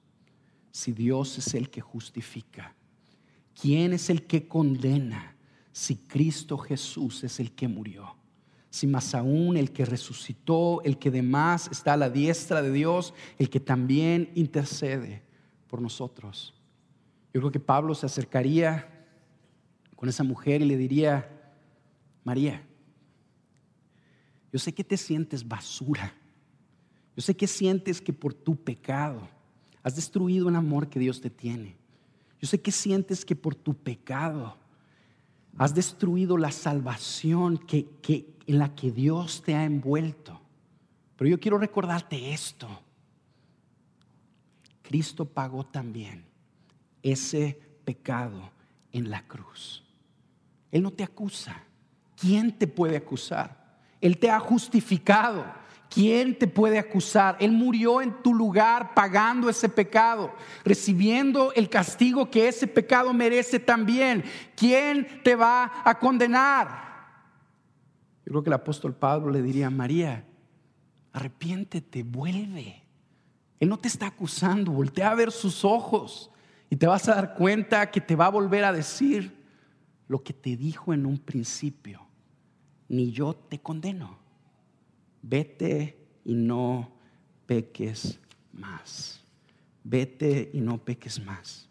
Si 0.71 0.93
Dios 0.93 1.39
es 1.39 1.55
el 1.55 1.69
que 1.69 1.81
justifica, 1.81 2.75
¿quién 3.61 3.93
es 3.93 4.09
el 4.09 4.27
que 4.27 4.49
condena? 4.49 5.37
Si 5.73 5.97
Cristo 5.97 6.57
Jesús 6.57 7.25
es 7.25 7.41
el 7.41 7.53
que 7.53 7.69
murió. 7.69 8.17
Si 8.77 8.87
más 8.87 9.15
aún 9.15 9.57
el 9.57 9.73
que 9.73 9.87
resucitó, 9.87 10.83
el 10.85 10.99
que 10.99 11.09
además 11.09 11.67
está 11.73 11.95
a 11.95 11.97
la 11.97 12.11
diestra 12.11 12.61
de 12.61 12.71
Dios, 12.71 13.15
el 13.39 13.49
que 13.49 13.59
también 13.59 14.31
intercede 14.35 15.23
por 15.67 15.81
nosotros. 15.81 16.53
Yo 17.33 17.41
creo 17.41 17.51
que 17.51 17.59
Pablo 17.59 17.95
se 17.95 18.05
acercaría 18.05 18.87
con 19.95 20.11
esa 20.11 20.25
mujer 20.25 20.61
y 20.61 20.67
le 20.67 20.77
diría, 20.77 21.27
María, 22.23 22.67
yo 24.53 24.59
sé 24.59 24.75
que 24.75 24.85
te 24.85 24.99
sientes 24.99 25.49
basura. 25.49 26.13
Yo 27.17 27.23
sé 27.23 27.35
que 27.35 27.47
sientes 27.47 28.03
que 28.03 28.13
por 28.13 28.35
tu 28.35 28.57
pecado 28.57 29.27
has 29.83 29.97
destruido 29.97 30.51
el 30.51 30.57
amor 30.57 30.91
que 30.91 31.01
Dios 31.01 31.23
te 31.23 31.31
tiene. 31.31 31.79
Yo 32.43 32.47
sé 32.47 32.61
que 32.61 32.73
sientes 32.73 33.25
que 33.25 33.37
por 33.37 33.55
tu 33.55 33.73
pecado 33.73 34.59
has 35.59 35.75
destruido 35.75 36.37
la 36.37 36.53
salvación 36.53 37.59
que, 37.59 37.87
que, 38.03 38.27
en 38.47 38.59
la 38.59 38.75
que 38.75 38.91
Dios 38.91 39.43
te 39.43 39.55
ha 39.55 39.65
envuelto. 39.65 40.41
Pero 41.17 41.31
yo 41.31 41.41
quiero 41.41 41.59
recordarte 41.59 42.33
esto. 42.33 42.69
Cristo 44.83 45.25
pagó 45.25 45.65
también 45.65 46.25
ese 47.03 47.59
pecado 47.85 48.51
en 48.93 49.11
la 49.11 49.27
cruz. 49.27 49.83
Él 50.71 50.83
no 50.83 50.93
te 50.93 51.05
acusa. 51.05 51.63
¿Quién 52.17 52.53
te 52.53 52.67
puede 52.67 52.97
acusar? 52.97 53.79
Él 54.01 54.19
te 54.19 54.31
ha 54.31 54.39
justificado. 54.39 55.45
¿Quién 55.97 56.39
te 56.39 56.47
puede 56.47 56.79
acusar? 56.79 57.39
Él 57.41 57.53
murió 57.53 58.03
en 58.03 58.23
tu 58.23 58.35
lugar 58.35 58.93
pagando 58.93 59.49
ese 59.49 59.67
pecado, 59.67 60.31
recibiendo 60.63 61.55
el 61.55 61.71
castigo 61.71 62.31
que 62.31 62.49
ese 62.49 62.67
pecado 62.67 63.15
merece 63.15 63.59
también. 63.59 64.23
¿Quién 64.55 65.23
te 65.25 65.35
va 65.35 65.73
a 65.83 65.99
condenar? 65.99 66.69
Yo 68.27 68.31
creo 68.31 68.43
que 68.43 68.51
el 68.51 68.55
apóstol 68.55 68.95
Pablo 68.95 69.31
le 69.31 69.41
diría 69.41 69.69
a 69.69 69.71
María, 69.71 70.27
arrepiéntete, 71.15 72.03
vuelve. 72.03 72.83
Él 73.59 73.71
no 73.71 73.79
te 73.79 73.89
está 73.89 74.09
acusando, 74.09 74.73
voltea 74.73 75.13
a 75.13 75.15
ver 75.15 75.33
sus 75.33 75.65
ojos 75.65 76.31
y 76.69 76.77
te 76.77 76.87
vas 76.87 77.09
a 77.09 77.15
dar 77.15 77.35
cuenta 77.37 77.91
que 77.91 78.03
te 78.03 78.17
va 78.17 78.27
a 78.27 78.31
volver 78.31 78.65
a 78.65 78.73
decir 78.75 79.35
lo 80.09 80.23
que 80.23 80.35
te 80.35 80.59
dijo 80.59 80.93
en 80.93 81.07
un 81.07 81.17
principio 81.17 82.07
ni 82.87 83.13
yo 83.13 83.33
te 83.33 83.61
condeno. 83.61 84.26
Vete 85.29 85.99
y 86.25 86.35
no 86.35 86.89
peques 87.47 88.21
más. 88.53 89.21
Vete 89.83 90.51
y 90.53 90.61
no 90.61 90.79
peques 90.79 91.21
más. 91.25 91.69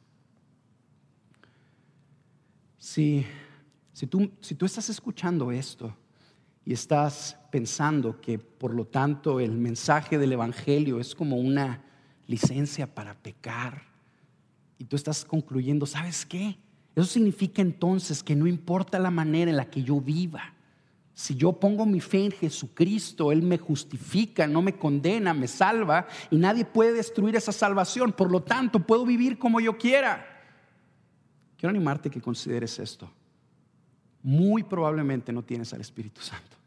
Si, 2.77 3.25
si, 3.93 4.07
tú, 4.07 4.29
si 4.41 4.55
tú 4.55 4.65
estás 4.65 4.89
escuchando 4.89 5.53
esto 5.53 5.95
y 6.65 6.73
estás 6.73 7.37
pensando 7.49 8.19
que 8.19 8.39
por 8.39 8.73
lo 8.73 8.85
tanto 8.85 9.39
el 9.39 9.53
mensaje 9.53 10.17
del 10.17 10.33
Evangelio 10.33 10.99
es 10.99 11.15
como 11.15 11.37
una 11.37 11.81
licencia 12.27 12.93
para 12.93 13.13
pecar. 13.13 13.83
Y 14.77 14.83
tú 14.83 14.97
estás 14.97 15.23
concluyendo, 15.23 15.85
¿sabes 15.85 16.25
qué? 16.25 16.57
Eso 16.93 17.05
significa 17.05 17.61
entonces 17.61 18.21
que 18.21 18.35
no 18.35 18.47
importa 18.47 18.99
la 18.99 19.11
manera 19.11 19.49
en 19.49 19.55
la 19.55 19.69
que 19.69 19.81
yo 19.81 20.01
viva. 20.01 20.54
Si 21.15 21.33
yo 21.33 21.53
pongo 21.53 21.85
mi 21.85 22.01
fe 22.01 22.25
en 22.25 22.31
Jesucristo, 22.31 23.31
Él 23.31 23.41
me 23.41 23.57
justifica, 23.57 24.45
no 24.47 24.61
me 24.61 24.73
condena, 24.75 25.33
me 25.33 25.47
salva 25.47 26.07
y 26.29 26.35
nadie 26.35 26.65
puede 26.65 26.91
destruir 26.91 27.37
esa 27.37 27.53
salvación. 27.53 28.11
Por 28.11 28.29
lo 28.29 28.43
tanto, 28.43 28.81
puedo 28.81 29.05
vivir 29.05 29.39
como 29.39 29.61
yo 29.61 29.77
quiera. 29.77 30.43
Quiero 31.55 31.69
animarte 31.69 32.09
que 32.09 32.19
consideres 32.19 32.77
esto. 32.79 33.09
Muy 34.23 34.63
probablemente 34.63 35.31
no 35.31 35.41
tienes 35.41 35.73
al 35.73 35.79
Espíritu 35.79 36.19
Santo. 36.19 36.57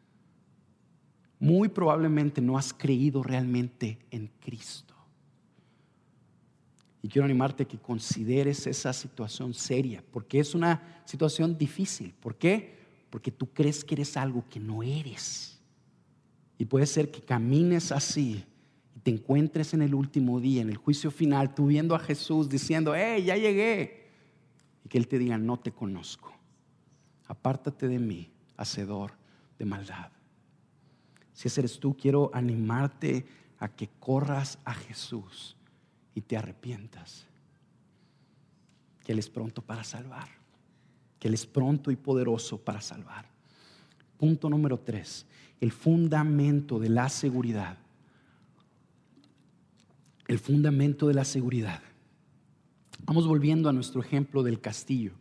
Muy 1.39 1.69
probablemente 1.69 2.41
no 2.41 2.57
has 2.57 2.73
creído 2.73 3.23
realmente 3.23 3.99
en 4.11 4.31
Cristo. 4.41 4.95
Y 7.03 7.09
quiero 7.09 7.27
animarte 7.27 7.65
a 7.65 7.69
que 7.69 7.79
consideres 7.79 8.67
esa 8.67 8.95
situación 8.95 9.53
seria, 9.53 10.03
porque 10.11 10.41
es 10.41 10.55
una 10.55 11.03
situación 11.05 11.59
difícil. 11.59 12.15
¿Por 12.19 12.37
qué? 12.37 12.78
Porque 13.11 13.31
tú 13.31 13.47
crees 13.53 13.85
que 13.85 13.95
eres 13.95 14.17
algo 14.17 14.45
que 14.49 14.61
no 14.61 14.83
eres. 14.83 15.59
Y 16.59 16.65
puede 16.65 16.87
ser 16.87 17.11
que 17.11 17.21
camines 17.21 17.93
así 17.93 18.45
y 18.95 19.01
te 19.01 19.13
encuentres 19.13 19.75
en 19.75 19.83
el 19.83 19.95
último 19.95 20.41
día, 20.41 20.61
en 20.61 20.71
el 20.71 20.77
juicio 20.77 21.13
final, 21.13 21.55
tú 21.55 21.67
viendo 21.67 21.95
a 21.95 22.01
Jesús 22.01 22.49
diciendo, 22.49 22.95
hey, 22.97 23.23
ya 23.23 23.37
llegué. 23.37 24.09
Y 24.85 24.89
que 24.89 24.99
Él 24.99 25.07
te 25.07 25.19
diga, 25.19 25.39
no 25.39 25.57
te 25.57 25.71
conozco. 25.71 26.35
Apártate 27.29 27.87
de 27.87 28.01
mí, 28.01 28.33
hacedor 28.57 29.13
de 29.57 29.65
maldad. 29.65 30.11
Si 31.33 31.47
ese 31.47 31.61
eres 31.61 31.79
tú, 31.79 31.97
quiero 31.97 32.33
animarte 32.35 33.25
a 33.61 33.69
que 33.69 33.89
corras 34.01 34.59
a 34.65 34.75
Jesús 34.75 35.57
y 36.15 36.23
te 36.23 36.37
arrepientas. 36.37 37.25
Que 39.05 39.13
Él 39.13 39.21
es 39.21 39.31
pronto 39.31 39.63
para 39.63 39.85
salvar. 39.85 40.38
Que 41.19 41.29
Él 41.29 41.35
es 41.35 41.47
pronto 41.47 41.91
y 41.91 41.97
poderoso 41.97 42.59
para 42.59 42.81
salvar. 42.81 43.27
Punto 44.17 44.49
número 44.51 44.79
tres. 44.79 45.27
El 45.61 45.73
fundamento 45.73 46.79
de 46.79 46.89
la 46.89 47.09
seguridad. 47.09 47.79
El 50.27 50.39
fundamento 50.39 51.09
de 51.09 51.15
la 51.15 51.25
seguridad. 51.25 51.81
Vamos 53.05 53.27
volviendo 53.27 53.69
a 53.69 53.73
nuestro 53.73 54.01
ejemplo 54.01 54.43
del 54.43 54.61
castillo. 54.61 55.13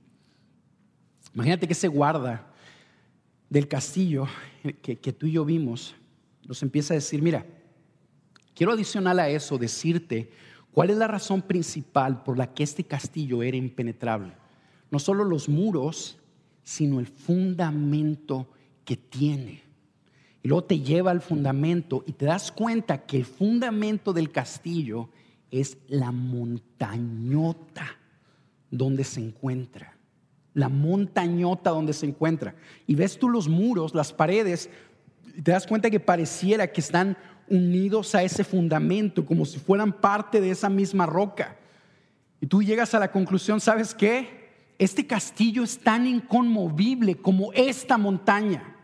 Imagínate 1.34 1.68
que 1.68 1.74
ese 1.74 1.88
guarda 1.88 2.52
del 3.50 3.68
castillo 3.68 4.28
que, 4.82 4.98
que 4.98 5.14
tú 5.14 5.28
y 5.28 5.34
yo 5.34 5.46
vimos 5.46 5.96
nos 6.48 6.64
empieza 6.64 6.94
a 6.94 6.96
decir, 6.96 7.22
mira, 7.22 7.46
quiero 8.56 8.72
adicional 8.72 9.20
a 9.20 9.30
eso 9.30 9.58
decirte 9.58 10.32
cuál 10.72 10.90
es 10.90 10.98
la 10.98 11.08
razón 11.08 11.42
principal 11.42 12.24
por 12.24 12.38
la 12.38 12.54
que 12.54 12.64
este 12.64 12.84
castillo 12.84 13.44
era 13.44 13.58
impenetrable. 13.58 14.34
No 14.92 15.00
solo 15.00 15.24
los 15.24 15.50
muros, 15.50 16.18
sino 16.64 17.00
el 17.00 17.08
fundamento 17.08 18.48
que 18.84 18.98
tiene. 18.98 19.64
Y 20.44 20.48
luego 20.48 20.66
te 20.66 20.80
lleva 20.80 21.12
al 21.12 21.22
fundamento 21.22 22.04
y 22.06 22.14
te 22.14 22.26
das 22.26 22.52
cuenta 22.52 23.06
que 23.06 23.18
el 23.18 23.26
fundamento 23.26 24.14
del 24.14 24.32
castillo 24.32 25.10
es 25.52 25.78
la 25.88 26.12
montañota 26.12 27.98
donde 28.70 29.04
se 29.04 29.22
encuentra. 29.22 29.98
La 30.54 30.70
montañota 30.70 31.70
donde 31.70 31.94
se 31.94 32.06
encuentra. 32.06 32.56
Y 32.86 32.96
ves 32.96 33.18
tú 33.18 33.30
los 33.30 33.48
muros, 33.48 33.94
las 33.94 34.12
paredes, 34.12 34.70
te 35.44 35.52
das 35.52 35.68
cuenta 35.68 35.90
que 35.90 36.00
pareciera 36.00 36.72
que 36.72 36.82
están 36.82 37.18
unidos 37.50 38.16
a 38.16 38.24
ese 38.24 38.44
fundamento, 38.44 39.26
como 39.26 39.46
si 39.46 39.60
fueran 39.60 39.94
parte 39.94 40.42
de 40.42 40.52
esa 40.52 40.70
misma 40.70 41.06
roca. 41.06 41.58
Y 42.42 42.48
tú 42.48 42.62
llegas 42.62 42.94
a 42.94 43.00
la 43.00 43.12
conclusión, 43.12 43.60
¿sabes 43.60 43.94
qué? 43.94 44.37
Este 44.78 45.08
castillo 45.08 45.64
es 45.64 45.80
tan 45.80 46.06
inconmovible 46.06 47.16
como 47.16 47.52
esta 47.54 47.98
montaña, 47.98 48.76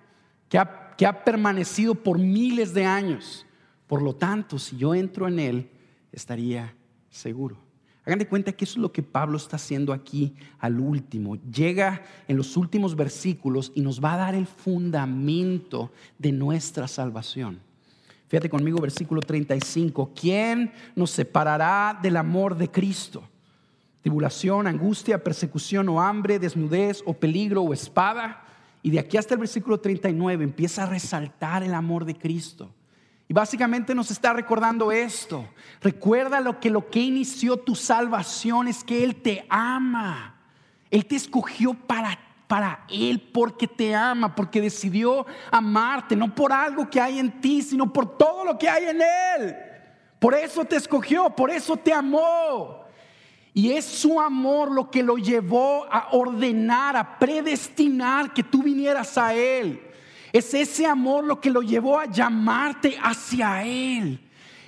que 0.50 0.58
ha, 0.58 1.24
permanecido 1.24 1.96
por 1.96 2.18
miles 2.18 2.74
de 2.74 2.86
años. 2.86 3.46
Por 3.88 4.02
lo 4.02 4.16
tanto, 4.16 4.58
si 4.58 4.78
yo 4.78 4.96
entro 4.96 5.28
en 5.28 5.40
él, 5.40 5.70
estaría 6.12 6.74
seguro. 7.10 7.58
Hagan 8.06 8.20
de 8.20 8.28
cuenta 8.28 8.52
que 8.52 8.66
eso 8.66 8.74
es 8.74 8.82
lo 8.82 8.92
que 8.92 9.02
Pablo 9.02 9.38
está 9.38 9.56
haciendo 9.56 9.94
aquí 9.94 10.36
al 10.60 10.80
último. 10.80 11.36
Llega 11.36 12.04
en 12.28 12.38
los 12.38 12.58
últimos 12.58 12.96
versículos 12.96 13.72
y 13.76 13.82
nos 13.82 14.04
va 14.04 14.14
a 14.14 14.18
dar 14.18 14.36
el 14.36 14.46
fundamento 14.46 15.92
de 16.18 16.32
nuestra 16.32 16.88
salvación. 16.88 17.60
Fíjate 18.28 18.50
conmigo, 18.50 18.80
versículo 18.80 19.22
35. 19.22 20.12
¿Quién 20.20 20.72
nos 20.96 21.12
separará 21.12 21.98
del 22.02 22.18
amor 22.18 22.58
de 22.58 22.70
Cristo? 22.70 23.24
Tribulación, 24.04 24.68
angustia, 24.68 25.24
persecución 25.24 25.90
o 25.90 26.00
hambre, 26.00 26.38
desnudez 26.38 27.02
o 27.06 27.14
peligro 27.14 27.64
o 27.64 27.74
espada. 27.74 28.44
Y 28.84 28.92
de 28.92 29.00
aquí 29.00 29.18
hasta 29.18 29.34
el 29.34 29.40
versículo 29.40 29.80
39 29.80 30.44
empieza 30.44 30.84
a 30.84 30.86
resaltar 30.86 31.64
el 31.64 31.74
amor 31.74 32.06
de 32.06 32.16
Cristo. 32.16 32.70
Y 33.28 33.34
básicamente 33.34 33.96
nos 33.96 34.12
está 34.12 34.34
recordando 34.34 34.92
esto. 34.92 35.48
Recuerda 35.82 36.40
lo 36.42 36.60
que 36.60 36.70
lo 36.70 36.90
que 36.92 37.00
inició 37.00 37.58
tu 37.58 37.74
salvación 37.74 38.68
es 38.68 38.84
que 38.84 39.04
Él 39.04 39.16
te 39.16 39.46
ama. 39.50 40.36
Él 40.92 41.08
te 41.08 41.16
escogió 41.16 41.74
para 41.74 42.20
para 42.46 42.86
Él 42.88 43.20
porque 43.34 43.68
te 43.68 43.96
ama, 43.96 44.36
porque 44.36 44.62
decidió 44.62 45.26
amarte, 45.50 46.16
no 46.16 46.36
por 46.36 46.54
algo 46.54 46.88
que 46.88 47.02
hay 47.02 47.18
en 47.18 47.42
ti, 47.42 47.64
sino 47.64 47.92
por 47.92 48.16
todo 48.16 48.46
lo 48.46 48.60
que 48.60 48.70
hay 48.70 48.86
en 48.86 49.02
Él. 49.02 49.56
Por 50.20 50.36
eso 50.36 50.64
te 50.64 50.76
escogió, 50.76 51.32
por 51.32 51.50
eso 51.50 51.76
te 51.76 51.92
amó. 51.92 52.83
Y 53.54 53.72
es 53.72 53.86
su 53.86 54.20
amor 54.20 54.72
lo 54.72 54.90
que 54.90 55.04
lo 55.04 55.18
llevó 55.18 55.86
a 55.92 56.10
ordenar, 56.12 56.98
a 56.98 57.20
predestinar 57.20 58.34
que 58.34 58.44
tú 58.44 58.64
vinieras 58.64 59.18
a 59.18 59.36
Él. 59.36 59.80
Es 60.32 60.54
ese 60.56 60.88
amor 60.88 61.24
lo 61.24 61.40
que 61.40 61.52
lo 61.52 61.62
llevó 61.62 62.00
a 62.00 62.10
llamarte 62.10 62.98
hacia 63.02 63.64
Él. 63.64 64.20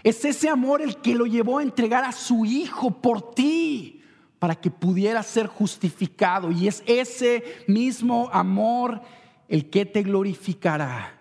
Es 0.04 0.24
ese 0.24 0.48
amor 0.48 0.84
el 0.84 0.98
que 0.98 1.16
lo 1.16 1.26
llevó 1.26 1.58
a 1.58 1.64
entregar 1.64 2.04
a 2.04 2.12
su 2.12 2.46
Hijo 2.46 2.92
por 2.92 3.34
ti 3.34 4.04
para 4.38 4.54
que 4.54 4.70
pudiera 4.70 5.24
ser 5.24 5.48
justificado. 5.48 6.52
Y 6.52 6.68
es 6.68 6.84
ese 6.86 7.44
mismo 7.68 8.30
amor 8.32 9.02
el 9.48 9.72
que 9.72 9.88
te 9.88 10.04
glorificará 10.04 11.18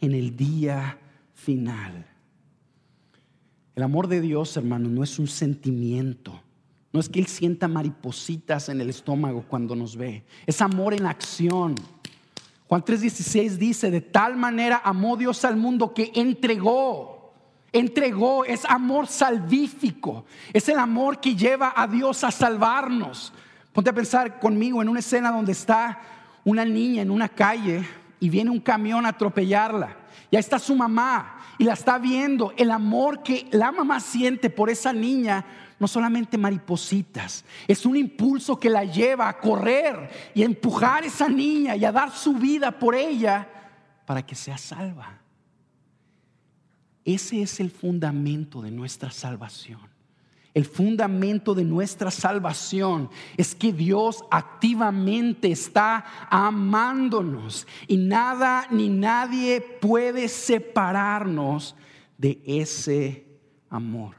en 0.00 0.14
el 0.14 0.36
día 0.36 0.98
final. 1.34 2.06
El 3.74 3.82
amor 3.82 4.06
de 4.06 4.20
Dios, 4.20 4.56
hermano, 4.56 4.88
no 4.88 5.02
es 5.02 5.18
un 5.18 5.26
sentimiento. 5.26 6.40
No 6.92 7.00
es 7.00 7.08
que 7.08 7.20
Él 7.20 7.26
sienta 7.26 7.68
maripositas 7.68 8.68
en 8.68 8.80
el 8.80 8.88
estómago 8.90 9.44
cuando 9.46 9.76
nos 9.76 9.96
ve. 9.96 10.24
Es 10.46 10.62
amor 10.62 10.94
en 10.94 11.06
acción. 11.06 11.74
Juan 12.66 12.84
3:16 12.84 13.56
dice, 13.56 13.90
de 13.90 14.00
tal 14.00 14.36
manera 14.36 14.80
amó 14.84 15.16
Dios 15.16 15.44
al 15.44 15.56
mundo 15.56 15.94
que 15.94 16.12
entregó, 16.14 17.32
entregó, 17.72 18.44
es 18.44 18.64
amor 18.66 19.06
salvífico, 19.06 20.24
es 20.52 20.68
el 20.68 20.78
amor 20.78 21.20
que 21.20 21.34
lleva 21.34 21.72
a 21.74 21.86
Dios 21.86 22.24
a 22.24 22.30
salvarnos. 22.30 23.32
Ponte 23.72 23.90
a 23.90 23.94
pensar 23.94 24.40
conmigo 24.40 24.82
en 24.82 24.88
una 24.88 25.00
escena 25.00 25.30
donde 25.30 25.52
está 25.52 26.00
una 26.44 26.64
niña 26.64 27.02
en 27.02 27.10
una 27.10 27.28
calle 27.28 27.86
y 28.20 28.28
viene 28.28 28.50
un 28.50 28.60
camión 28.60 29.06
a 29.06 29.10
atropellarla. 29.10 29.96
Ya 30.30 30.38
está 30.38 30.58
su 30.58 30.74
mamá 30.74 31.40
y 31.58 31.64
la 31.64 31.74
está 31.74 31.98
viendo. 31.98 32.52
El 32.56 32.70
amor 32.70 33.22
que 33.22 33.46
la 33.50 33.72
mamá 33.72 34.00
siente 34.00 34.50
por 34.50 34.68
esa 34.68 34.92
niña 34.92 35.44
no 35.78 35.86
solamente 35.86 36.36
maripositas, 36.36 37.44
es 37.66 37.86
un 37.86 37.96
impulso 37.96 38.58
que 38.58 38.68
la 38.68 38.84
lleva 38.84 39.28
a 39.28 39.38
correr 39.38 40.10
y 40.34 40.42
a 40.42 40.46
empujar 40.46 41.04
a 41.04 41.06
esa 41.06 41.28
niña 41.28 41.76
y 41.76 41.84
a 41.84 41.92
dar 41.92 42.10
su 42.10 42.34
vida 42.34 42.72
por 42.72 42.94
ella 42.94 43.48
para 44.04 44.24
que 44.24 44.34
sea 44.34 44.58
salva. 44.58 45.20
Ese 47.04 47.42
es 47.42 47.60
el 47.60 47.70
fundamento 47.70 48.60
de 48.60 48.70
nuestra 48.70 49.10
salvación. 49.10 49.80
El 50.52 50.64
fundamento 50.64 51.54
de 51.54 51.62
nuestra 51.62 52.10
salvación 52.10 53.08
es 53.36 53.54
que 53.54 53.72
Dios 53.72 54.24
activamente 54.30 55.52
está 55.52 56.04
amándonos 56.28 57.66
y 57.86 57.96
nada 57.96 58.66
ni 58.70 58.88
nadie 58.88 59.60
puede 59.60 60.28
separarnos 60.28 61.76
de 62.16 62.42
ese 62.44 63.24
amor 63.70 64.17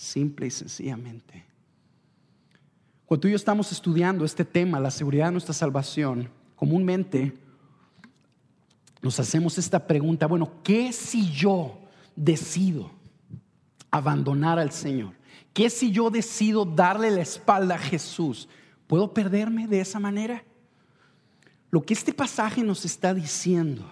simple 0.00 0.46
y 0.46 0.50
sencillamente. 0.50 1.44
Cuando 3.04 3.20
tú 3.20 3.28
y 3.28 3.32
yo 3.32 3.36
estamos 3.36 3.70
estudiando 3.70 4.24
este 4.24 4.44
tema, 4.44 4.80
la 4.80 4.90
seguridad 4.90 5.26
de 5.26 5.32
nuestra 5.32 5.52
salvación, 5.52 6.30
comúnmente 6.56 7.36
nos 9.02 9.20
hacemos 9.20 9.58
esta 9.58 9.86
pregunta, 9.86 10.26
bueno, 10.26 10.52
¿qué 10.62 10.92
si 10.92 11.30
yo 11.30 11.78
decido 12.16 12.90
abandonar 13.90 14.58
al 14.58 14.72
Señor? 14.72 15.14
¿Qué 15.52 15.68
si 15.68 15.90
yo 15.90 16.10
decido 16.10 16.64
darle 16.64 17.10
la 17.10 17.22
espalda 17.22 17.74
a 17.74 17.78
Jesús? 17.78 18.48
¿Puedo 18.86 19.12
perderme 19.12 19.66
de 19.66 19.80
esa 19.80 20.00
manera? 20.00 20.44
Lo 21.70 21.82
que 21.82 21.94
este 21.94 22.12
pasaje 22.12 22.62
nos 22.62 22.84
está 22.84 23.12
diciendo 23.12 23.84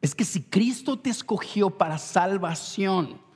es 0.00 0.14
que 0.14 0.24
si 0.24 0.42
Cristo 0.42 0.98
te 0.98 1.10
escogió 1.10 1.70
para 1.70 1.98
salvación, 1.98 3.29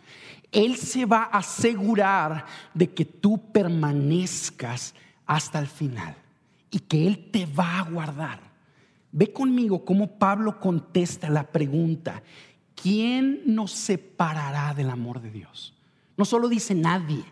Él 0.54 0.76
se 0.76 1.04
va 1.04 1.24
a 1.24 1.38
asegurar 1.38 2.46
de 2.72 2.90
que 2.90 3.04
tú 3.04 3.52
permanezcas 3.52 4.94
hasta 5.26 5.58
el 5.58 5.66
final 5.66 6.14
y 6.70 6.78
que 6.78 7.06
Él 7.06 7.30
te 7.30 7.44
va 7.44 7.80
a 7.80 7.90
guardar. 7.90 8.40
Ve 9.12 9.32
conmigo 9.32 9.84
cómo 9.84 10.18
Pablo 10.18 10.58
contesta 10.58 11.28
la 11.28 11.44
pregunta, 11.44 12.22
¿quién 12.74 13.42
nos 13.46 13.72
separará 13.72 14.74
del 14.74 14.90
amor 14.90 15.20
de 15.20 15.30
Dios? 15.30 15.74
No 16.16 16.24
solo 16.24 16.48
dice 16.48 16.74
nadie, 16.74 17.24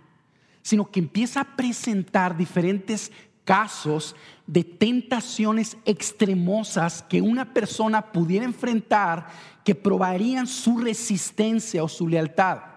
sino 0.62 0.90
que 0.90 1.00
empieza 1.00 1.40
a 1.40 1.56
presentar 1.56 2.36
diferentes 2.36 3.10
casos 3.44 4.14
de 4.46 4.64
tentaciones 4.64 5.76
extremosas 5.84 7.02
que 7.02 7.20
una 7.20 7.52
persona 7.52 8.12
pudiera 8.12 8.44
enfrentar 8.44 9.28
que 9.64 9.74
probarían 9.74 10.46
su 10.46 10.78
resistencia 10.78 11.82
o 11.82 11.88
su 11.88 12.08
lealtad. 12.08 12.71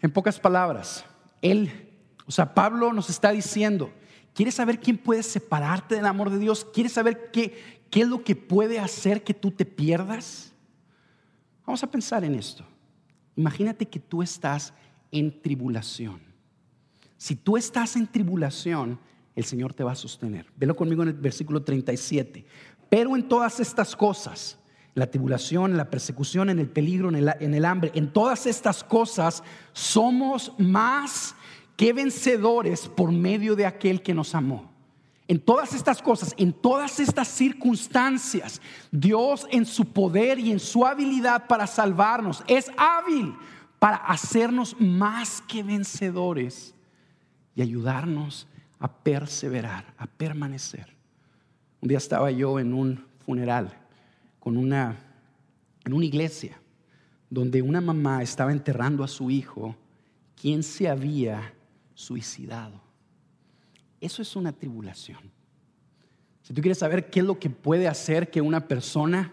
En 0.00 0.10
pocas 0.10 0.38
palabras, 0.38 1.04
él, 1.42 1.70
o 2.26 2.30
sea, 2.30 2.54
Pablo 2.54 2.92
nos 2.92 3.10
está 3.10 3.32
diciendo, 3.32 3.92
¿quieres 4.34 4.54
saber 4.54 4.80
quién 4.80 4.98
puede 4.98 5.22
separarte 5.22 5.94
del 5.94 6.06
amor 6.06 6.30
de 6.30 6.38
Dios? 6.38 6.66
¿Quieres 6.72 6.92
saber 6.92 7.30
qué, 7.32 7.80
qué 7.90 8.02
es 8.02 8.08
lo 8.08 8.22
que 8.22 8.36
puede 8.36 8.78
hacer 8.78 9.24
que 9.24 9.34
tú 9.34 9.50
te 9.50 9.64
pierdas? 9.64 10.52
Vamos 11.66 11.82
a 11.82 11.90
pensar 11.90 12.24
en 12.24 12.34
esto. 12.34 12.64
Imagínate 13.36 13.86
que 13.86 14.00
tú 14.00 14.22
estás 14.22 14.72
en 15.10 15.42
tribulación. 15.42 16.20
Si 17.16 17.34
tú 17.34 17.56
estás 17.56 17.96
en 17.96 18.06
tribulación, 18.06 18.98
el 19.34 19.44
Señor 19.44 19.74
te 19.74 19.84
va 19.84 19.92
a 19.92 19.96
sostener. 19.96 20.46
Velo 20.56 20.76
conmigo 20.76 21.02
en 21.02 21.08
el 21.08 21.14
versículo 21.14 21.62
37. 21.62 22.46
Pero 22.88 23.16
en 23.16 23.28
todas 23.28 23.60
estas 23.60 23.96
cosas, 23.96 24.58
la 24.96 25.10
tribulación, 25.10 25.76
la 25.76 25.90
persecución, 25.90 26.48
en 26.48 26.58
el 26.58 26.70
peligro, 26.70 27.10
el, 27.10 27.30
en 27.38 27.52
el 27.52 27.66
hambre, 27.66 27.92
en 27.94 28.10
todas 28.10 28.46
estas 28.46 28.82
cosas 28.82 29.42
somos 29.74 30.54
más 30.58 31.34
que 31.76 31.92
vencedores 31.92 32.88
por 32.88 33.12
medio 33.12 33.54
de 33.54 33.66
aquel 33.66 34.02
que 34.02 34.14
nos 34.14 34.34
amó. 34.34 34.72
En 35.28 35.38
todas 35.38 35.74
estas 35.74 36.00
cosas, 36.00 36.32
en 36.38 36.50
todas 36.50 36.98
estas 36.98 37.28
circunstancias, 37.28 38.62
Dios 38.90 39.46
en 39.50 39.66
su 39.66 39.84
poder 39.84 40.38
y 40.38 40.50
en 40.50 40.58
su 40.58 40.86
habilidad 40.86 41.46
para 41.46 41.66
salvarnos 41.66 42.42
es 42.46 42.70
hábil 42.78 43.34
para 43.78 43.96
hacernos 43.96 44.80
más 44.80 45.42
que 45.42 45.62
vencedores 45.62 46.74
y 47.54 47.60
ayudarnos 47.60 48.48
a 48.78 48.90
perseverar, 48.90 49.92
a 49.98 50.06
permanecer. 50.06 50.96
Un 51.82 51.88
día 51.90 51.98
estaba 51.98 52.30
yo 52.30 52.58
en 52.58 52.72
un 52.72 53.04
funeral 53.26 53.85
con 54.46 54.56
una 54.56 54.96
en 55.84 55.92
una 55.92 56.04
iglesia 56.04 56.56
donde 57.28 57.62
una 57.62 57.80
mamá 57.80 58.22
estaba 58.22 58.52
enterrando 58.52 59.02
a 59.02 59.08
su 59.08 59.28
hijo 59.28 59.74
quien 60.40 60.62
se 60.62 60.88
había 60.88 61.52
suicidado. 61.94 62.80
Eso 64.00 64.22
es 64.22 64.36
una 64.36 64.52
tribulación. 64.52 65.18
Si 66.42 66.54
tú 66.54 66.62
quieres 66.62 66.78
saber 66.78 67.10
qué 67.10 67.18
es 67.18 67.26
lo 67.26 67.40
que 67.40 67.50
puede 67.50 67.88
hacer 67.88 68.30
que 68.30 68.40
una 68.40 68.68
persona 68.68 69.32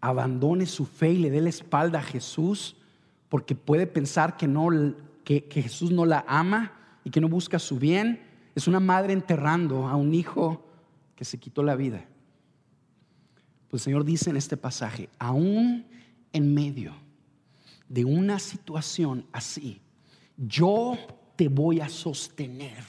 abandone 0.00 0.66
su 0.66 0.86
fe 0.86 1.14
y 1.14 1.18
le 1.18 1.30
dé 1.30 1.40
la 1.40 1.48
espalda 1.48 1.98
a 1.98 2.02
Jesús 2.02 2.76
porque 3.28 3.56
puede 3.56 3.88
pensar 3.88 4.36
que, 4.36 4.46
no, 4.46 4.68
que, 5.24 5.42
que 5.46 5.62
Jesús 5.62 5.90
no 5.90 6.06
la 6.06 6.24
ama, 6.28 6.72
y 7.02 7.10
que 7.10 7.20
no 7.20 7.28
busca 7.28 7.58
su 7.58 7.80
bien, 7.80 8.22
es 8.54 8.68
una 8.68 8.78
madre 8.78 9.12
enterrando 9.12 9.88
a 9.88 9.96
un 9.96 10.14
hijo 10.14 10.64
que 11.16 11.24
se 11.24 11.38
quitó 11.38 11.64
la 11.64 11.74
vida. 11.74 12.06
Pues 13.68 13.82
el 13.82 13.84
Señor 13.84 14.04
dice 14.04 14.30
en 14.30 14.36
este 14.36 14.56
pasaje, 14.56 15.08
aún 15.18 15.86
en 16.32 16.54
medio 16.54 16.94
de 17.88 18.04
una 18.04 18.38
situación 18.38 19.26
así, 19.32 19.80
yo 20.36 20.96
te 21.36 21.48
voy 21.48 21.80
a 21.80 21.88
sostener 21.88 22.84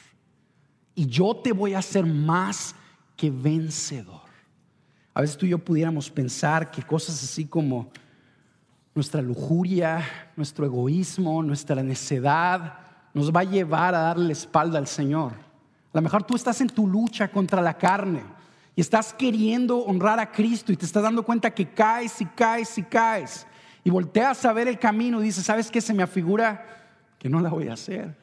y 0.96 1.06
yo 1.08 1.36
te 1.36 1.52
voy 1.52 1.74
a 1.74 1.80
hacer 1.80 2.06
más 2.06 2.76
que 3.16 3.30
vencedor. 3.30 4.22
A 5.14 5.22
veces 5.22 5.38
tú 5.38 5.46
y 5.46 5.50
yo 5.50 5.60
pudiéramos 5.60 6.10
pensar 6.10 6.72
que 6.72 6.82
cosas 6.82 7.22
así 7.22 7.46
como 7.46 7.90
nuestra 8.96 9.22
lujuria, 9.22 10.32
nuestro 10.36 10.66
egoísmo, 10.66 11.44
nuestra 11.44 11.84
necedad, 11.84 12.80
nos 13.14 13.34
va 13.34 13.42
a 13.42 13.46
llevar 13.46 13.96
a 13.96 14.00
darle 14.00 14.28
la 14.28 14.34
espalda 14.34 14.78
al 14.78 14.88
Señor. 14.88 15.34
A 15.34 15.98
lo 15.98 16.02
mejor 16.02 16.24
tú 16.24 16.36
estás 16.36 16.62
en 16.62 16.70
tu 16.70 16.88
lucha 16.88 17.30
contra 17.30 17.62
la 17.62 17.78
carne 17.78 18.39
y 18.76 18.82
estás 18.82 19.14
queriendo 19.14 19.80
honrar 19.80 20.20
a 20.20 20.32
Cristo 20.32 20.72
y 20.72 20.78
te 20.78 20.86
estás 20.86 21.04
dando 21.04 21.24
cuenta 21.24 21.54
que 21.54 21.74
caes 21.74 22.22
y 22.22 22.26
caes 22.26 22.78
y 22.78 22.84
caes. 22.84 23.46
Y 23.84 23.90
volteas 23.90 24.46
a 24.46 24.54
ver 24.54 24.68
el 24.68 24.80
camino 24.80 25.22
y 25.22 25.26
dices, 25.26 25.46
¿sabes 25.46 25.72
qué? 25.72 25.82
Se 25.82 25.94
me 25.94 26.04
afigura 26.04 26.66
que 27.18 27.30
no 27.30 27.40
la 27.42 27.50
voy 27.50 27.68
a 27.68 27.74
hacer. 27.74 28.16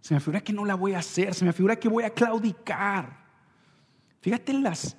Se 0.00 0.14
me 0.14 0.18
afigura 0.18 0.40
que 0.40 0.52
no 0.52 0.64
la 0.64 0.74
voy 0.74 0.92
a 0.94 0.98
hacer. 0.98 1.34
Se 1.34 1.44
me 1.44 1.50
afigura 1.50 1.76
que 1.76 1.88
voy 1.88 2.04
a 2.04 2.10
claudicar. 2.10 3.22
Fíjate 4.20 4.52
las, 4.52 4.96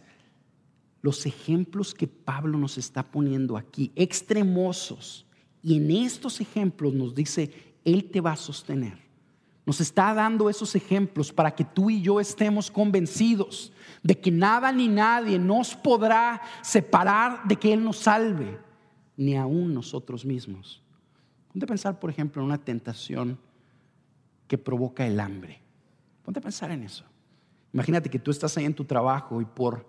los 1.01 1.25
ejemplos 1.25 1.93
que 1.93 2.07
Pablo 2.07 2.57
nos 2.57 2.77
está 2.77 3.03
poniendo 3.03 3.57
aquí, 3.57 3.91
extremosos. 3.95 5.25
Y 5.61 5.77
en 5.77 5.91
estos 5.91 6.41
ejemplos 6.41 6.93
nos 6.93 7.13
dice, 7.13 7.75
él 7.85 8.09
te 8.11 8.21
va 8.21 8.33
a 8.33 8.37
sostener. 8.37 8.97
Nos 9.65 9.79
está 9.79 10.13
dando 10.13 10.49
esos 10.49 10.75
ejemplos 10.75 11.31
para 11.31 11.55
que 11.55 11.63
tú 11.63 11.89
y 11.89 12.01
yo 12.01 12.19
estemos 12.19 12.69
convencidos 12.69 13.71
de 14.01 14.19
que 14.19 14.29
nada 14.29 14.71
ni 14.71 14.89
nadie 14.89 15.39
nos 15.39 15.73
podrá 15.75 16.41
separar 16.61 17.47
de 17.47 17.55
que 17.55 17.71
Él 17.71 17.83
nos 17.83 17.99
salve, 17.99 18.59
ni 19.15 19.37
aún 19.37 19.73
nosotros 19.73 20.25
mismos. 20.25 20.81
Ponte 21.51 21.65
a 21.65 21.67
pensar, 21.67 21.99
por 21.99 22.09
ejemplo, 22.09 22.41
en 22.41 22.47
una 22.47 22.57
tentación 22.57 23.39
que 24.47 24.57
provoca 24.57 25.07
el 25.07 25.19
hambre. 25.19 25.61
Ponte 26.25 26.39
a 26.39 26.43
pensar 26.43 26.71
en 26.71 26.83
eso. 26.83 27.05
Imagínate 27.71 28.09
que 28.09 28.19
tú 28.19 28.31
estás 28.31 28.57
ahí 28.57 28.65
en 28.65 28.73
tu 28.73 28.83
trabajo 28.83 29.39
y 29.41 29.45
por 29.45 29.85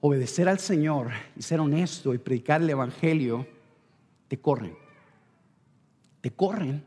obedecer 0.00 0.48
al 0.48 0.58
Señor 0.58 1.10
y 1.36 1.42
ser 1.42 1.60
honesto 1.60 2.14
y 2.14 2.18
predicar 2.18 2.62
el 2.62 2.70
Evangelio, 2.70 3.46
te 4.28 4.38
corren. 4.38 4.76
Te 6.20 6.30
corren 6.30 6.84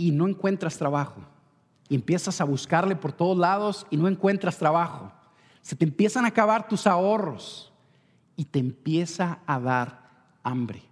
y 0.00 0.12
no 0.12 0.26
encuentras 0.26 0.78
trabajo. 0.78 1.20
Y 1.88 1.94
empiezas 1.94 2.40
a 2.40 2.44
buscarle 2.44 2.96
por 2.96 3.12
todos 3.12 3.36
lados 3.36 3.86
y 3.90 3.98
no 3.98 4.08
encuentras 4.08 4.56
trabajo. 4.56 5.12
Se 5.60 5.76
te 5.76 5.84
empiezan 5.84 6.24
a 6.24 6.28
acabar 6.28 6.66
tus 6.68 6.86
ahorros 6.86 7.70
y 8.34 8.46
te 8.46 8.58
empieza 8.58 9.40
a 9.46 9.60
dar 9.60 10.08
hambre. 10.42 10.82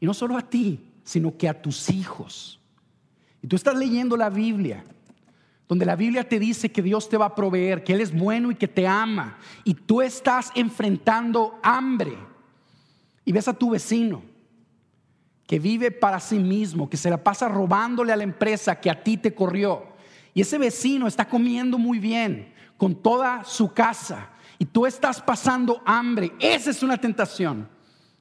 Y 0.00 0.06
no 0.06 0.14
solo 0.14 0.36
a 0.36 0.42
ti, 0.42 0.80
sino 1.04 1.36
que 1.36 1.48
a 1.48 1.62
tus 1.62 1.88
hijos. 1.90 2.58
Y 3.42 3.46
tú 3.46 3.54
estás 3.54 3.76
leyendo 3.76 4.16
la 4.16 4.28
Biblia, 4.28 4.84
donde 5.68 5.86
la 5.86 5.94
Biblia 5.94 6.28
te 6.28 6.40
dice 6.40 6.72
que 6.72 6.82
Dios 6.82 7.08
te 7.08 7.16
va 7.16 7.26
a 7.26 7.34
proveer, 7.36 7.84
que 7.84 7.92
Él 7.92 8.00
es 8.00 8.12
bueno 8.12 8.50
y 8.50 8.56
que 8.56 8.66
te 8.66 8.88
ama. 8.88 9.38
Y 9.62 9.74
tú 9.74 10.02
estás 10.02 10.50
enfrentando 10.56 11.60
hambre. 11.62 12.18
Y 13.24 13.30
ves 13.30 13.46
a 13.46 13.54
tu 13.54 13.70
vecino 13.70 14.31
que 15.52 15.58
vive 15.58 15.90
para 15.90 16.18
sí 16.18 16.38
mismo, 16.38 16.88
que 16.88 16.96
se 16.96 17.10
la 17.10 17.22
pasa 17.22 17.46
robándole 17.46 18.10
a 18.10 18.16
la 18.16 18.22
empresa 18.22 18.80
que 18.80 18.88
a 18.88 19.04
ti 19.04 19.18
te 19.18 19.34
corrió. 19.34 19.84
Y 20.32 20.40
ese 20.40 20.56
vecino 20.56 21.06
está 21.06 21.28
comiendo 21.28 21.76
muy 21.76 21.98
bien 21.98 22.54
con 22.78 22.94
toda 22.94 23.44
su 23.44 23.70
casa 23.70 24.30
y 24.58 24.64
tú 24.64 24.86
estás 24.86 25.20
pasando 25.20 25.82
hambre. 25.84 26.32
Esa 26.38 26.70
es 26.70 26.82
una 26.82 26.96
tentación 26.96 27.68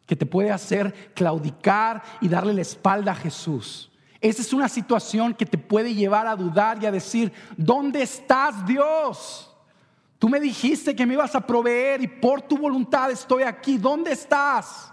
que 0.05 0.17
te 0.17 0.25
puede 0.25 0.51
hacer 0.51 1.13
claudicar 1.15 2.03
y 2.19 2.27
darle 2.27 2.53
la 2.53 2.63
espalda 2.63 3.13
a 3.13 3.15
Jesús. 3.15 3.89
Esa 4.19 4.41
es 4.41 4.51
una 4.51 4.67
situación 4.67 5.34
que 5.34 5.45
te 5.45 5.57
puede 5.57 5.95
llevar 5.95 6.27
a 6.27 6.36
dudar 6.36 6.84
y 6.84 6.86
a 6.86 6.91
decir, 6.91 7.32
¿dónde 7.55 8.01
estás 8.01 8.65
Dios? 8.65 9.49
Tú 10.19 10.27
me 10.27 10.41
dijiste 10.41 10.93
que 10.97 11.05
me 11.05 11.13
ibas 11.13 11.34
a 11.34 11.47
proveer 11.47 12.01
y 12.01 12.07
por 12.09 12.41
tu 12.41 12.57
voluntad 12.57 13.09
estoy 13.09 13.43
aquí. 13.43 13.77
¿Dónde 13.77 14.11
estás? 14.11 14.90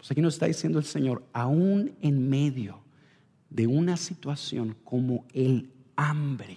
Pues 0.00 0.12
aquí 0.12 0.22
nos 0.22 0.32
está 0.32 0.46
diciendo 0.46 0.78
el 0.78 0.86
Señor, 0.86 1.22
aún 1.34 1.94
en 2.00 2.30
medio 2.30 2.80
de 3.50 3.66
una 3.66 3.98
situación 3.98 4.74
como 4.82 5.26
el 5.34 5.70
hambre, 5.94 6.56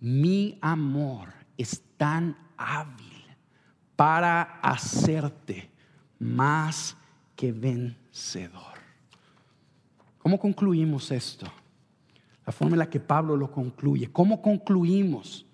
mi 0.00 0.56
amor 0.62 1.28
es 1.58 1.82
tan 1.98 2.34
hábil 2.56 3.26
para 3.96 4.60
hacerte 4.62 5.70
más 6.18 6.96
que 7.36 7.52
vencedor. 7.52 8.78
¿Cómo 10.16 10.38
concluimos 10.38 11.10
esto? 11.10 11.44
La 12.46 12.52
forma 12.54 12.76
en 12.76 12.78
la 12.78 12.88
que 12.88 12.98
Pablo 12.98 13.36
lo 13.36 13.52
concluye. 13.52 14.10
¿Cómo 14.10 14.40
concluimos? 14.40 15.44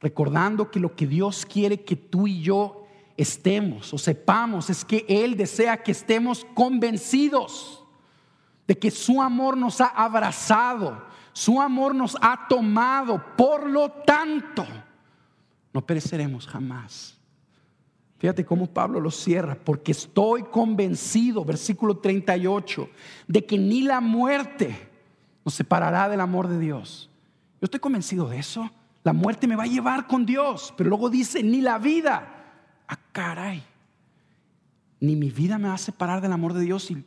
Recordando 0.00 0.70
que 0.70 0.80
lo 0.80 0.96
que 0.96 1.06
Dios 1.06 1.44
quiere 1.44 1.84
que 1.84 1.96
tú 1.96 2.26
y 2.26 2.40
yo 2.40 2.85
estemos 3.16 3.92
o 3.92 3.98
sepamos 3.98 4.70
es 4.70 4.84
que 4.84 5.04
Él 5.08 5.36
desea 5.36 5.82
que 5.82 5.92
estemos 5.92 6.46
convencidos 6.54 7.84
de 8.66 8.78
que 8.78 8.90
su 8.90 9.22
amor 9.22 9.56
nos 9.56 9.80
ha 9.80 9.86
abrazado, 9.86 11.04
su 11.32 11.60
amor 11.60 11.94
nos 11.94 12.16
ha 12.20 12.48
tomado. 12.48 13.22
Por 13.36 13.68
lo 13.68 13.90
tanto, 13.90 14.66
no 15.72 15.86
pereceremos 15.86 16.46
jamás. 16.46 17.16
Fíjate 18.18 18.44
cómo 18.44 18.66
Pablo 18.66 18.98
lo 18.98 19.10
cierra, 19.10 19.56
porque 19.62 19.92
estoy 19.92 20.42
convencido, 20.44 21.44
versículo 21.44 21.98
38, 21.98 22.88
de 23.28 23.44
que 23.44 23.58
ni 23.58 23.82
la 23.82 24.00
muerte 24.00 24.88
nos 25.44 25.54
separará 25.54 26.08
del 26.08 26.20
amor 26.20 26.48
de 26.48 26.58
Dios. 26.58 27.10
Yo 27.60 27.66
estoy 27.66 27.80
convencido 27.80 28.28
de 28.28 28.38
eso. 28.38 28.70
La 29.04 29.12
muerte 29.12 29.46
me 29.46 29.54
va 29.54 29.64
a 29.64 29.68
llevar 29.68 30.06
con 30.06 30.26
Dios, 30.26 30.74
pero 30.76 30.88
luego 30.88 31.10
dice, 31.10 31.42
ni 31.42 31.60
la 31.60 31.78
vida. 31.78 32.35
Ah, 32.88 32.98
caray. 33.12 33.62
Ni 35.00 35.16
mi 35.16 35.30
vida 35.30 35.58
me 35.58 35.68
va 35.68 35.74
a 35.74 35.78
separar 35.78 36.20
del 36.20 36.32
amor 36.32 36.52
de 36.52 36.62
Dios 36.62 36.90
y, 36.90 37.04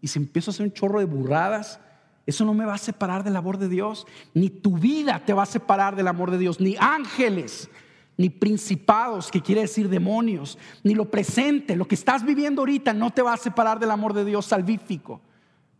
y 0.00 0.08
si 0.08 0.18
empiezo 0.18 0.50
a 0.50 0.52
hacer 0.52 0.66
un 0.66 0.72
chorro 0.72 0.98
de 0.98 1.04
burradas, 1.04 1.80
eso 2.26 2.44
no 2.44 2.54
me 2.54 2.64
va 2.64 2.74
a 2.74 2.78
separar 2.78 3.24
del 3.24 3.36
amor 3.36 3.58
de 3.58 3.68
Dios. 3.68 4.06
Ni 4.34 4.50
tu 4.50 4.76
vida 4.78 5.22
te 5.24 5.32
va 5.32 5.44
a 5.44 5.46
separar 5.46 5.96
del 5.96 6.08
amor 6.08 6.30
de 6.30 6.38
Dios, 6.38 6.60
ni 6.60 6.76
ángeles, 6.78 7.70
ni 8.16 8.30
principados, 8.30 9.30
que 9.30 9.40
quiere 9.40 9.62
decir 9.62 9.88
demonios, 9.88 10.58
ni 10.84 10.94
lo 10.94 11.10
presente, 11.10 11.76
lo 11.76 11.86
que 11.86 11.94
estás 11.94 12.24
viviendo 12.24 12.62
ahorita 12.62 12.92
no 12.92 13.10
te 13.10 13.22
va 13.22 13.32
a 13.32 13.38
separar 13.38 13.78
del 13.78 13.90
amor 13.90 14.12
de 14.12 14.24
Dios 14.24 14.46
salvífico. 14.46 15.20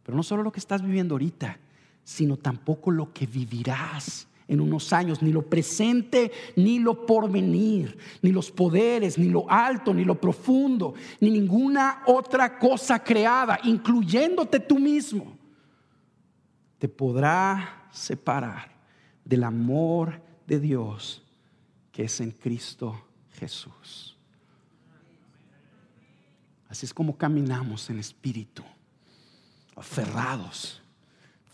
Pero 0.03 0.17
no 0.17 0.23
solo 0.23 0.43
lo 0.43 0.53
que 0.53 0.61
estás 0.61 0.83
viviendo 0.83 1.15
ahorita, 1.15 1.59
sino 2.03 2.37
tampoco 2.37 2.91
lo 2.91 3.13
que 3.13 3.27
vivirás 3.27 4.27
en 4.51 4.61
unos 4.61 4.93
años, 4.93 5.23
ni 5.23 5.31
lo 5.31 5.43
presente, 5.43 6.33
ni 6.57 6.81
lo 6.81 7.07
porvenir, 7.07 7.97
ni 8.21 8.33
los 8.33 8.51
poderes, 8.51 9.17
ni 9.17 9.29
lo 9.29 9.49
alto, 9.49 9.95
ni 9.95 10.05
lo 10.05 10.21
profundo, 10.21 10.95
ni 11.21 11.31
ninguna 11.31 12.03
otra 12.05 12.59
cosa 12.59 12.99
creada, 12.99 13.61
incluyéndote 13.63 14.59
tú 14.59 14.81
mismo, 14.81 15.39
te 16.79 16.89
podrá 16.89 17.87
separar 17.93 18.73
del 19.25 19.45
amor 19.45 20.21
de 20.49 20.59
Dios 20.59 21.23
que 21.93 22.03
es 22.05 22.21
en 22.21 22.33
Cristo 22.33 23.01
Jesús. 23.35 24.19
Así 26.69 26.87
es 26.87 26.93
como 26.93 27.17
caminamos 27.17 27.89
en 27.89 28.01
espíritu, 28.01 28.65
aferrados, 29.77 30.80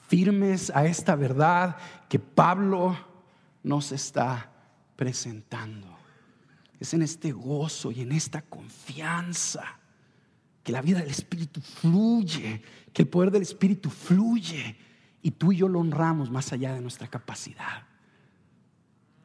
firmes 0.08 0.70
a 0.74 0.86
esta 0.86 1.16
verdad 1.16 1.76
que 2.08 2.18
Pablo 2.18 2.96
nos 3.62 3.92
está 3.92 4.50
presentando. 4.94 5.96
Es 6.78 6.94
en 6.94 7.02
este 7.02 7.32
gozo 7.32 7.90
y 7.90 8.02
en 8.02 8.12
esta 8.12 8.42
confianza 8.42 9.64
que 10.62 10.72
la 10.72 10.82
vida 10.82 11.00
del 11.00 11.10
Espíritu 11.10 11.60
fluye, 11.60 12.62
que 12.92 13.02
el 13.02 13.08
poder 13.08 13.30
del 13.30 13.42
Espíritu 13.42 13.90
fluye 13.90 14.76
y 15.22 15.30
tú 15.32 15.52
y 15.52 15.56
yo 15.56 15.68
lo 15.68 15.80
honramos 15.80 16.30
más 16.30 16.52
allá 16.52 16.74
de 16.74 16.80
nuestra 16.80 17.08
capacidad. 17.08 17.82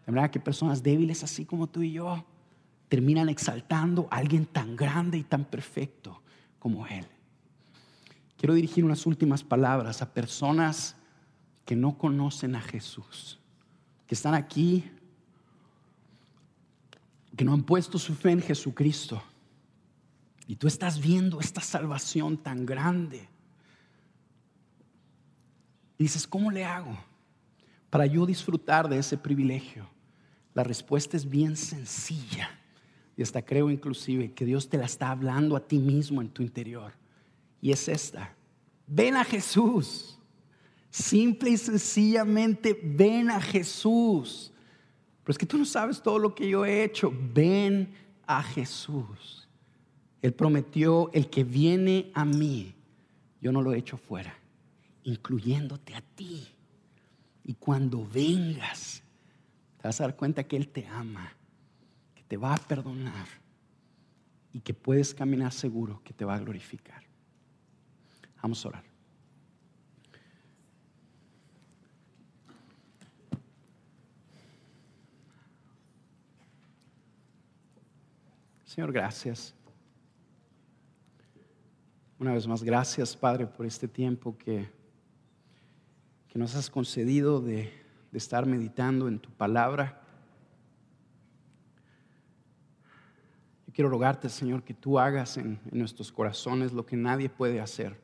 De 0.06 0.12
verdad 0.12 0.32
que 0.32 0.40
personas 0.40 0.82
débiles 0.82 1.24
así 1.24 1.46
como 1.46 1.68
tú 1.68 1.82
y 1.82 1.94
yo 1.94 2.26
terminan 2.90 3.30
exaltando 3.30 4.08
a 4.12 4.18
alguien 4.18 4.46
tan 4.46 4.76
grande 4.76 5.18
y 5.18 5.24
tan 5.24 5.46
perfecto 5.46 6.22
como 6.60 6.86
Él. 6.88 7.06
Quiero 8.42 8.56
dirigir 8.56 8.84
unas 8.84 9.06
últimas 9.06 9.44
palabras 9.44 10.02
a 10.02 10.12
personas 10.12 10.96
que 11.64 11.76
no 11.76 11.96
conocen 11.96 12.56
a 12.56 12.62
Jesús, 12.62 13.38
que 14.08 14.16
están 14.16 14.34
aquí, 14.34 14.84
que 17.38 17.46
no 17.46 17.54
han 17.54 17.62
puesto 17.62 18.00
su 18.00 18.16
fe 18.16 18.32
en 18.32 18.42
Jesucristo. 18.42 19.22
Y 20.48 20.56
tú 20.56 20.66
estás 20.66 21.00
viendo 21.00 21.40
esta 21.40 21.62
salvación 21.62 22.36
tan 22.36 22.66
grande. 22.66 23.30
Dices, 26.00 26.26
¿cómo 26.26 26.50
le 26.50 26.66
hago? 26.66 26.98
para 27.92 28.08
yo 28.08 28.26
disfrutar 28.26 28.90
de 28.90 28.98
ese 28.98 29.20
privilegio? 29.20 29.88
La 30.56 30.64
respuesta 30.64 31.16
es 31.16 31.30
bien 31.30 31.56
sencilla. 31.56 32.50
Y 33.16 33.22
hasta 33.22 33.44
creo 33.44 33.70
inclusive 33.70 34.32
que 34.32 34.46
Dios 34.46 34.68
te 34.68 34.80
la 34.80 34.86
está 34.86 35.12
hablando 35.12 35.56
a 35.56 35.68
ti 35.68 35.78
mismo 35.78 36.22
en 36.22 36.30
tu 36.30 36.42
interior. 36.42 37.01
Y 37.62 37.72
es 37.72 37.88
esta. 37.88 38.36
Ven 38.88 39.16
a 39.16 39.24
Jesús. 39.24 40.18
Simple 40.90 41.52
y 41.52 41.58
sencillamente 41.58 42.78
ven 42.84 43.30
a 43.30 43.40
Jesús. 43.40 44.52
Pero 45.24 45.32
es 45.32 45.38
que 45.38 45.46
tú 45.46 45.58
no 45.58 45.66
sabes 45.66 46.02
todo 46.02 46.20
lo 46.20 46.36
que 46.36 46.50
yo 46.50 46.66
he 46.66 46.84
hecho. 46.84 47.14
Ven 47.34 47.94
a 48.26 48.44
Jesús. 48.44 49.48
Él 50.22 50.34
prometió, 50.34 51.10
el 51.14 51.30
que 51.30 51.44
viene 51.44 52.12
a 52.14 52.26
mí, 52.26 52.76
yo 53.40 53.52
no 53.52 53.62
lo 53.62 53.74
he 53.74 53.78
hecho 53.78 53.98
fuera, 53.98 54.36
incluyéndote 55.04 55.96
a 55.96 56.02
ti. 56.02 56.48
Y 57.44 57.56
cuando 57.56 58.08
vengas, 58.08 59.02
te 59.78 59.88
vas 59.88 60.00
a 60.00 60.06
dar 60.06 60.16
cuenta 60.16 60.44
que 60.44 60.58
Él 60.58 60.68
te 60.68 60.86
ama, 60.88 61.34
que 62.14 62.24
te 62.24 62.38
va 62.38 62.54
a 62.54 62.58
perdonar 62.58 63.28
y 64.54 64.60
que 64.60 64.74
puedes 64.74 65.14
caminar 65.14 65.54
seguro, 65.54 66.02
que 66.04 66.14
te 66.14 66.24
va 66.24 66.36
a 66.36 66.40
glorificar. 66.40 67.11
Vamos 68.42 68.66
a 68.66 68.70
orar. 68.70 68.84
Señor, 78.66 78.92
gracias. 78.92 79.54
Una 82.18 82.34
vez 82.34 82.48
más, 82.48 82.64
gracias, 82.64 83.16
Padre, 83.16 83.48
por 83.48 83.66
este 83.66 83.88
tiempo 83.88 84.38
que 84.38 84.82
que 86.32 86.40
nos 86.40 86.56
has 86.56 86.70
concedido 86.70 87.42
de, 87.42 87.70
estar 88.14 88.46
meditando 88.46 89.10
en 89.10 89.20
tu 89.20 89.30
palabra. 89.32 90.02
Yo 93.68 93.74
quiero 93.74 93.90
rogarte, 93.90 94.30
Señor, 94.30 94.64
que 94.64 94.74
tú 94.74 94.98
hagas 94.98 95.36
en, 95.36 95.60
nuestros 95.72 96.10
corazones 96.10 96.72
lo 96.72 96.86
que 96.86 96.96
nadie 96.96 97.28
puede 97.30 97.60
hacer. 97.60 98.00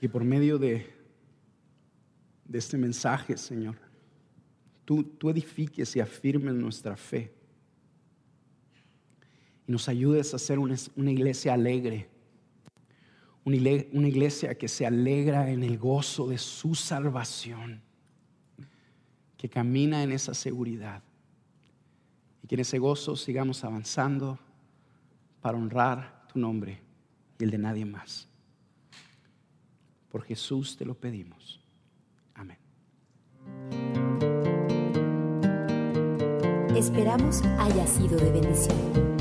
Y 0.00 0.08
por 0.08 0.24
medio 0.24 0.58
de, 0.58 0.86
de 2.44 2.58
este 2.58 2.76
mensaje, 2.76 3.36
Señor, 3.36 3.76
tú, 4.84 5.02
tú 5.04 5.30
edifiques 5.30 5.94
y 5.96 6.00
afirmes 6.00 6.54
nuestra 6.54 6.96
fe. 6.96 7.32
Y 9.66 9.72
nos 9.72 9.88
ayudes 9.88 10.32
a 10.34 10.38
ser 10.38 10.58
una, 10.58 10.76
una 10.96 11.10
iglesia 11.10 11.54
alegre 11.54 12.08
una 13.44 14.08
iglesia 14.08 14.54
que 14.54 14.68
se 14.68 14.86
alegra 14.86 15.50
en 15.50 15.62
el 15.62 15.78
gozo 15.78 16.28
de 16.28 16.38
su 16.38 16.74
salvación, 16.74 17.82
que 19.36 19.48
camina 19.48 20.02
en 20.02 20.12
esa 20.12 20.34
seguridad 20.34 21.02
y 22.42 22.46
que 22.46 22.54
en 22.56 22.60
ese 22.60 22.78
gozo 22.78 23.16
sigamos 23.16 23.64
avanzando 23.64 24.38
para 25.40 25.56
honrar 25.56 26.26
tu 26.32 26.38
nombre 26.38 26.80
y 27.38 27.44
el 27.44 27.50
de 27.50 27.58
nadie 27.58 27.84
más. 27.84 28.28
Por 30.10 30.22
Jesús 30.24 30.76
te 30.76 30.84
lo 30.84 30.94
pedimos. 30.94 31.60
Amén. 32.34 32.58
Esperamos 36.76 37.42
haya 37.58 37.86
sido 37.86 38.16
de 38.18 38.30
bendición. 38.32 39.19